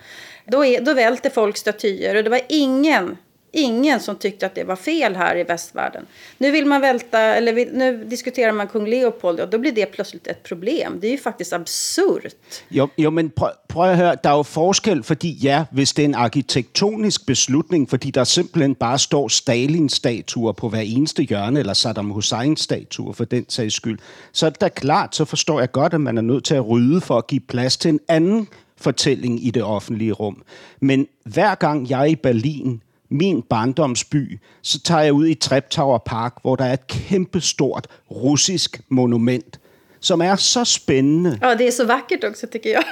Då, 0.45 0.65
är, 0.65 0.81
då 0.81 0.93
välter 0.93 1.29
folk 1.29 1.57
statyer 1.57 2.15
och 2.15 2.23
det 2.23 2.29
var 2.29 2.41
ingen, 2.49 3.17
ingen 3.57 3.99
som 3.99 4.15
tyckte 4.15 4.45
att 4.45 4.55
det 4.55 4.63
var 4.63 4.75
fel 4.75 5.15
här 5.15 5.37
i 5.37 5.43
västvärlden. 5.43 6.05
Nu 6.37 6.51
vill 6.51 6.65
man 6.65 6.81
välta, 6.81 7.19
eller 7.19 7.53
vill, 7.53 7.69
nu 7.73 8.05
diskuterar 8.05 8.51
man 8.51 8.67
kung 8.67 8.87
Leopold 8.87 9.39
och 9.39 9.49
då 9.49 9.57
blir 9.57 9.71
det 9.71 9.85
plötsligt 9.85 10.27
ett 10.27 10.43
problem. 10.43 10.99
Det 10.99 11.07
är 11.07 11.11
ju 11.11 11.17
faktiskt 11.17 11.53
absurt. 11.53 12.35
Jo, 12.69 12.89
jo 12.97 13.09
men 13.09 13.29
prøv, 13.29 13.49
prøv 13.67 13.89
at 13.89 13.97
høre, 13.97 14.15
der 14.23 14.29
er 14.29 14.35
jo 14.35 14.43
forskel, 14.43 15.03
fordi 15.03 15.37
ja, 15.41 15.65
hvis 15.71 15.93
det 15.93 16.03
er 16.03 16.09
en 16.09 16.15
arkitektonisk 16.15 17.25
beslutning, 17.25 17.89
fordi 17.89 18.11
der 18.11 18.23
simpelthen 18.23 18.75
bare 18.75 18.99
står 18.99 19.27
Stalin-statuer 19.27 20.51
på 20.51 20.69
hver 20.69 20.81
eneste 20.81 21.23
hjørne, 21.23 21.59
eller 21.59 21.73
Saddam 21.73 22.09
Hussein-statuer 22.11 23.13
for 23.13 23.25
den 23.25 23.45
sags 23.49 23.73
skyld, 23.73 23.99
så 24.31 24.45
er 24.45 24.49
det 24.49 24.61
da 24.61 24.67
klart, 24.67 25.15
så 25.15 25.25
forstår 25.25 25.59
jeg 25.59 25.71
godt, 25.71 25.93
at 25.93 26.01
man 26.01 26.17
er 26.17 26.21
nødt 26.21 26.43
til 26.43 26.55
at 26.55 26.69
rydde 26.69 27.01
for 27.01 27.17
at 27.17 27.27
give 27.27 27.41
plads 27.41 27.77
til 27.77 27.89
en 27.89 27.99
anden 28.07 28.47
fortælling 28.77 29.45
i 29.45 29.51
det 29.51 29.63
offentlige 29.63 30.11
rum. 30.11 30.43
Men 30.79 31.07
hver 31.25 31.55
gang 31.55 31.89
jeg 31.89 32.09
i 32.09 32.15
Berlin, 32.15 32.81
min 33.09 33.41
barndomsby, 33.41 34.39
så 34.61 34.79
tager 34.79 35.01
jeg 35.01 35.13
ud 35.13 35.27
i 35.27 35.33
Treptower 35.33 35.97
Park, 35.97 36.33
hvor 36.41 36.55
der 36.55 36.65
er 36.65 36.73
et 36.73 36.87
kæmpestort 36.87 37.87
russisk 38.11 38.81
monument, 38.89 39.59
som 39.99 40.21
er 40.21 40.35
så 40.35 40.65
spændende. 40.65 41.39
Ja, 41.41 41.55
det 41.55 41.67
är 41.67 41.71
så 41.71 41.85
vackert 41.85 42.23
också 42.23 42.47
tycker 42.47 42.69
jag. 42.69 42.83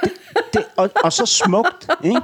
Det, 0.52 0.64
og, 0.76 0.90
og 1.04 1.12
så 1.12 1.26
smukt, 1.26 1.88
ikke? 2.04 2.20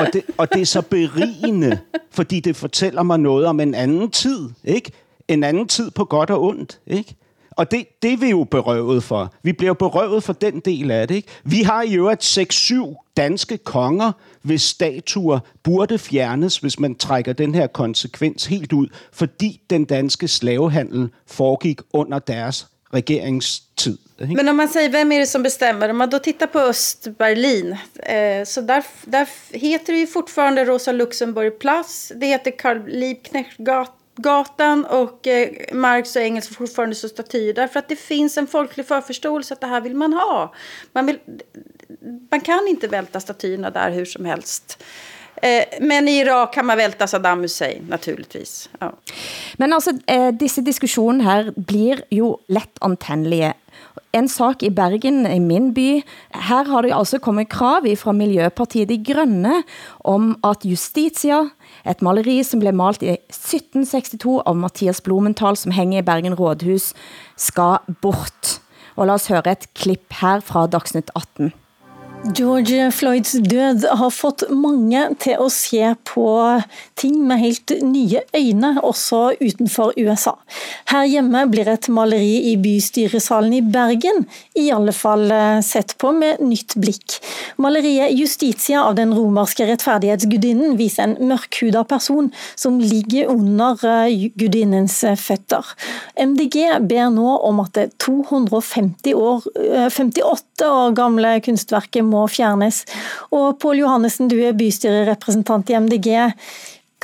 Og 0.00 0.06
det, 0.12 0.22
og 0.36 0.52
det 0.52 0.60
er 0.60 0.66
så 0.66 0.82
berigende, 0.82 1.78
fordi 2.10 2.40
det 2.40 2.56
fortæller 2.56 3.02
mig 3.02 3.18
noget 3.18 3.46
om 3.46 3.60
en 3.60 3.74
anden 3.74 4.10
tid, 4.10 4.50
ikke? 4.64 4.92
En 5.28 5.44
anden 5.44 5.68
tid 5.68 5.90
på 5.90 6.04
godt 6.04 6.30
og 6.30 6.42
ondt, 6.42 6.80
ikke? 6.86 7.14
Og 7.58 7.70
det, 7.70 8.02
det 8.02 8.12
er 8.12 8.16
vi 8.16 8.30
jo 8.30 8.44
berøvet 8.44 9.02
for. 9.04 9.34
Vi 9.42 9.52
bliver 9.52 9.72
berøvet 9.74 10.22
for 10.22 10.32
den 10.32 10.60
del 10.60 10.90
af 10.90 11.08
det. 11.08 11.14
Ikke? 11.14 11.28
Vi 11.44 11.62
har 11.62 11.82
i 11.82 11.94
øvrigt 11.94 12.38
6-7 12.38 13.12
danske 13.16 13.58
konger, 13.58 14.12
hvis 14.42 14.62
statuer 14.62 15.38
burde 15.62 15.98
fjernes, 15.98 16.56
hvis 16.56 16.80
man 16.80 16.94
trækker 16.94 17.32
den 17.32 17.54
her 17.54 17.66
konsekvens 17.66 18.46
helt 18.46 18.72
ud, 18.72 18.86
fordi 19.12 19.60
den 19.70 19.84
danske 19.84 20.28
slavehandel 20.28 21.10
foregik 21.26 21.80
under 21.92 22.18
deres 22.18 22.66
regeringstid. 22.94 23.98
Ikke? 24.22 24.34
Men 24.34 24.48
om 24.48 24.56
man 24.56 24.68
säger 24.68 24.90
vem 24.90 25.12
är 25.12 25.18
det 25.18 25.28
som 25.28 25.42
bestämmer, 25.42 25.88
om 25.88 25.96
man 25.96 26.10
då 26.10 26.18
tittar 26.18 26.46
på 26.46 26.58
Östberlin, 26.58 27.76
eh, 28.06 28.44
så 28.44 28.60
där, 28.60 28.82
där 29.04 29.26
heter 29.52 29.92
det 29.92 30.00
ju 30.00 30.06
fortfarande 30.06 30.64
Rosa 30.64 30.92
Luxemburg 30.92 31.58
Platz, 31.60 32.12
det 32.20 32.26
heter 32.26 32.50
Karl 32.50 32.78
Gatan 34.18 34.84
och 34.84 35.26
eh, 35.26 35.50
Marx 35.72 36.16
och 36.16 36.22
Engels 36.22 36.48
fortfarande 36.48 36.94
så 36.94 37.08
statyer, 37.08 37.54
därför 37.54 37.78
att 37.78 37.88
det 37.88 37.96
finns 37.96 38.38
en 38.38 38.46
folklig 38.46 38.86
förförståelse 38.86 39.54
att 39.54 39.60
det 39.60 39.66
här 39.66 39.80
vill 39.80 39.96
man 39.96 40.12
ha. 40.12 40.54
Man, 40.92 41.06
vill, 41.06 41.18
man 42.30 42.40
kan 42.40 42.68
inte 42.68 42.88
välta 42.88 43.20
statyerna 43.20 43.70
där 43.70 43.90
hur 43.90 44.04
som 44.04 44.24
helst. 44.24 44.82
Eh, 44.82 44.86
Eh, 45.42 45.78
men 45.80 46.08
i 46.08 46.18
Irak 46.20 46.52
kan 46.54 46.66
man 46.66 46.78
välta 46.78 47.06
Saddam 47.06 47.42
Hussein, 47.46 47.86
naturligtvis. 47.88 48.68
Ja. 48.80 48.90
Men 49.58 49.72
altså, 49.72 49.94
eh, 50.06 50.30
disse 50.34 50.64
diskussioner 50.64 51.24
her 51.24 51.50
blir 51.56 52.02
jo 52.10 52.38
let 52.48 52.78
antændelige. 52.82 53.54
En 54.12 54.28
sak 54.28 54.62
i 54.62 54.70
Bergen, 54.70 55.26
i 55.26 55.38
min 55.38 55.74
by, 55.74 56.00
her 56.48 56.64
har 56.64 56.82
det 56.82 56.94
altså 56.96 57.18
kommet 57.18 57.50
krav 57.52 57.84
fra 57.96 58.12
Miljøpartiet 58.12 58.88
De 58.88 58.96
Grønne 59.04 59.62
om 60.00 60.30
at 60.44 60.64
Justitia, 60.64 61.50
et 61.86 62.02
maleri 62.02 62.42
som 62.42 62.60
blev 62.60 62.74
malt 62.74 63.02
i 63.02 63.18
1762 63.28 64.40
av 64.46 64.56
Mathias 64.56 65.00
Blumenthal, 65.00 65.56
som 65.56 65.72
hænger 65.72 65.98
i 65.98 66.06
Bergen 66.06 66.34
Rådhus, 66.34 66.94
skal 67.36 67.84
bort. 68.02 68.60
Og 68.96 69.06
lad 69.06 69.14
os 69.20 69.28
høre 69.28 69.52
et 69.52 69.68
klip 69.74 70.12
her 70.22 70.40
fra 70.40 70.66
Dagsnytt 70.66 71.10
18. 71.14 71.52
George 72.26 72.90
Floyds 72.90 73.32
død 73.32 73.84
har 73.94 74.10
fått 74.10 74.42
mange 74.50 75.04
til 75.22 75.38
å 75.38 75.46
se 75.52 75.92
på 76.08 76.26
ting 76.98 77.20
med 77.28 77.38
helt 77.40 77.72
nye 77.86 78.24
øyne, 78.34 78.72
også 78.82 79.36
utenfor 79.38 79.94
USA. 79.96 80.34
Her 80.90 81.06
hjemme 81.06 81.44
blir 81.52 81.70
et 81.70 81.86
maleri 81.92 82.50
i 82.50 82.56
bystyresalen 82.60 83.54
i 83.54 83.62
Bergen 83.62 84.26
i 84.58 84.66
alle 84.74 84.92
fall 84.96 85.28
eh, 85.30 85.60
sett 85.64 85.94
på 86.02 86.10
med 86.16 86.42
nytt 86.42 86.74
blikk. 86.82 87.20
Maleriet 87.62 88.16
Justitia 88.18 88.82
av 88.82 88.98
den 88.98 89.14
romerske 89.14 89.68
rettferdighetsgudinnen 89.70 90.74
viser 90.80 91.06
en 91.06 91.30
mørkhuda 91.30 91.84
person 91.88 92.32
som 92.58 92.80
ligger 92.82 93.30
under 93.30 93.78
eh, 93.86 94.28
gudinnens 94.38 94.98
eh, 95.06 95.16
føtter. 95.18 95.70
MDG 96.18 96.82
ber 96.90 97.14
nå 97.14 97.38
om 97.46 97.62
at 97.62 97.76
det 97.78 97.88
250 98.02 99.14
år, 99.14 99.46
58 99.94 100.66
år 100.66 100.94
gamle 100.98 101.36
kunstverket 101.46 102.07
må 102.08 102.24
fjernes. 102.32 102.82
Og 103.34 103.58
Pål 103.62 103.82
Johannessen, 103.84 104.30
du 104.30 104.38
er 104.40 104.56
bystyrerepresentant 104.58 105.70
i 105.70 105.78
MDG. 105.78 106.10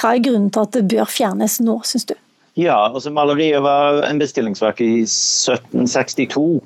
Hva 0.00 0.14
er 0.14 0.24
grunnen 0.24 0.50
til 0.52 0.66
at 0.66 0.74
det 0.76 0.86
bør 0.90 1.10
fjernes 1.10 1.60
nå, 1.62 1.78
syns 1.86 2.08
du? 2.10 2.16
Ja, 2.58 2.78
altså 2.86 3.10
maleriet 3.10 3.64
var 3.64 4.04
en 4.06 4.20
bestillingsverk 4.22 4.80
i 4.84 5.02
1762. 5.02 6.62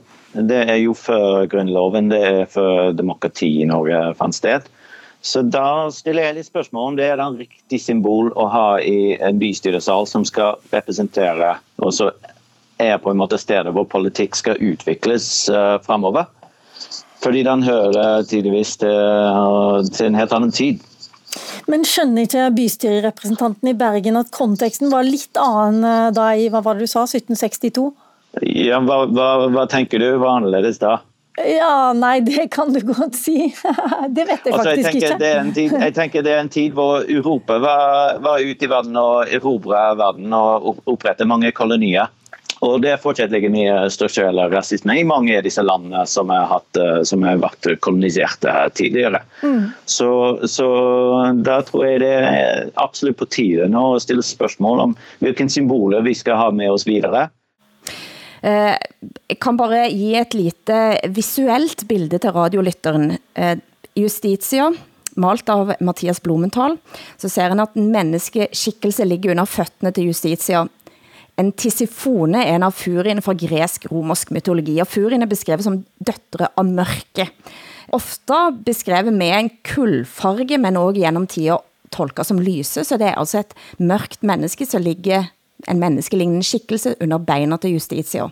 Det 0.49 0.59
er 0.69 0.77
jo 0.83 0.93
før 0.97 1.47
grunnloven, 1.49 2.11
det 2.13 2.21
er 2.21 2.51
før 2.53 2.93
demokrati 2.97 3.49
i 3.63 3.69
Norge 3.69 4.03
fant 4.19 4.37
sted. 4.37 4.67
Så 5.25 5.43
da 5.43 5.89
stiller 5.91 6.29
jeg 6.29 6.37
litt 6.37 6.49
spørsmål 6.49 6.93
om 6.93 6.99
det 6.99 7.09
er 7.09 7.21
en 7.23 7.39
riktig 7.41 7.81
symbol 7.83 8.31
å 8.39 8.47
ha 8.53 8.67
i 8.79 9.17
en 9.17 9.41
bystyresal 9.41 10.07
som 10.07 10.27
skal 10.29 10.61
representere, 10.71 11.57
og 11.83 11.95
så 11.97 12.13
er 12.79 13.01
på 13.03 13.11
en 13.11 13.19
måte 13.19 13.41
stedet 13.41 13.73
hvor 13.75 13.89
politikk 13.91 14.39
skal 14.39 14.61
utvikles 14.63 15.49
eh, 15.51 15.75
uh, 15.75 15.81
fremover. 15.83 16.29
Fordi 17.23 17.43
den 17.47 17.65
hører 17.67 18.23
tydeligvis 18.29 18.77
til, 18.83 19.89
til 19.95 20.11
en 20.11 20.19
helt 20.19 20.35
annen 20.37 20.55
tid. 20.55 20.85
Men 21.69 21.85
skjønner 21.85 22.25
ikke 22.25 22.47
bystyrerepresentanten 22.57 23.73
i 23.73 23.77
Bergen 23.77 24.17
at 24.21 24.31
konteksten 24.33 24.93
var 24.93 25.05
litt 25.05 25.37
annen 25.41 26.15
da 26.17 26.31
i 26.39 26.49
hva 26.53 26.63
var 26.65 26.79
det 26.79 26.87
du 26.87 26.91
sa, 26.91 27.05
1762? 27.05 27.91
Ja, 28.47 28.79
hva, 28.85 29.03
hva, 29.11 29.29
hva 29.53 29.67
tenker 29.71 30.01
du 30.01 30.09
var 30.21 30.39
annerledes 30.39 30.81
da? 30.81 31.01
Ja, 31.39 31.93
nei, 31.95 32.19
det 32.27 32.49
kan 32.51 32.73
du 32.75 32.81
godt 32.83 33.15
si. 33.15 33.53
det 34.17 34.25
vet 34.27 34.47
jeg 34.47 34.55
altså, 34.55 34.73
jeg 34.75 34.85
faktisk 34.85 34.99
ikke. 34.99 35.19
Det 35.21 35.29
er 35.29 35.41
en 35.41 35.53
tid, 35.55 35.75
jeg 35.85 35.95
tenker 35.95 36.25
det 36.27 36.35
er 36.35 36.43
en 36.43 36.53
tid 36.53 36.75
hvor 36.75 37.05
Europa 37.07 37.61
var, 37.63 38.19
var 38.25 38.43
ute 38.43 38.67
i 38.67 38.71
verden 38.71 38.99
og 38.99 39.31
erobre 39.35 39.83
verden 39.99 40.35
og 40.35 40.83
opprette 40.91 41.29
mange 41.29 41.53
kolonier. 41.55 42.11
Og 42.67 42.81
det 42.83 42.97
fortsatt 43.03 43.31
ligger 43.31 43.53
mye 43.55 43.75
strukturell 43.93 44.41
rasisme 44.51 44.97
i 44.99 45.07
mange 45.07 45.37
av 45.39 45.45
disse 45.47 45.63
landene 45.63 46.03
som 46.11 46.33
har, 46.35 46.49
hatt, 46.51 46.81
som 47.07 47.23
har 47.27 47.39
vært 47.43 47.71
koloniserte 47.85 48.55
tidligere. 48.75 49.23
Mm. 49.47 49.71
Så, 49.87 50.11
så 50.51 50.69
da 51.39 51.61
tror 51.67 51.87
jeg 51.87 52.03
det 52.03 52.15
er 52.19 52.71
absolutt 52.83 53.21
på 53.21 53.31
tide 53.31 53.69
nå 53.71 53.85
å 53.93 54.03
stille 54.03 54.27
spørsmål 54.27 54.89
om 54.89 54.97
hvilke 55.23 55.47
symboler 55.53 56.03
vi 56.07 56.17
skal 56.19 56.41
ha 56.41 56.49
med 56.55 56.75
oss 56.75 56.89
videre. 56.89 57.29
Eh, 58.43 58.75
jeg 59.29 59.39
kan 59.43 59.59
bare 59.59 59.87
gi 59.91 60.13
et 60.19 60.37
lite 60.37 60.77
visuelt 61.15 61.85
bilde 61.89 62.21
til 62.23 62.35
radiolytteren. 62.35 63.17
Eh, 63.35 63.57
Justitia, 63.99 64.69
malt 65.19 65.49
av 65.51 65.73
Mathias 65.83 66.21
Blumenthal, 66.23 66.77
så 67.19 67.31
ser 67.31 67.51
en 67.51 67.65
at 67.65 67.75
en 67.77 67.91
menneskeskikkelse 67.95 69.07
ligger 69.09 69.35
under 69.35 69.49
føttene 69.51 69.93
til 69.95 70.13
Justitia 70.13 70.67
en 71.39 71.53
Tisifone 71.55 72.43
er 72.43 72.57
en 72.57 72.67
av 72.67 72.75
furiene 72.75 73.23
fra 73.23 73.37
gresk-romersk 73.39 74.33
mytologi, 74.35 74.77
og 74.83 74.91
furiene 74.91 75.29
er 75.29 75.31
beskrevet 75.31 75.67
som 75.67 75.81
døtre 76.03 76.51
av 76.59 76.67
mørke. 76.67 77.29
Ofte 77.95 78.41
beskrevet 78.67 79.15
med 79.15 79.35
en 79.37 79.51
kullfarge, 79.65 80.59
men 80.61 80.81
også 80.81 80.99
gennem 80.99 81.29
tider 81.31 81.63
tolker 81.95 82.27
som 82.27 82.41
lyse, 82.43 82.83
så 82.85 82.99
det 83.01 83.13
er 83.13 83.21
altså 83.21 83.43
et 83.43 83.55
mørkt 83.81 84.27
menneske, 84.27 84.67
som 84.69 84.83
ligger 84.85 85.31
en 85.71 85.81
menneskelignende 85.81 86.47
skikkelse 86.47 86.97
under 87.03 87.23
beina 87.23 87.59
til 87.59 87.79
Justitia. 87.79 88.29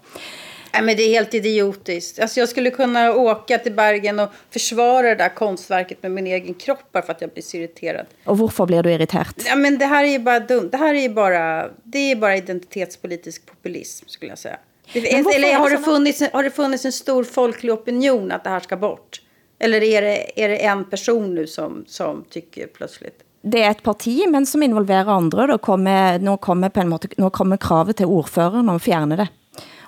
Nej, 0.76 0.84
men 0.86 0.96
det 0.96 1.02
är 1.02 1.10
helt 1.10 1.34
idiotiskt. 1.34 2.18
Alltså 2.18 2.40
jag 2.40 2.48
skulle 2.48 2.70
kunna 2.70 3.12
åka 3.12 3.58
till 3.58 3.72
Bergen 3.72 4.20
och 4.20 4.28
försvara 4.50 5.08
det 5.08 5.14
där 5.14 5.28
konstverket 5.28 6.02
med 6.02 6.12
min 6.12 6.26
egen 6.26 6.54
kropp 6.54 6.92
bara 6.92 7.02
för 7.02 7.12
att 7.12 7.20
jag 7.20 7.30
blir 7.30 7.42
så 7.42 7.56
irriterad. 7.56 8.06
Och 8.24 8.38
varför 8.38 8.66
blir 8.66 8.82
du 8.82 8.92
irriterad? 8.92 9.34
Ja, 9.46 9.56
men 9.56 9.78
det 9.78 9.86
här 9.86 10.04
är 10.04 10.08
ju 10.08 10.18
bara 10.18 10.40
dumt. 10.40 10.68
Det 10.72 10.76
här 10.76 10.94
är 10.94 11.00
ju 11.00 11.08
bara, 11.08 11.68
det 11.84 11.98
är 11.98 12.16
bara 12.16 12.36
identitetspolitisk 12.36 13.46
populism 13.46 14.08
skulle 14.08 14.32
jag 14.32 14.38
säga. 14.38 14.58
Det, 14.92 15.10
eller 15.10 15.54
har 15.54 15.70
det, 15.70 15.78
funnits, 15.78 16.22
har 16.32 16.42
det 16.42 16.50
funnits 16.50 16.84
en 16.84 16.92
stor 16.92 17.24
folklig 17.24 17.72
opinion 17.72 18.32
att 18.32 18.44
det 18.44 18.50
här 18.50 18.60
ska 18.60 18.76
bort? 18.76 19.20
Eller 19.58 19.82
är 19.82 20.02
det, 20.02 20.44
är 20.44 20.48
det 20.48 20.56
en 20.56 20.84
person 20.84 21.34
nu 21.34 21.46
som, 21.46 21.84
som 21.88 22.24
tycker 22.30 22.66
plötsligt? 22.66 23.22
det 23.46 23.62
er 23.62 23.70
et 23.70 23.82
parti, 23.82 24.24
men 24.28 24.46
som 24.46 24.62
involverer 24.62 25.10
andre. 25.12 25.46
Det 25.46 25.58
kommer, 25.62 26.18
nå, 26.18 26.36
kommer 26.36 26.68
på 26.68 26.80
en 26.82 26.88
måte, 26.90 27.08
nå 27.18 27.30
kommer 27.30 27.60
kravet 27.62 28.00
til 28.00 28.10
ordføreren 28.10 28.68
om 28.68 28.80
at 28.80 28.82
fjerne 28.82 29.18
det. 29.20 29.28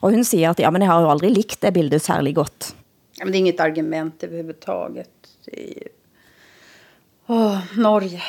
Og 0.00 0.14
hun 0.14 0.24
siger, 0.24 0.50
at 0.50 0.60
ja, 0.62 0.70
men 0.70 0.84
jeg 0.84 0.90
har 0.90 1.04
jo 1.04 1.12
aldrig 1.12 1.32
likt 1.34 1.60
det 1.62 1.72
bildet 1.76 2.02
særlig 2.04 2.34
godt. 2.38 2.72
Ja, 3.18 3.24
men 3.24 3.32
det 3.32 3.38
er 3.38 3.44
inget 3.46 3.60
argument 3.60 4.24
överhuvudtaget. 4.24 5.32
Åh, 7.28 7.58
Norge. 7.76 8.22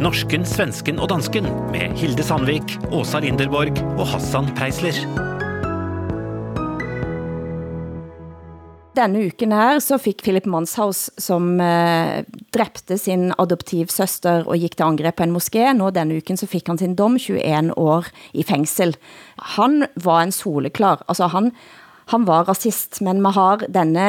Norsken, 0.00 0.44
svensken 0.44 1.00
og 1.00 1.08
dansken 1.08 1.48
med 1.72 1.96
Hilde 1.96 2.22
Sandvik, 2.22 2.76
Åsa 2.92 3.22
Linderborg 3.24 3.80
og 3.96 4.04
Hassan 4.12 4.52
Preisler. 4.58 5.25
Denne 8.96 9.26
uken 9.28 9.52
her 9.52 9.80
så 9.84 9.98
fik 10.00 10.22
Philip 10.24 10.46
Manshaus, 10.48 11.10
som 11.20 11.58
eh, 11.60 12.22
dræbte 12.54 12.96
sin 12.96 13.28
adoptivsøster 13.36 14.46
og 14.46 14.62
gik 14.62 14.78
til 14.78 14.86
angreb 14.86 15.18
på 15.18 15.26
en 15.26 15.34
moské, 15.34 15.66
nå 15.76 15.90
denne 15.92 16.16
uken 16.16 16.38
så 16.40 16.48
fik 16.48 16.70
han 16.70 16.80
sin 16.80 16.94
dom 16.96 17.18
21 17.20 17.74
år 17.76 18.08
i 18.32 18.44
fængsel. 18.46 18.94
Han 19.56 19.84
var 20.00 20.22
en 20.22 20.32
soleklar, 20.32 21.02
altså 21.10 21.28
han, 21.34 21.50
han 22.12 22.24
var 22.28 22.46
racist, 22.48 23.02
men 23.04 23.20
man 23.24 23.36
har 23.36 23.66
denne, 23.68 24.06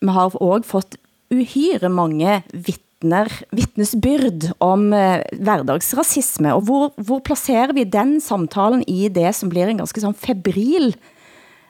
man 0.00 0.16
har 0.16 0.32
også 0.32 0.70
fått 0.70 0.96
uhyre 1.32 1.90
mange 1.92 2.38
vittner, 2.52 3.28
vittnesbyrd 3.52 4.46
om 4.64 4.94
eh, 4.96 5.26
hverdagsracisme, 5.44 6.54
og 6.56 6.64
hvor, 6.70 6.86
hvor 6.96 7.20
placerer 7.26 7.76
vi 7.76 7.84
den 7.84 8.16
samtalen 8.24 8.86
i 8.88 9.10
det, 9.12 9.34
som 9.36 9.52
blir 9.52 9.68
en 9.68 9.84
ganske 9.84 10.00
sådan 10.00 10.16
febril 10.16 10.94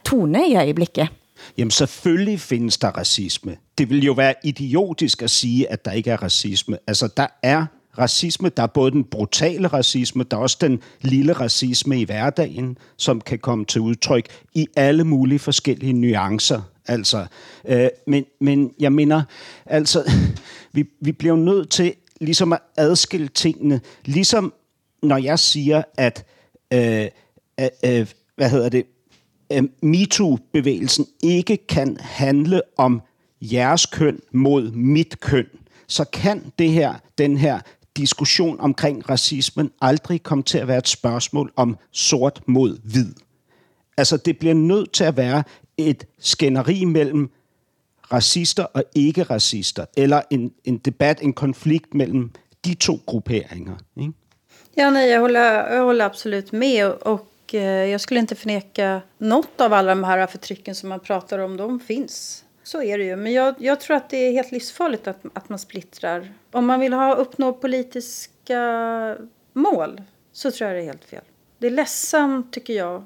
tone 0.07 0.47
i 0.47 0.55
øjeblikket? 0.63 1.19
Jamen 1.59 1.71
selvfølgelig 1.71 2.41
findes 2.41 2.79
der 2.79 2.89
racisme. 2.89 3.57
Det 3.79 3.91
vil 3.91 4.05
jo 4.05 4.13
være 4.13 4.35
idiotisk 4.45 5.23
at 5.23 5.31
sige, 5.31 5.73
at 5.73 5.85
der 5.85 5.93
ikke 5.93 6.11
er 6.11 6.23
racisme. 6.23 6.79
Altså 6.87 7.09
der 7.17 7.27
er 7.43 7.67
racisme, 7.99 8.49
der 8.49 8.63
er 8.63 8.67
både 8.67 8.91
den 8.91 9.05
brutale 9.05 9.69
racisme, 9.69 10.25
der 10.25 10.37
er 10.37 10.41
også 10.41 10.59
den 10.61 10.81
lille 11.01 11.33
racisme 11.33 12.01
i 12.01 12.05
hverdagen, 12.05 12.79
som 12.97 13.21
kan 13.21 13.39
komme 13.39 13.65
til 13.65 13.81
udtryk 13.81 14.27
i 14.55 14.67
alle 14.77 15.05
mulige 15.05 15.39
forskellige 15.39 15.93
nuancer. 15.93 16.61
Altså, 16.87 17.27
øh, 17.65 17.89
men, 18.07 18.25
men 18.41 18.75
jeg 18.81 18.93
mener, 18.93 19.23
altså, 19.67 20.11
vi, 20.73 20.85
vi 21.01 21.13
bliver 21.13 21.37
nødt 21.37 21.71
til 21.71 21.95
ligesom 22.21 22.53
at 22.53 22.59
adskille 22.77 23.29
tingene. 23.29 23.81
Ligesom 24.05 24.53
når 25.03 25.17
jeg 25.17 25.39
siger, 25.39 25.83
at, 25.97 26.25
øh, 26.73 27.07
øh, 27.85 28.07
hvad 28.37 28.51
hedder 28.51 28.69
det, 28.69 28.87
øh, 29.57 29.63
MeToo-bevægelsen 29.83 31.07
ikke 31.23 31.57
kan 31.57 31.97
handle 32.01 32.63
om 32.77 33.03
jeres 33.41 33.87
køn 33.87 34.21
mod 34.33 34.71
mit 34.71 35.21
køn, 35.21 35.47
så 35.87 36.05
kan 36.05 36.53
det 36.59 36.71
her, 36.71 36.95
den 37.19 37.37
her 37.37 37.61
diskussion 37.97 38.61
omkring 38.61 39.11
racismen 39.11 39.71
aldrig 39.81 40.23
komme 40.23 40.45
til 40.45 40.59
at 40.59 40.69
være 40.69 40.79
et 40.79 40.89
spørgsmål 40.89 41.53
om 41.57 41.77
sort 41.91 42.41
mod 42.47 42.79
hvid. 42.85 43.15
Altså, 43.97 44.17
det 44.17 44.39
bliver 44.39 44.55
nødt 44.55 44.93
til 44.93 45.05
at 45.05 45.17
være 45.17 45.43
et 45.77 46.07
skænderi 46.19 46.85
mellem 46.85 47.31
racister 48.13 48.65
og 48.65 48.85
ikke-racister, 48.95 49.85
eller 49.97 50.23
en, 50.31 50.53
en 50.65 50.79
debat, 50.79 51.23
en 51.23 51.33
konflikt 51.33 51.95
mellem 51.95 52.31
de 52.65 52.75
to 52.75 53.01
grupperinger. 53.07 53.77
Ikke? 53.97 54.13
Ja, 54.77 54.91
nej, 54.91 55.03
jag 55.03 55.21
håller, 55.21 55.75
jag 55.75 55.85
håller 55.85 56.05
absolut 56.05 56.53
med. 56.53 56.85
Och 56.85 57.32
Eh, 57.55 57.63
jag 57.65 58.01
skulle 58.01 58.21
inte 58.21 58.35
förneka 58.35 59.01
något 59.19 59.61
av 59.61 59.73
alla 59.73 59.89
de 59.89 60.05
här 60.05 60.27
förtrycken 60.27 60.75
som 60.75 60.89
man 60.89 61.01
pratar 61.01 61.39
om. 61.39 61.57
De 61.57 61.81
finns. 61.81 62.45
Så 62.63 62.83
är 62.83 62.99
det 62.99 63.05
ju. 63.05 63.17
Men 63.17 63.33
jag, 63.33 63.55
jag 63.59 63.81
tror 63.81 63.97
att 63.97 64.11
det 64.11 64.17
är 64.17 64.33
helt 64.33 64.53
livsfarligt 64.53 65.07
att, 65.07 65.21
att 65.33 65.49
man 65.49 65.59
splittrar. 65.59 66.33
Om 66.51 66.67
man 66.67 66.81
vill 66.81 66.93
ha 66.93 67.15
uppnå 67.15 67.53
politiska 67.53 69.17
mål 69.53 70.03
så 70.33 70.51
tror 70.51 70.71
jag 70.71 70.79
det 70.79 70.83
är 70.83 70.87
helt 70.87 71.05
fel. 71.05 71.25
Det 71.59 71.67
är 71.67 71.71
ledsamt 71.71 72.53
tycker 72.53 72.75
jag. 72.75 73.05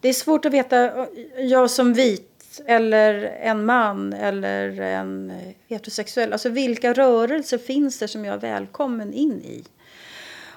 Det 0.00 0.08
är 0.08 0.12
svårt 0.12 0.44
att 0.44 0.52
veta, 0.52 0.84
eh, 0.84 1.06
jag 1.38 1.70
som 1.70 1.92
vit 1.92 2.30
eller 2.66 3.14
en 3.22 3.64
man 3.66 4.12
eller 4.12 4.80
en 4.80 5.30
eh, 5.30 5.36
heterosexuell. 5.68 6.32
Alltså 6.32 6.48
vilka 6.48 6.92
rörelser 6.92 7.58
finns 7.58 7.98
det 7.98 8.08
som 8.08 8.24
jag 8.24 8.34
är 8.34 8.38
välkommen 8.38 9.12
in 9.12 9.42
i? 9.42 9.64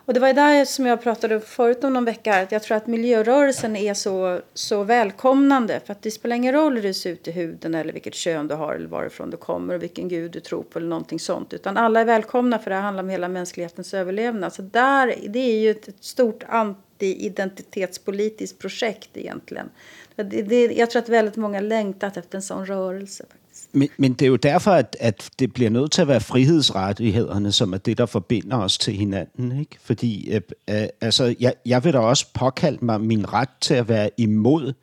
Och 0.07 0.13
det 0.13 0.19
var 0.19 0.33
där 0.33 0.65
som 0.65 0.85
jag 0.85 1.01
pratade 1.01 1.39
förut 1.39 1.83
om 1.83 1.93
någon 1.93 2.05
vecka 2.05 2.31
här, 2.31 2.43
att 2.43 2.51
jag 2.51 2.63
tror 2.63 2.77
att 2.77 2.87
miljörörelsen 2.87 3.75
är 3.75 3.93
så, 3.93 4.41
så 4.53 4.83
välkomnande. 4.83 5.81
För 5.85 5.91
att 5.91 6.01
det 6.01 6.11
spelar 6.11 6.35
ingen 6.35 6.53
roll 6.53 6.75
hur 6.75 6.83
du 6.83 6.93
ser 6.93 7.09
ut 7.09 7.27
i 7.27 7.31
huden 7.31 7.75
eller 7.75 7.93
vilket 7.93 8.13
kön 8.13 8.47
du 8.47 8.55
har 8.55 8.73
eller 8.73 8.87
varifrån 8.87 9.29
du 9.29 9.37
kommer 9.37 9.73
och 9.73 9.83
vilken 9.83 10.07
gud 10.07 10.31
du 10.31 10.39
tror 10.39 10.63
på 10.63 10.79
eller 10.79 10.89
någonting 10.89 11.19
sånt. 11.19 11.53
Utan 11.53 11.77
alla 11.77 12.01
är 12.01 12.05
välkomna 12.05 12.59
för 12.59 12.69
det 12.69 12.75
här 12.75 12.83
handlar 12.83 13.03
om 13.03 13.09
hela 13.09 13.27
mänsklighetens 13.27 13.93
överlevnad. 13.93 14.53
Så 14.53 14.61
där, 14.61 15.15
det 15.27 15.39
är 15.39 15.59
ju 15.59 15.71
ett 15.71 15.89
stort 15.99 16.43
anti-identitetspolitiskt 16.43 18.59
projekt 18.59 19.09
egentligen. 19.13 19.69
Det, 20.15 20.23
det, 20.23 20.65
jag 20.65 20.91
tror 20.91 21.01
att 21.01 21.09
väldigt 21.09 21.35
många 21.35 21.59
längtat 21.59 22.17
efter 22.17 22.37
en 22.37 22.41
sån 22.41 22.65
rörelse. 22.65 23.25
Men, 23.73 23.89
men 23.97 24.13
det 24.13 24.21
er 24.21 24.29
jo 24.29 24.35
derfor, 24.35 24.71
at, 24.71 24.97
at 24.99 25.29
det 25.39 25.53
bliver 25.53 25.69
nødt 25.69 25.91
til 25.91 26.01
at 26.01 26.07
være 26.07 26.19
frihedsrettighederne, 26.19 27.51
som 27.51 27.73
er 27.73 27.77
det, 27.77 27.97
der 27.97 28.05
forbinder 28.05 28.57
os 28.57 28.77
til 28.77 28.93
hinanden. 28.93 29.59
Ikke? 29.59 29.77
Fordi 29.81 30.31
øh, 30.31 30.41
øh, 30.69 30.87
altså, 31.01 31.35
jeg, 31.39 31.53
jeg 31.65 31.83
vil 31.83 31.93
da 31.93 31.99
også 31.99 32.25
påkalde 32.33 32.85
mig 32.85 33.01
min 33.01 33.33
ret 33.33 33.49
til 33.61 33.73
at 33.73 33.89
være 33.89 34.09
imod 34.17 34.73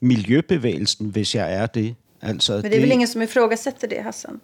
miljøbevægelsen, 0.00 1.06
hvis 1.06 1.34
jeg 1.34 1.54
er 1.54 1.66
det. 1.66 1.94
Altså, 2.22 2.52
men 2.52 2.62
det 2.62 2.66
er 2.66 2.70
det, 2.70 2.82
vel 2.82 2.90
ingen, 2.90 3.06
som 3.08 3.22
ifrågasätter 3.22 3.86
det, 3.86 3.98
Hassan? 4.02 4.40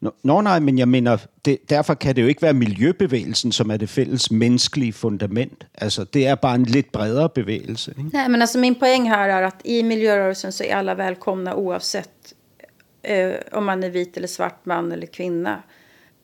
Nå, 0.00 0.10
nå 0.22 0.40
nej, 0.40 0.60
men 0.60 0.78
jeg 0.78 0.88
mener, 0.88 1.16
det, 1.44 1.58
derfor 1.70 1.94
kan 1.94 2.16
det 2.16 2.22
jo 2.22 2.26
ikke 2.26 2.42
være 2.42 2.52
miljøbevægelsen, 2.52 3.52
som 3.52 3.70
er 3.70 3.76
det 3.76 3.88
fælles 3.88 4.30
menneskelige 4.30 4.92
fundament. 4.92 5.66
Altså, 5.74 6.04
det 6.04 6.26
er 6.26 6.34
bare 6.34 6.54
en 6.54 6.64
lidt 6.64 6.92
bredere 6.92 7.28
bevægelse. 7.28 7.94
Ikke? 7.98 8.10
Nej, 8.12 8.28
men 8.28 8.40
altså 8.40 8.58
min 8.58 8.74
poäng 8.74 9.08
här 9.08 9.28
är 9.28 9.42
att 9.42 9.60
i 9.64 9.82
miljörörelsen 9.82 10.52
så 10.52 10.64
är 10.64 10.76
alla 10.76 10.94
välkomna 10.94 11.54
oavsett 11.54 12.34
eh, 13.02 13.34
om 13.52 13.64
man 13.64 13.84
är 13.84 13.90
vit 13.90 14.16
eller 14.16 14.28
svart 14.28 14.64
man 14.64 14.92
eller 14.92 15.06
kvinna. 15.06 15.62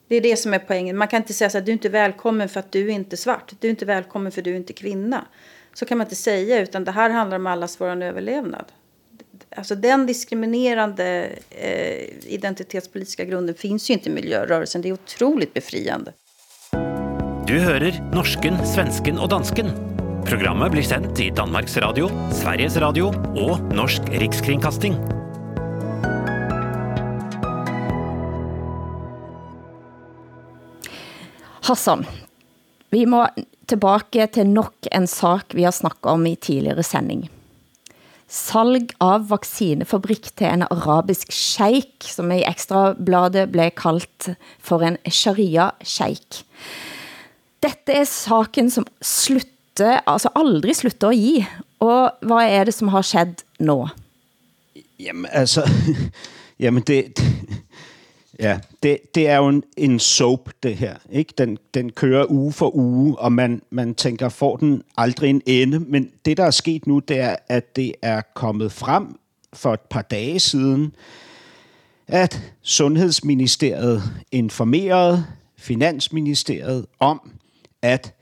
Det 0.07 0.15
är 0.15 0.21
det 0.21 0.37
som 0.37 0.53
är 0.53 0.59
poängen. 0.59 0.97
Man 0.97 1.07
kan 1.07 1.21
inte 1.21 1.33
säga 1.33 1.49
så 1.49 1.57
att 1.57 1.65
du 1.65 1.71
är 1.71 1.73
inte 1.73 1.89
välkommen 1.89 2.49
för 2.49 2.59
att 2.59 2.71
du 2.71 2.87
är 2.89 2.93
inte 2.93 3.17
svart. 3.17 3.51
Du 3.59 3.67
är 3.67 3.69
inte 3.69 3.85
välkommen 3.85 4.31
för 4.31 4.41
att 4.41 4.45
du 4.45 4.51
är 4.51 4.55
inte 4.55 4.73
kvinna. 4.73 5.25
Så 5.73 5.85
kan 5.85 5.97
man 5.97 6.05
inte 6.05 6.15
säga, 6.15 6.59
utan 6.59 6.83
det 6.83 6.91
här 6.91 7.09
handlar 7.09 7.37
om 7.37 7.47
allas 7.47 7.81
vår 7.81 8.03
överlevnad. 8.03 8.65
Alltså 9.55 9.75
den 9.75 10.05
diskriminerande 10.05 11.29
eh, 11.49 12.33
identitetspolitiska 12.33 13.25
grunden 13.25 13.55
finns 13.55 13.89
ju 13.89 13.93
inte 13.93 14.09
i 14.09 14.13
miljörörelsen. 14.13 14.81
Det 14.81 14.89
är 14.89 14.93
otroligt 14.93 15.53
befriande. 15.53 16.13
Du 17.47 17.59
hører 17.59 17.99
norsken, 18.13 18.57
svensken 18.65 19.19
og 19.21 19.29
dansken. 19.29 19.69
Programmet 20.25 20.71
blir 20.73 20.81
sendt 20.81 21.19
i 21.21 21.29
Danmarks 21.29 21.77
Radio, 21.77 22.09
Sveriges 22.33 22.77
Radio 22.81 23.13
og 23.37 23.61
Norsk 23.75 24.09
Rikskringkasting. 24.09 25.14
Hassan, 31.65 32.03
vi 32.93 33.05
må 33.09 33.23
tilbage 33.65 34.27
til 34.35 34.51
nok 34.53 34.85
en 34.93 35.07
sak 35.09 35.55
vi 35.57 35.63
har 35.65 35.73
snakket 35.73 36.11
om 36.11 36.25
i 36.29 36.35
tidligere 36.37 36.83
sending. 36.85 37.23
Salg 38.29 38.93
av 39.01 39.25
vaccinefabrik 39.31 40.29
til 40.37 40.49
en 40.49 40.65
arabisk 40.67 41.33
sheik, 41.33 42.05
som 42.05 42.29
i 42.33 42.43
ekstrabladet 42.45 43.47
blev 43.53 43.73
kaldt 43.77 44.31
for 44.61 44.85
en 44.85 44.97
sharia-sheik. 45.09 46.43
Dette 47.65 47.97
er 47.97 48.05
saken 48.09 48.69
som 48.69 48.85
slutter, 49.01 50.01
altså 50.05 50.29
aldrig 50.37 50.77
slutter 50.77 51.13
at 51.13 51.21
give. 51.21 51.45
Og 51.81 52.11
hvad 52.21 52.49
er 52.49 52.69
det, 52.69 52.77
som 52.77 52.93
har 52.93 53.05
skett 53.05 53.41
nå? 53.57 53.87
Jamen 55.01 55.29
altså, 55.31 55.65
jamen 56.63 56.85
det, 56.85 57.17
Ja, 58.39 58.59
det, 58.83 59.15
det 59.15 59.27
er 59.27 59.37
jo 59.37 59.47
en, 59.47 59.63
en 59.77 59.99
soap, 59.99 60.49
det 60.63 60.75
her. 60.75 60.95
Ikke? 61.11 61.33
Den, 61.37 61.57
den 61.73 61.91
kører 61.91 62.25
uge 62.29 62.53
for 62.53 62.75
uge, 62.75 63.19
og 63.19 63.31
man, 63.31 63.61
man 63.69 63.95
tænker, 63.95 64.29
får 64.29 64.57
den 64.57 64.83
aldrig 64.97 65.29
en 65.29 65.41
ende? 65.45 65.79
Men 65.79 66.11
det, 66.25 66.37
der 66.37 66.45
er 66.45 66.51
sket 66.51 66.87
nu, 66.87 66.99
det 66.99 67.19
er, 67.19 67.35
at 67.47 67.75
det 67.75 67.93
er 68.01 68.21
kommet 68.33 68.71
frem 68.71 69.19
for 69.53 69.73
et 69.73 69.79
par 69.79 70.01
dage 70.01 70.39
siden, 70.39 70.95
at 72.07 72.41
Sundhedsministeriet 72.61 74.03
informerede 74.31 75.25
Finansministeriet 75.57 76.85
om, 76.99 77.31
at 77.81 78.15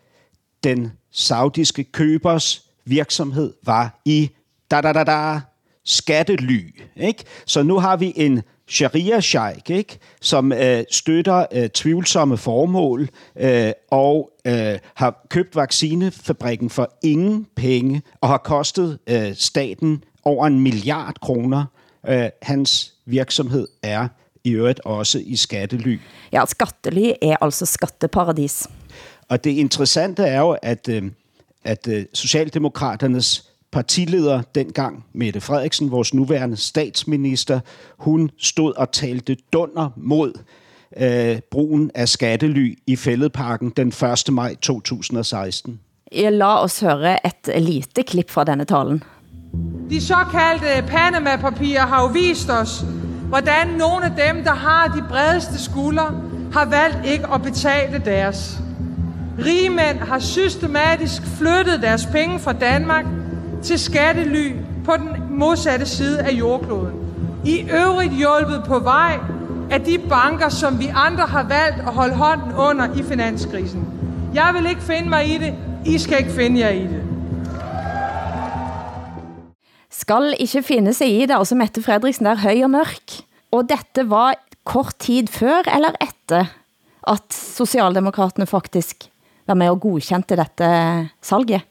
den 0.64 0.91
saudiske 1.11 1.84
købers 1.84 2.68
virksomhed 2.86 3.53
var 3.64 4.01
i 4.05 4.30
da 4.72 4.82
da 4.82 4.93
da 4.93 5.03
da 5.03 5.39
skattely. 5.84 6.82
Ikke? 6.95 7.24
Så 7.45 7.64
nu 7.64 7.80
har 7.80 7.97
vi 7.97 8.14
en 8.16 8.41
sharia-sheik, 8.68 9.70
ikke? 9.70 9.99
som 10.22 10.51
øh, 10.51 10.84
støtter 10.91 11.45
øh, 11.53 11.70
tvivlsomme 11.70 12.38
formål 12.38 13.09
øh, 13.36 13.72
og 13.91 14.32
øh, 14.45 14.80
har 14.93 15.26
købt 15.30 15.55
vaccinefabrikken 15.55 16.70
for 16.70 16.93
ingen 17.03 17.47
penge 17.55 18.01
og 18.22 18.30
har 18.30 18.38
kostet 18.38 18.99
øh, 19.07 19.36
staten 19.36 20.03
over 20.24 20.47
en 20.47 20.59
milliard 20.59 21.16
kroner. 21.22 21.66
Øh, 22.07 22.30
hans 22.41 22.93
virksomhed 23.05 23.68
er 23.84 24.07
i 24.43 24.51
øvrigt 24.51 24.80
også 24.86 25.20
i 25.26 25.36
skattely. 25.36 25.99
Ja, 26.32 26.45
skattely 26.45 27.11
er 27.22 27.36
altså 27.41 27.66
skatteparadis. 27.66 28.68
Og 29.30 29.43
det 29.43 29.49
interessante 29.49 30.24
er 30.24 30.39
jo, 30.39 30.57
at, 30.61 30.89
øh, 30.89 31.03
at 31.64 31.88
øh, 31.88 32.05
Socialdemokraternes 32.14 33.52
partileder 33.74 34.41
dengang, 34.55 35.05
Mette 35.13 35.41
Frederiksen, 35.41 35.91
vores 35.91 36.13
nuværende 36.13 36.57
statsminister, 36.57 37.59
hun 37.97 38.30
stod 38.38 38.74
og 38.78 38.91
talte 38.91 39.38
dunder 39.53 39.89
mod 39.95 40.34
øh, 40.97 41.39
brugen 41.51 41.91
af 41.95 42.09
skattely 42.09 42.80
i 42.88 42.95
Fælledparken 42.95 43.69
den 43.69 43.88
1. 43.88 44.34
maj 44.34 44.55
2016. 44.55 45.80
La 46.11 46.63
os 46.63 46.80
høre 46.80 47.26
et 47.26 47.63
lite 47.63 48.03
klip 48.03 48.30
fra 48.30 48.43
denne 48.43 48.65
talen. 48.65 49.03
De 49.89 50.01
såkaldte 50.01 50.88
Panama-papirer 50.88 51.86
har 51.86 52.01
jo 52.01 52.07
vist 52.07 52.49
os, 52.49 52.86
hvordan 53.28 53.67
nogle 53.67 54.05
af 54.05 54.11
dem, 54.11 54.43
der 54.43 54.53
har 54.53 54.88
de 54.88 55.03
bredeste 55.09 55.63
skuldre, 55.63 56.21
har 56.53 56.65
valgt 56.65 57.07
ikke 57.07 57.28
at 57.28 57.41
betale 57.41 58.01
deres. 58.05 58.57
Rige 59.45 59.69
mænd 59.69 59.97
har 59.97 60.19
systematisk 60.19 61.21
flyttet 61.38 61.82
deres 61.82 62.05
penge 62.05 62.39
fra 62.39 62.53
Danmark 62.53 63.05
til 63.64 63.80
skattely 63.80 64.55
på 64.86 64.97
den 64.97 65.09
modsatte 65.30 65.86
side 65.86 66.20
af 66.20 66.32
jordkloden. 66.32 66.93
I 67.45 67.66
øvrigt 67.72 68.14
hjulpet 68.14 68.64
på 68.68 68.80
vej 68.80 69.20
af 69.72 69.82
de 69.82 69.97
banker, 70.09 70.49
som 70.49 70.80
vi 70.80 70.88
andre 70.95 71.24
har 71.24 71.43
valgt 71.43 71.80
at 71.88 71.93
holde 71.93 72.16
hånden 72.16 72.53
under 72.53 72.95
i 72.95 73.03
finanskrisen. 73.03 73.88
Jeg 74.34 74.51
vil 74.53 74.70
ikke 74.70 74.82
finde 74.82 75.09
mig 75.09 75.28
i 75.36 75.38
det. 75.38 75.53
I 75.86 75.97
skal 75.97 76.20
ikke 76.20 76.32
finde 76.32 76.59
jer 76.59 76.70
i 76.70 76.84
det. 76.84 77.03
Skal 79.91 80.36
ikke 80.39 80.64
finde 80.64 80.93
sig 80.93 81.22
i 81.22 81.26
det, 81.26 81.36
altså 81.36 81.55
Mette 81.55 81.84
Frederiksen 81.84 82.26
der 82.26 82.36
høj 82.36 82.64
og 82.64 82.70
mørk. 82.70 83.11
Og 83.51 83.70
dette 83.70 84.09
var 84.09 84.34
kort 84.64 84.95
tid 84.99 85.28
før 85.28 85.61
eller 85.76 85.91
efter, 86.01 86.45
at 87.07 87.34
Socialdemokraterne 87.34 88.45
faktisk 88.45 89.05
var 89.47 89.53
med 89.53 89.70
og 89.70 89.82
godkendte 89.82 90.36
dette 90.36 91.09
salget. 91.22 91.61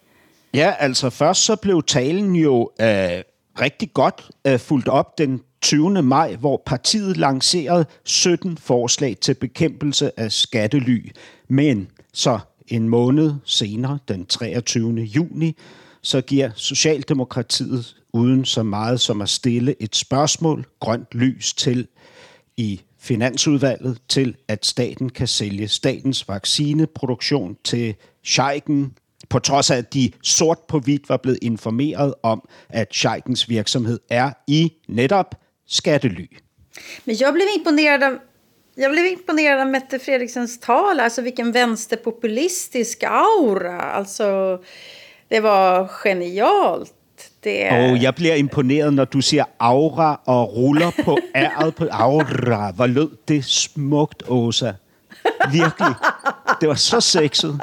Ja, 0.54 0.74
altså 0.78 1.10
først 1.10 1.44
så 1.44 1.56
blev 1.56 1.82
talen 1.82 2.36
jo 2.36 2.70
øh, 2.80 3.22
rigtig 3.60 3.92
godt 3.92 4.30
øh, 4.46 4.58
fuldt 4.58 4.88
op 4.88 5.18
den 5.18 5.40
20. 5.62 6.02
maj, 6.02 6.36
hvor 6.36 6.62
partiet 6.66 7.16
lancerede 7.16 7.86
17 8.04 8.58
forslag 8.58 9.16
til 9.20 9.34
bekæmpelse 9.34 10.20
af 10.20 10.32
skattely. 10.32 11.10
Men 11.48 11.88
så 12.12 12.38
en 12.68 12.88
måned 12.88 13.34
senere, 13.44 13.98
den 14.08 14.26
23. 14.26 15.00
juni, 15.00 15.56
så 16.02 16.20
giver 16.20 16.50
Socialdemokratiet 16.54 17.96
uden 18.12 18.44
så 18.44 18.62
meget 18.62 19.00
som 19.00 19.20
at 19.20 19.28
stille 19.28 19.82
et 19.82 19.96
spørgsmål, 19.96 20.66
grønt 20.80 21.08
lys 21.12 21.54
til 21.54 21.88
i 22.56 22.80
Finansudvalget 22.98 23.98
til, 24.08 24.36
at 24.48 24.66
staten 24.66 25.08
kan 25.08 25.26
sælge 25.26 25.68
statens 25.68 26.28
vaccineproduktion 26.28 27.56
til 27.64 27.94
Scheiken, 28.24 28.92
på 29.32 29.38
trods 29.38 29.70
af, 29.70 29.76
at 29.76 29.94
de 29.94 30.10
sort 30.22 30.58
på 30.68 30.78
hvidt 30.78 31.08
var 31.08 31.16
blevet 31.16 31.38
informeret 31.42 32.14
om, 32.22 32.48
at 32.68 32.88
Scheikens 32.94 33.48
virksomhed 33.48 33.98
er 34.10 34.30
i 34.46 34.72
netop 34.88 35.34
skattely. 35.68 36.26
Men 37.04 37.16
jag 37.20 37.32
blev 37.32 37.46
imponerad 37.56 38.02
av 38.02 38.12
jag 38.76 38.90
blev 38.90 39.06
imponerad 39.06 39.60
av 39.60 39.66
Mette 39.66 39.98
Fredriksens 39.98 40.58
tal, 40.58 41.00
alltså 41.00 41.22
vilken 41.22 41.52
vänsterpopulistisk 41.52 43.02
aura. 43.02 43.80
Alltså, 43.80 44.58
det 45.28 45.40
var 45.42 45.90
genialt. 46.04 46.92
Det 47.44 47.64
er... 47.64 47.90
Og 47.90 48.02
jeg 48.02 48.14
bliver 48.14 48.34
imponeret, 48.34 48.94
når 48.94 49.04
du 49.04 49.20
siger 49.20 49.44
aura 49.58 50.20
og 50.26 50.56
ruller 50.56 50.90
på 51.04 51.18
æret 51.34 51.74
på 51.74 51.86
aura. 51.90 52.70
Hvor 52.70 52.86
lød 52.86 53.10
det 53.28 53.44
smukt, 53.44 54.22
Åsa. 54.28 54.72
Virkelig. 55.52 55.94
Det 56.60 56.68
var 56.68 56.74
så 56.74 57.00
sexet. 57.00 57.60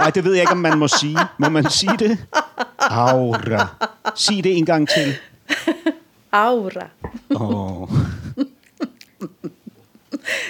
Nej, 0.00 0.10
det 0.10 0.24
ved 0.24 0.32
jeg 0.32 0.42
ikke, 0.42 0.52
om 0.52 0.64
man 0.64 0.78
må 0.78 0.88
sige. 0.88 1.18
Må 1.38 1.48
man 1.48 1.70
sige 1.70 1.96
det? 1.98 2.18
Aura. 2.78 3.66
Sig 4.14 4.44
det 4.44 4.56
en 4.56 4.66
gang 4.66 4.88
til. 4.88 5.14
Aura. 6.32 6.88
Oh. 7.30 7.88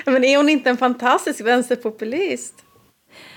Men 0.07 0.25
är 0.25 0.37
hon 0.37 0.49
inte 0.49 0.71
en 0.71 0.77
fantastisk 0.77 1.41
vänsterpopulist? 1.41 2.55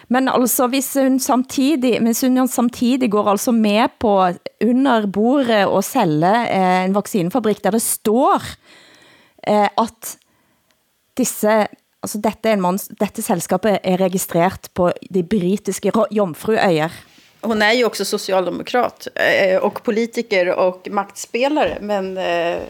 Men 0.08 0.28
altså, 0.28 0.68
hvis 0.68 0.94
hun 0.94 1.20
samtidig, 1.20 2.00
hvis 2.02 2.22
hun 2.22 2.48
samtidig 2.48 3.12
går 3.12 3.28
altså 3.32 3.52
med 3.52 3.88
på 4.00 4.30
under 4.62 5.08
bordet 5.08 5.66
og 5.66 5.84
sælge 5.84 6.34
eh, 6.50 6.86
en 6.86 6.96
vaccinefabrik, 6.96 7.64
der 7.64 7.72
det 7.72 7.82
står 7.82 8.42
eh, 9.48 9.68
at 9.78 10.18
disse, 11.18 11.68
altså 12.04 12.20
dette, 12.24 12.50
er 12.50 12.58
en 12.58 12.66
mans, 12.66 12.90
dette 13.00 13.24
selskabet 13.26 13.80
er 13.84 14.02
registreret 14.04 14.70
på 14.76 14.92
de 15.10 15.24
britiske 15.24 15.92
Jomfruøyer. 16.12 16.92
Hon 17.44 17.62
är 17.62 17.74
ju 17.74 17.86
också 17.86 18.06
socialdemokrat 18.06 19.08
eh, 19.16 19.58
och 19.58 19.84
politiker 19.84 20.50
och 20.50 20.88
maktspelare, 20.92 21.78
men 21.82 22.18
eh, 22.18 22.62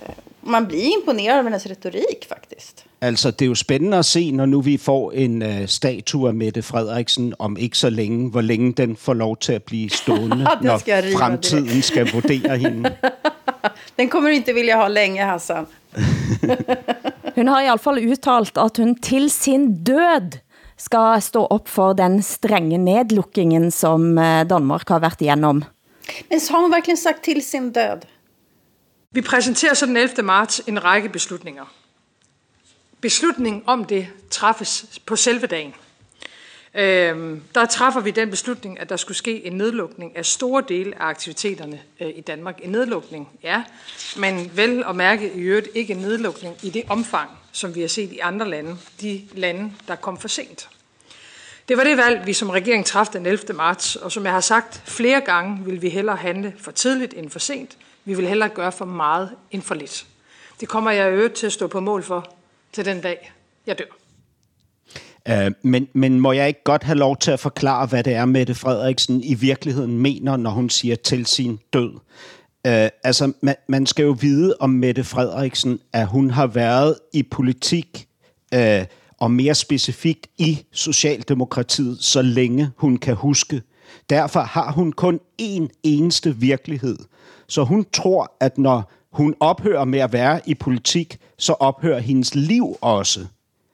man 0.42 0.68
blir 0.68 0.94
imponerad 0.94 1.38
av 1.38 1.44
hennes 1.44 1.66
retorik 1.66 2.26
faktisk. 2.30 2.84
Altså, 3.02 3.32
det 3.32 3.42
er 3.42 3.46
jo 3.46 3.56
spændende 3.56 3.98
at 3.98 4.06
se, 4.06 4.32
når 4.32 4.46
nu 4.46 4.62
vi 4.62 4.78
får 4.78 5.12
en 5.12 5.42
uh, 5.42 5.66
statue 5.66 6.28
af 6.28 6.34
Mette 6.34 6.62
Frederiksen 6.62 7.34
om 7.40 7.58
ikke 7.58 7.78
så 7.78 7.90
længe, 7.90 8.30
hvor 8.30 8.42
længe 8.42 8.74
den 8.74 8.96
får 8.96 9.14
lov 9.14 9.38
til 9.38 9.54
at 9.54 9.64
blive 9.64 9.90
stående, 9.90 10.48
når 10.62 10.78
fremtiden 11.18 11.68
det. 11.68 11.84
skal 11.84 12.12
vurdere 12.12 12.58
hende. 12.58 12.92
Den 14.00 14.10
kommer 14.10 14.30
du 14.30 14.36
ikke 14.36 14.54
vilja 14.54 14.82
ha 14.82 14.88
længe, 14.88 15.22
Hassan. 15.22 15.66
hun 17.36 17.48
har 17.48 17.62
i 17.62 17.66
hvert 17.66 17.82
fall 17.82 18.02
udtalt, 18.10 18.58
at 18.58 18.78
hun 18.78 18.96
til 18.96 19.30
sin 19.30 19.84
død 19.84 20.40
skal 20.78 21.22
stå 21.22 21.46
op 21.46 21.68
for 21.68 21.94
den 21.94 22.22
strenge 22.22 22.78
nedlukkingen, 22.78 23.72
som 23.72 24.18
eh, 24.18 24.50
Danmark 24.50 24.90
har 24.90 25.00
været 25.00 25.22
igennem. 25.22 25.64
Men 26.30 26.40
så 26.40 26.54
har 26.54 26.62
hun 26.62 26.74
virkelig 26.74 26.98
sagt 26.98 27.24
til 27.24 27.42
sin 27.42 27.72
død? 27.72 28.06
Vi 29.12 29.22
præsenterer 29.22 29.74
så 29.74 29.86
den 29.86 29.98
11. 29.98 30.24
marts 30.24 30.62
en 30.68 30.84
række 30.84 31.10
beslutninger. 31.10 31.66
Beslutningen 33.02 33.64
om 33.66 33.86
det 33.86 34.08
træffes 34.30 35.00
på 35.06 35.16
selve 35.16 35.48
dagen 35.48 35.74
øh, 36.76 37.38
der 37.56 37.66
træffer 37.66 38.02
vi 38.02 38.12
den 38.12 38.30
beslutning, 38.30 38.80
at 38.80 38.90
der 38.90 38.98
skulle 38.98 39.18
ske 39.18 39.46
en 39.46 39.54
nedlukning 39.54 40.18
af 40.18 40.26
store 40.26 40.64
dele 40.68 41.02
af 41.02 41.06
aktiviteterne 41.06 41.80
øh, 42.00 42.10
i 42.16 42.22
Danmark. 42.22 42.60
En 42.64 42.70
nedlukning, 42.70 43.30
ja, 43.44 43.64
men 44.18 44.52
vel 44.56 44.84
at 44.90 44.96
mærke 44.96 45.34
i 45.34 45.40
øvrigt 45.40 45.68
ikke 45.76 45.94
en 45.94 46.00
nedlukning 46.00 46.56
i 46.64 46.70
det 46.70 46.84
omfang, 46.90 47.30
som 47.52 47.76
vi 47.76 47.82
har 47.82 47.88
set 47.88 48.12
i 48.12 48.20
andre 48.20 48.50
lande, 48.50 48.78
de 49.02 49.22
lande, 49.34 49.72
der 49.88 49.96
kom 49.96 50.18
for 50.18 50.28
sent. 50.28 50.70
Det 51.68 51.78
var 51.78 51.84
det 51.84 51.98
valg, 51.98 52.26
vi 52.26 52.34
som 52.34 52.50
regering 52.50 52.86
træffede 52.86 53.18
den 53.18 53.26
11. 53.26 53.54
marts, 53.54 53.96
og 53.96 54.12
som 54.12 54.24
jeg 54.24 54.34
har 54.34 54.42
sagt 54.42 54.82
flere 54.86 55.22
gange, 55.22 55.66
vil 55.66 55.82
vi 55.82 55.90
hellere 55.90 56.16
handle 56.16 56.54
for 56.60 56.72
tidligt 56.72 57.14
end 57.14 57.30
for 57.30 57.40
sent. 57.40 57.78
Vi 58.06 58.14
vil 58.14 58.28
hellere 58.28 58.50
gøre 58.50 58.72
for 58.72 58.86
meget 58.86 59.30
end 59.52 59.62
for 59.62 59.76
lidt. 59.76 60.06
Det 60.60 60.70
kommer 60.70 60.92
jeg 60.92 61.12
i 61.12 61.14
øvrigt 61.14 61.34
til 61.34 61.46
at 61.46 61.54
stå 61.54 61.68
på 61.68 61.80
mål 61.80 62.04
for 62.04 62.34
til 62.72 62.86
den 62.86 63.02
dag, 63.02 63.34
jeg 63.66 63.80
dør. 63.80 64.03
Øh, 65.30 65.52
men, 65.62 65.88
men 65.94 66.20
må 66.20 66.32
jeg 66.32 66.48
ikke 66.48 66.64
godt 66.64 66.84
have 66.84 66.98
lov 66.98 67.18
til 67.18 67.32
at 67.32 67.40
forklare, 67.40 67.86
hvad 67.86 68.04
det 68.04 68.14
er, 68.14 68.26
Mette 68.26 68.56
Frederiksen 68.56 69.24
i 69.24 69.34
virkeligheden 69.34 69.98
mener, 69.98 70.38
når 70.38 70.50
hun 70.50 70.70
siger 70.70 70.96
til 70.96 71.26
sin 71.26 71.60
død? 71.74 71.92
Uh, 72.68 72.88
altså, 73.04 73.32
man, 73.42 73.56
man 73.68 73.86
skal 73.86 74.04
jo 74.04 74.18
vide 74.22 74.56
om 74.60 74.70
Mette 74.70 75.04
Frederiksen, 75.04 75.80
at 75.94 76.08
hun 76.08 76.32
har 76.32 76.48
været 76.48 76.96
i 77.14 77.24
politik, 77.24 78.08
uh, 78.56 78.86
og 79.18 79.32
mere 79.32 79.56
specifikt 79.56 80.28
i 80.38 80.66
Socialdemokratiet, 80.72 82.04
så 82.04 82.22
længe 82.22 82.70
hun 82.78 82.98
kan 82.98 83.16
huske. 83.16 83.62
Derfor 84.10 84.40
har 84.40 84.72
hun 84.72 84.92
kun 84.92 85.20
én 85.42 85.68
eneste 85.84 86.36
virkelighed. 86.36 86.98
Så 87.48 87.64
hun 87.64 87.86
tror, 87.94 88.36
at 88.40 88.58
når 88.58 88.92
hun 89.12 89.36
ophører 89.40 89.86
med 89.86 90.00
at 90.00 90.14
være 90.14 90.42
i 90.46 90.54
politik, 90.54 91.18
så 91.38 91.54
ophører 91.54 92.00
hendes 92.00 92.36
liv 92.36 92.78
også. 92.82 93.20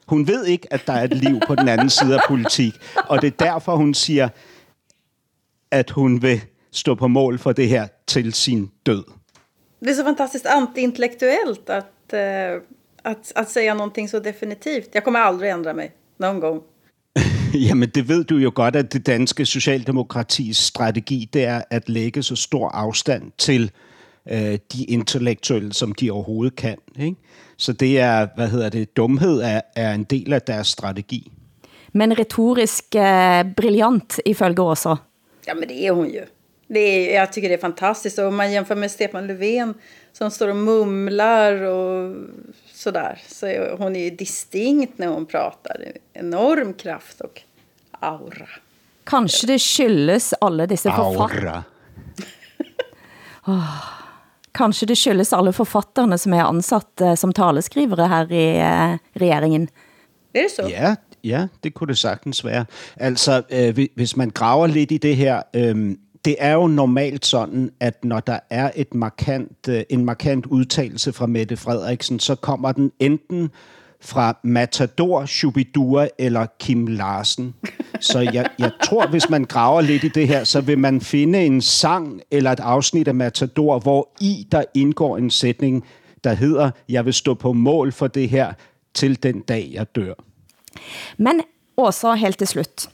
Hun 0.09 0.27
ved 0.27 0.45
ikke, 0.45 0.73
at 0.73 0.81
der 0.87 0.93
er 0.93 1.03
et 1.03 1.13
liv 1.13 1.39
på 1.47 1.55
den 1.55 1.67
anden 1.67 1.89
side 1.89 2.15
af 2.15 2.21
politik, 2.27 2.73
og 3.09 3.21
det 3.21 3.27
er 3.27 3.45
derfor, 3.45 3.75
hun 3.75 3.93
siger, 3.93 4.29
at 5.71 5.89
hun 5.89 6.21
vil 6.21 6.41
stå 6.71 6.95
på 6.95 7.07
mål 7.07 7.39
for 7.39 7.51
det 7.51 7.67
her 7.67 7.87
til 8.07 8.33
sin 8.33 8.71
død. 8.85 9.03
Det 9.79 9.89
är 9.89 9.93
så 9.93 10.03
fantastiskt 10.03 10.45
antiintellektuellt 10.45 11.69
att, 11.69 12.13
eh, 12.13 12.61
att, 13.03 13.31
att 13.35 13.49
säga 13.49 13.73
någonting 13.73 14.09
så 14.09 14.19
definitivt. 14.19 14.89
Jag 14.93 15.03
kommer 15.03 15.19
aldrig 15.19 15.51
ändra 15.51 15.73
mig, 15.73 15.91
någon 16.17 16.39
gång. 16.39 16.61
Jamen, 17.67 17.89
det 17.89 18.09
ved 18.09 18.23
du 18.23 18.37
jo 18.37 18.51
godt, 18.55 18.75
at 18.75 18.93
det 18.93 19.05
danske 19.05 19.45
socialdemokratis 19.45 20.57
strategi, 20.57 21.29
det 21.33 21.45
er 21.45 21.61
at 21.69 21.89
lægge 21.89 22.23
så 22.23 22.35
stor 22.35 22.69
afstand 22.69 23.31
til 23.37 23.63
øh, 23.63 23.88
de 24.73 24.83
intellektuelle, 24.87 25.73
som 25.73 25.93
de 25.93 26.11
overhovedet 26.11 26.55
kan. 26.55 26.77
Ikke? 26.95 27.15
Så 27.57 27.73
det 27.73 27.99
er, 27.99 28.27
hvad 28.35 28.47
hedder 28.47 28.69
det, 28.69 28.97
dumhed 28.97 29.41
er, 29.41 29.61
er 29.75 29.93
en 29.93 30.03
del 30.03 30.33
af 30.33 30.41
deres 30.41 30.67
strategi. 30.67 31.31
Men 31.91 32.13
retorisk 32.19 32.95
eh, 32.95 33.45
briljant 33.55 34.19
ifølge 34.25 34.61
Åsa. 34.61 34.95
Ja, 35.47 35.53
men 35.53 35.69
det 35.69 35.87
är 35.87 35.91
hon 35.91 36.09
ju. 36.09 36.25
Det 36.67 36.79
är, 36.79 37.15
jag 37.15 37.33
tycker 37.33 37.49
det 37.49 37.55
är 37.55 37.61
fantastiskt. 37.61 38.19
Och 38.19 38.25
om 38.25 38.35
man 38.35 38.51
jämför 38.51 38.75
med 38.75 38.91
Stefan 38.91 39.27
Löfven 39.27 39.73
som 40.13 40.31
står 40.31 40.47
och 40.47 40.55
mumlar 40.55 41.61
och 41.61 42.15
sådär. 42.73 43.21
Så 43.27 43.75
hon 43.77 43.95
är 43.95 44.03
ju 44.03 44.09
distinkt 44.09 44.97
när 44.97 45.07
hon 45.07 45.25
pratar. 45.25 45.91
Enorm 46.13 46.73
kraft 46.73 47.21
och 47.21 47.41
aura. 47.99 48.49
Kanskje 49.03 49.47
det 49.47 49.59
skyldes 49.59 50.33
alle 50.41 50.65
disse 50.65 50.91
forfatterne. 50.91 51.63
Aura. 53.43 53.63
Kanskje 54.55 54.87
det 54.87 54.97
skyldes 54.97 55.33
alle 55.33 55.53
forfatterne 55.53 56.17
som 56.17 56.33
er 56.33 56.43
ansat 56.43 57.01
eh, 57.01 57.15
som 57.17 57.31
taleskrivere 57.33 58.07
her 58.07 58.31
i 58.31 58.45
eh, 58.57 58.97
regeringen. 59.21 59.69
Er 60.33 60.41
det 60.41 60.51
så? 60.55 60.67
Ja, 60.69 60.95
ja, 61.23 61.47
det 61.63 61.73
kunne 61.73 61.87
det 61.87 61.97
sagtens 61.97 62.45
være. 62.45 62.65
Altså, 62.97 63.41
øh, 63.51 63.73
hvi- 63.73 63.91
hvis 63.95 64.17
man 64.17 64.29
graver 64.29 64.67
lidt 64.67 64.91
i 64.91 64.97
det 64.97 65.15
her, 65.15 65.41
øh, 65.55 65.95
det 66.25 66.35
er 66.39 66.53
jo 66.53 66.67
normalt 66.67 67.25
sådan, 67.25 67.69
at 67.79 68.05
når 68.05 68.19
der 68.19 68.39
er 68.49 68.71
et 68.75 68.93
markant, 68.93 69.67
øh, 69.69 69.83
en 69.89 70.05
markant 70.05 70.45
udtalelse 70.45 71.13
fra 71.13 71.25
Mette 71.27 71.57
Frederiksen, 71.57 72.19
så 72.19 72.35
kommer 72.35 72.71
den 72.71 72.91
enten 72.99 73.49
fra 74.01 74.37
Matador, 74.43 75.25
Shubidua 75.25 76.07
eller 76.17 76.45
Kim 76.59 76.87
Larsen. 76.87 77.55
Så 77.99 78.19
jeg, 78.19 78.49
jeg 78.59 78.71
tror, 78.83 79.07
hvis 79.07 79.29
man 79.29 79.43
graver 79.43 79.81
lidt 79.81 80.03
i 80.03 80.07
det 80.07 80.27
her, 80.27 80.43
så 80.43 80.61
vil 80.61 80.79
man 80.79 81.01
finde 81.01 81.45
en 81.45 81.61
sang 81.61 82.21
eller 82.31 82.51
et 82.51 82.59
afsnit 82.59 83.07
af 83.07 83.15
Matador, 83.15 83.79
hvor 83.79 84.09
i 84.21 84.47
der 84.51 84.63
indgår 84.73 85.17
en 85.17 85.29
sætning, 85.29 85.85
der 86.23 86.33
hedder, 86.33 86.71
jeg 86.89 87.05
vil 87.05 87.13
stå 87.13 87.33
på 87.33 87.53
mål 87.53 87.91
for 87.91 88.07
det 88.07 88.29
her 88.29 88.53
til 88.93 89.23
den 89.23 89.41
dag, 89.41 89.69
jeg 89.73 89.95
dør. 89.95 90.13
Men 91.17 91.41
Åsa, 91.77 92.13
helt 92.13 92.37
til 92.37 92.47
slut. 92.47 92.89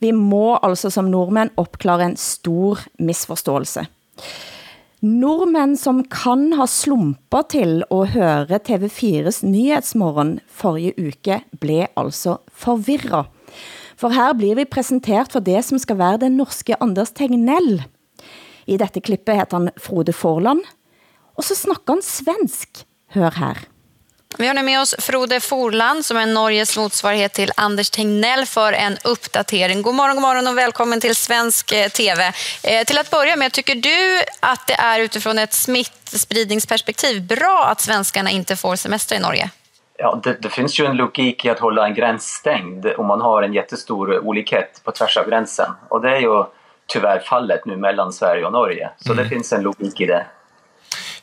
Vi 0.00 0.10
må 0.10 0.58
altså 0.62 0.90
som 0.90 1.04
nordmænd 1.04 1.50
opklare 1.56 2.04
en 2.06 2.16
stor 2.16 2.78
misforståelse. 2.98 3.86
Nordmænd, 5.02 5.74
som 5.82 6.04
kan 6.06 6.52
ha 6.54 6.62
slumper 6.70 7.42
til 7.50 7.82
at 7.90 8.12
høre 8.14 8.60
TV4's 8.68 9.40
nyhedsmorgen 9.42 10.36
forrige 10.46 10.94
uke, 10.94 11.40
blev 11.58 11.88
altså 11.96 12.36
forvirret. 12.46 13.26
For 13.98 14.14
her 14.14 14.30
bliver 14.38 14.54
vi 14.54 14.64
præsenteret 14.64 15.32
for 15.32 15.40
det, 15.40 15.64
som 15.64 15.78
skal 15.82 15.98
være 15.98 16.22
den 16.22 16.38
norske 16.38 16.78
Anders 16.78 17.10
Tegnell. 17.10 17.82
I 18.66 18.78
dette 18.78 19.02
klippet 19.02 19.34
heter 19.34 19.58
han 19.58 19.74
Frode 19.74 20.14
Forland, 20.14 20.62
og 21.34 21.42
så 21.42 21.58
snakker 21.58 21.98
han 21.98 22.02
svensk. 22.02 22.86
Hør 23.10 23.34
her. 23.42 23.71
Vi 24.38 24.46
har 24.46 24.54
nu 24.54 24.62
med 24.62 24.80
oss 24.80 24.94
Frode 24.98 25.40
Forland 25.40 26.04
som 26.04 26.16
är 26.16 26.26
Norges 26.26 26.76
motsvarighet 26.76 27.32
till 27.32 27.52
Anders 27.56 27.90
Tegnell 27.90 28.46
för 28.46 28.72
en 28.72 28.96
uppdatering. 29.04 29.82
God 29.82 29.94
morgon, 29.94 30.16
god 30.16 30.22
morgon 30.22 30.48
och 30.48 30.58
välkommen 30.58 31.00
till 31.00 31.14
svensk 31.16 31.72
eh, 31.72 31.88
TV. 31.88 32.32
Eh, 32.62 32.84
till 32.84 32.98
att 32.98 33.10
börja 33.10 33.36
med, 33.36 33.52
tycker 33.52 33.74
du 33.74 34.22
att 34.40 34.66
det 34.66 34.74
är 34.74 35.00
utifrån 35.00 35.38
ett 35.38 35.52
smittspridningsperspektiv 35.52 37.26
bra 37.26 37.64
att 37.70 37.80
svenskarna 37.80 38.30
inte 38.30 38.56
får 38.56 38.76
semester 38.76 39.16
i 39.16 39.18
Norge? 39.18 39.50
Ja, 39.98 40.20
det, 40.22 40.36
det 40.42 40.48
finns 40.48 40.80
ju 40.80 40.86
en 40.86 40.96
logik 40.96 41.44
i 41.44 41.50
att 41.50 41.58
hålla 41.58 41.86
en 41.86 41.94
gräns 41.94 42.24
stängd 42.24 42.86
om 42.86 43.06
man 43.06 43.20
har 43.20 43.42
en 43.42 43.52
jättestor 43.52 44.18
olikhet 44.18 44.80
på 44.84 44.92
tvärs 44.92 45.16
av 45.16 45.28
gränsen. 45.28 45.70
Och 45.88 46.00
det 46.00 46.10
är 46.10 46.20
ju 46.20 46.44
tyvärr 46.86 47.18
fallet 47.18 47.66
nu 47.66 47.76
mellan 47.76 48.12
Sverige 48.12 48.44
och 48.44 48.52
Norge. 48.52 48.90
Så 48.96 49.14
det 49.14 49.28
finns 49.28 49.52
en 49.52 49.62
logik 49.62 50.00
i 50.00 50.06
det. 50.06 50.26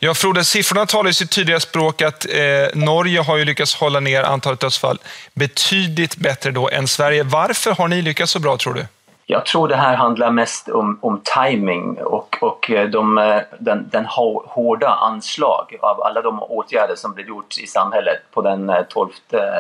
Ja, 0.02 0.14
Frode, 0.14 0.44
siffrorna 0.44 0.86
talar 0.86 1.08
ju 1.08 1.14
sitt 1.14 1.32
tydliga 1.32 1.60
språk 1.60 2.02
att 2.02 2.26
eh, 2.26 2.80
Norge 2.80 3.22
har 3.22 3.38
ju 3.38 3.46
lyckats 3.46 3.76
hålla 3.76 4.00
ner 4.00 4.24
antalet 4.24 4.60
dödsfall 4.60 5.00
betydligt 5.34 6.16
bättre 6.16 6.52
då 6.52 6.70
än 6.70 6.88
Sverige. 6.88 7.24
Varför 7.24 7.72
har 7.72 7.88
ni 7.88 8.02
lyckats 8.02 8.32
så 8.32 8.40
bra 8.40 8.58
tror 8.58 8.74
du? 8.74 8.86
Jag 9.26 9.46
tror 9.46 9.68
det 9.68 9.76
här 9.76 9.96
handlar 9.96 10.32
mest 10.32 10.70
om, 10.70 11.00
om 11.02 11.22
timing 11.36 11.98
och, 12.04 12.38
och 12.42 12.72
eh, 12.72 12.90
de, 12.90 13.18
eh, 13.18 13.38
den, 13.60 13.90
den 13.92 14.06
hårda 14.46 14.90
anslag 14.90 15.78
av 15.82 16.02
alla 16.02 16.22
de 16.22 16.44
åtgärder 16.44 16.96
som 16.96 17.14
blev 17.14 17.28
gjort 17.28 17.58
i 17.58 17.68
samhället 17.68 18.20
på 18.32 18.42
den 18.42 18.70
eh, 18.70 18.82
12, 18.90 19.10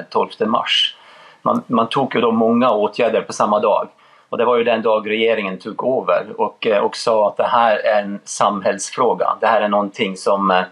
12 0.09 0.29
mars. 0.47 0.95
Man, 1.41 1.63
man 1.67 1.89
tog 1.89 2.15
ju 2.15 2.21
då 2.21 2.31
många 2.31 2.69
åtgärder 2.69 3.21
på 3.21 3.33
samma 3.33 3.59
dag. 3.59 3.87
Och 4.29 4.37
det 4.37 4.45
var 4.45 4.57
ju 4.57 4.63
den 4.63 4.81
dag 4.81 5.09
regeringen 5.09 5.57
tog 5.57 5.83
över 5.83 6.41
och, 6.41 6.67
eh, 6.67 6.83
och 6.83 6.95
sa 6.95 7.27
att 7.27 7.37
det 7.37 7.47
här 7.47 7.75
är 7.77 8.01
en 8.01 8.19
samhällsfråga. 8.23 9.37
Det 9.39 9.47
här 9.47 9.61
är 9.61 9.69
någonting 9.69 10.17
som 10.17 10.51
eh, 10.51 10.63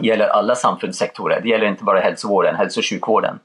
gäller 0.00 0.28
alla 0.28 0.54
samfundssektorer. 0.54 1.40
Det 1.40 1.48
gäller 1.48 1.66
inte 1.66 1.84
bara 1.84 2.00
hälsovården, 2.00 2.56
hälso- 2.56 2.80
och 2.80 2.84
sjukvården. 2.84 3.38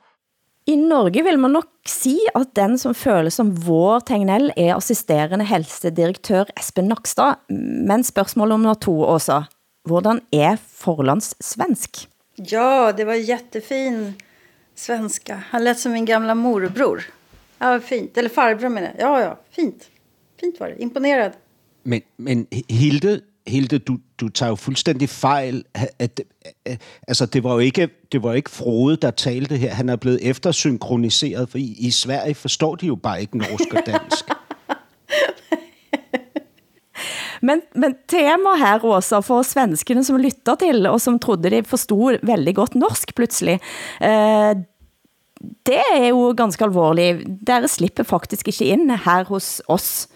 I 0.66 0.76
Norge 0.76 1.24
vil 1.24 1.38
man 1.38 1.54
nok 1.54 1.66
si, 1.88 2.20
at 2.34 2.56
den 2.56 2.78
som 2.80 2.94
føles 2.94 3.36
som 3.36 3.56
vår 3.66 4.00
Tegnell 4.06 4.52
er 4.56 4.76
assisterende 4.76 5.48
helsedirektør 5.50 6.52
Espen 6.56 6.88
Nakstad. 6.92 7.42
Men 7.88 8.04
spørgsmålet 8.06 8.56
om 8.56 8.76
to 8.76 8.94
også. 9.02 9.44
Hvordan 9.90 10.22
er 10.32 10.60
Forlands 10.62 11.34
svensk? 11.42 12.06
Ja, 12.36 12.92
det 12.92 13.06
var 13.06 13.14
jättefin 13.14 14.14
svenska. 14.76 15.42
Han 15.50 15.64
lät 15.64 15.80
som 15.80 15.92
min 15.92 16.06
gamla 16.06 16.36
morbror. 16.36 17.02
Ja, 17.62 17.80
fint. 17.80 18.18
Eller 18.18 18.30
farbror 18.30 18.70
menar 18.70 18.94
jag. 18.98 19.10
Ja, 19.10 19.22
ja, 19.22 19.36
fint. 19.52 19.90
Fint 20.40 20.60
var 20.60 20.68
det. 20.68 20.76
Imponerad. 20.80 21.32
Men, 21.84 22.02
men 22.18 22.48
Hilde, 22.70 23.22
Hilde 23.48 23.80
du, 23.80 23.98
du 24.20 24.30
tager 24.30 24.50
jo 24.50 24.56
fuldstændig 24.56 25.10
fejl. 25.10 25.64
At, 26.00 26.22
at, 26.66 26.82
altså, 27.08 27.26
det 27.26 27.44
var 27.44 27.54
jo 27.54 27.60
ikke, 27.60 27.90
det 28.12 28.24
var 28.24 28.34
ikke 28.34 28.50
Frode, 28.50 28.96
der 28.96 29.12
talte 29.12 29.58
her. 29.58 29.74
Han 29.74 29.90
er 29.90 29.96
blevet 29.96 30.30
eftersynkroniseret, 30.30 31.50
for 31.50 31.58
i, 31.58 31.76
i 31.80 31.92
Sverige 31.92 32.36
forstår 32.36 32.76
de 32.76 32.88
jo 32.88 32.96
bare 32.96 33.22
ikke 33.22 33.38
norsk 33.38 33.74
og 33.74 33.84
dansk. 33.86 34.26
Men, 37.42 37.62
men 37.74 37.96
tema 38.10 38.54
her, 38.62 38.84
Åsa, 38.86 39.20
for 39.26 39.42
svenskene 39.46 40.04
som 40.06 40.20
lytter 40.22 40.60
til, 40.62 40.86
og 40.86 41.00
som 41.02 41.18
trodde 41.22 41.50
de 41.50 41.64
forstod 41.66 42.22
veldig 42.28 42.54
godt 42.56 42.76
norsk 42.78 43.16
pludselig, 43.18 43.58
eh, 44.02 44.52
det 45.64 45.82
er 45.96 46.08
jo 46.10 46.32
ganske 46.38 46.66
alvorligt. 46.66 47.24
Dere 47.48 47.68
slipper 47.68 48.04
faktisk 48.08 48.48
ikke 48.48 48.66
ind 48.74 48.92
her 49.06 49.26
hos 49.30 49.62
oss. 49.68 50.08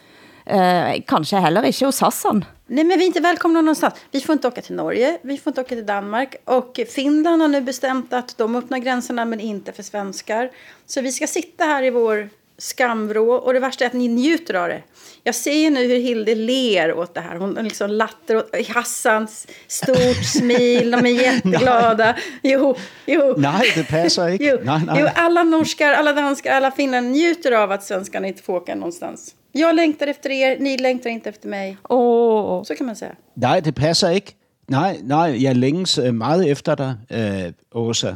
Eh, 0.46 1.02
kanske 1.08 1.42
heller 1.42 1.66
ikke 1.66 1.86
hos 1.86 2.00
Hassan. 2.00 2.44
Nej, 2.68 2.84
men 2.84 2.98
vi 2.98 3.04
är 3.04 3.08
inte 3.08 3.20
välkomna 3.20 3.62
någonstans. 3.62 3.94
Vi 4.12 4.22
får 4.22 4.34
inte 4.34 4.48
åka 4.48 4.62
till 4.62 4.76
Norge, 4.76 5.18
vi 5.22 5.38
får 5.38 5.52
inte 5.52 5.62
åka 5.62 5.76
till 5.76 5.86
Danmark. 5.86 6.36
Och 6.46 6.80
Finland 6.96 7.42
har 7.42 7.48
nu 7.48 7.62
bestämt 7.62 8.14
att 8.14 8.38
de 8.38 8.56
öppnar 8.56 8.78
gränserna, 8.78 9.26
men 9.26 9.40
inte 9.40 9.72
för 9.72 9.84
svenskar. 9.84 10.52
Så 10.86 11.02
vi 11.02 11.12
ska 11.12 11.28
sitta 11.28 11.64
här 11.64 11.84
i 11.84 11.90
vår 11.90 12.30
skamvrå. 12.58 13.34
Och 13.34 13.54
det 13.54 13.60
värsta 13.60 13.84
är 13.84 13.88
att 13.88 13.94
ni 13.94 14.08
njuter 14.08 14.54
av 14.54 14.68
det. 14.68 14.82
Jag 15.24 15.36
ser 15.36 15.70
nu 15.70 15.88
hur 15.88 16.00
Hilde 16.00 16.36
ler 16.36 16.94
åt 16.94 17.14
det 17.14 17.22
här. 17.22 17.36
Hon 17.36 17.54
liksom 17.54 17.90
latter 17.90 18.38
åt 18.38 18.68
Hassans 18.68 19.48
stort 19.68 20.26
smil. 20.36 20.92
De 20.92 21.06
är 21.06 21.22
jätteglada. 21.22 22.16
Jo, 22.44 22.76
jo. 23.06 23.34
Nej, 23.38 23.72
det 23.76 23.84
passer 23.84 24.28
ikke. 24.28 24.46
Jo, 24.46 24.58
nej, 24.64 24.82
nej. 24.86 24.96
jo, 25.00 25.08
alla 25.16 25.44
norskar, 25.44 25.94
alla 25.94 26.14
danskar, 26.14 26.52
alla 26.52 26.72
finnar 26.72 27.02
njuter 27.02 27.52
av 27.52 27.72
att 27.72 27.84
svenskarna 27.84 28.28
inte 28.28 28.44
får 28.44 28.54
åka 28.54 28.76
någonstans. 28.76 29.36
Jag 29.52 29.76
längtar 29.76 30.08
efter 30.08 30.30
er, 30.30 30.60
ni 30.60 30.78
längtar 30.78 31.10
inte 31.10 31.30
efter 31.30 31.48
mig. 31.50 31.78
Oh. 31.90 32.64
Så 32.64 32.76
kan 32.76 32.86
man 32.86 32.96
säga. 32.96 33.16
Nej, 33.34 33.62
det 33.62 33.72
passer 33.74 34.10
ikke. 34.10 34.32
Nej, 34.68 35.00
nej, 35.04 35.44
jeg 35.44 35.56
længes 35.56 35.98
øh, 35.98 36.14
meget 36.14 36.52
efter 36.52 36.76
dig, 36.76 36.96
øh, 37.12 37.52
Åsa. 37.72 38.16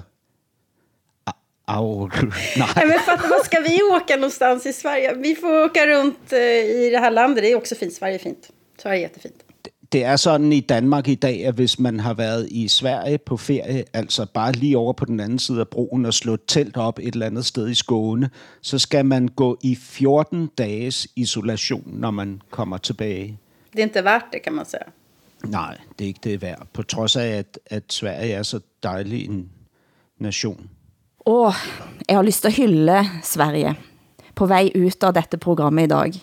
Au, 1.77 2.09
nej. 2.57 2.85
Men 2.87 2.99
fatta, 2.99 3.27
vad 3.29 3.45
ska 3.45 3.59
vi 3.59 3.81
åka 3.95 4.15
någonstans 4.15 4.65
i 4.65 4.73
Sverige? 4.73 5.13
Vi 5.13 5.35
får 5.35 5.63
åka 5.65 5.87
runt 5.87 6.33
eh, 6.33 6.39
i 6.39 6.89
det 6.91 6.99
här 6.99 7.11
landet. 7.11 7.43
Det 7.43 7.51
är 7.51 7.55
också 7.55 7.75
fint. 7.75 7.93
Sverige 7.93 8.15
är 8.15 8.19
fint. 8.19 8.49
Sverige 8.81 8.99
är 8.99 9.01
jättefint. 9.01 9.43
Det 9.91 10.03
er 10.03 10.15
sådan 10.15 10.53
i 10.53 10.59
Danmark 10.59 11.07
i 11.07 11.15
dag, 11.15 11.45
at 11.45 11.55
hvis 11.55 11.79
man 11.79 11.99
har 11.99 12.13
været 12.13 12.47
i 12.51 12.67
Sverige 12.67 13.17
på 13.17 13.37
ferie, 13.37 13.83
altså 13.93 14.25
bare 14.33 14.51
lige 14.51 14.77
over 14.77 14.93
på 14.93 15.05
den 15.05 15.19
anden 15.19 15.39
side 15.39 15.59
af 15.59 15.67
broen 15.67 16.05
og 16.05 16.13
slå 16.13 16.35
telt 16.35 16.77
op 16.77 16.99
et 16.99 17.13
eller 17.13 17.25
andet 17.25 17.45
sted 17.45 17.69
i 17.69 17.75
Skåne, 17.75 18.29
så 18.61 18.79
skal 18.79 19.05
man 19.05 19.27
gå 19.27 19.57
i 19.63 19.75
14 19.75 20.49
dages 20.57 21.07
isolation, 21.15 21.83
når 21.85 22.11
man 22.11 22.41
kommer 22.49 22.77
tilbage. 22.77 23.37
Det 23.73 23.79
är 23.79 23.83
inte 23.83 24.01
värt 24.01 24.25
det 24.31 24.39
kan 24.43 24.53
man 24.53 24.65
säga. 24.65 24.83
Nej, 25.43 25.77
det 25.99 26.05
er 26.05 26.07
ikke 26.07 26.19
det 26.23 26.41
værd. 26.41 26.67
På 26.73 26.83
trods 26.83 27.15
af, 27.15 27.27
at, 27.27 27.59
at 27.65 27.83
Sverige 27.89 28.33
er 28.33 28.43
så 28.43 28.59
dejlig 28.83 29.25
en 29.25 29.49
nation. 30.17 30.69
Og 31.29 31.53
jeg 32.07 32.17
har 32.17 32.25
lyst 32.25 32.41
til 32.41 32.49
at 32.49 32.57
hylde 32.57 33.03
Sverige 33.23 33.75
på 34.39 34.47
vej 34.49 34.71
ut 34.73 35.03
av 35.03 35.13
dette 35.17 35.37
programmet 35.41 35.89
i 35.89 35.91
dag. 35.91 36.17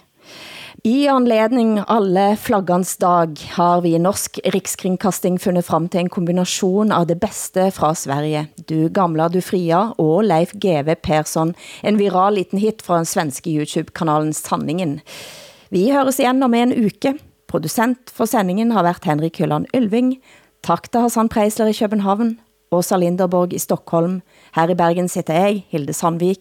I 0.86 1.08
anledning 1.10 1.80
alle 1.90 2.36
flaggans 2.38 2.92
dag 3.02 3.34
har 3.56 3.80
vi 3.82 3.94
i 3.96 4.00
Norsk 4.02 4.38
Rikskringkasting 4.54 5.38
fundet 5.42 5.66
frem 5.66 5.88
til 5.90 6.04
en 6.04 6.10
kombination 6.12 6.92
av 6.94 7.08
det 7.10 7.18
bedste 7.22 7.68
fra 7.74 7.90
Sverige. 7.98 8.44
Du 8.70 8.88
gamla, 8.88 9.28
du 9.28 9.40
fria 9.42 9.80
og 9.98 10.24
Leif 10.28 10.54
GV 10.54 10.94
Persson, 11.02 11.54
en 11.82 11.98
viral 11.98 12.38
liten 12.38 12.62
hit 12.62 12.84
fra 12.86 13.00
den 13.00 13.10
svenske 13.10 13.50
YouTube-kanalen 13.50 14.32
Sanningen. 14.36 15.00
Vi 15.74 15.88
høres 15.90 16.20
igen 16.22 16.42
om 16.46 16.54
en 16.54 16.74
uke. 16.74 17.16
Producent 17.50 18.10
for 18.14 18.30
sendingen 18.30 18.70
har 18.74 18.86
været 18.86 19.06
Henrik 19.06 19.38
Hylland 19.42 19.66
Ylving. 19.74 20.16
Tak 20.62 20.90
til 20.90 21.06
Hassan 21.06 21.28
Preisler 21.28 21.70
i 21.70 21.78
København, 21.78 22.38
Åsa 22.70 22.96
Linderborg 22.96 23.52
i 23.54 23.58
Stockholm. 23.58 24.20
Her 24.56 24.70
i 24.72 24.74
Bergen 24.74 25.08
sitter 25.08 25.34
jeg, 25.34 25.66
Hilde 25.68 25.92
Sandvik. 25.92 26.38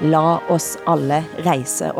La 0.00 0.38
os 0.48 0.78
alle 0.86 1.24
rejse 1.44 1.92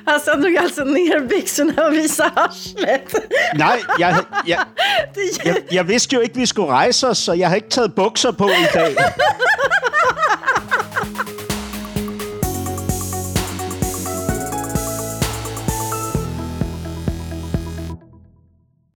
Hassan 0.07 0.41
drog 0.41 0.57
alltså 0.57 0.83
ner 0.83 1.27
byxorna 1.27 1.81
og 1.81 1.91
viser 1.91 2.29
arslet. 2.37 3.15
Nej, 3.55 3.81
jeg, 3.99 4.23
jeg, 4.47 4.59
jeg, 5.45 5.55
jeg 5.71 5.87
vidste 5.87 6.15
jo 6.15 6.21
ikke, 6.21 6.35
vi 6.35 6.45
skulle 6.45 6.67
rejse 6.67 7.07
os, 7.07 7.17
så 7.17 7.33
jeg 7.33 7.49
har 7.49 7.55
ikke 7.55 7.69
taget 7.69 7.95
bukser 7.95 8.31
på 8.31 8.47
i 8.47 8.67
dag. 8.73 8.95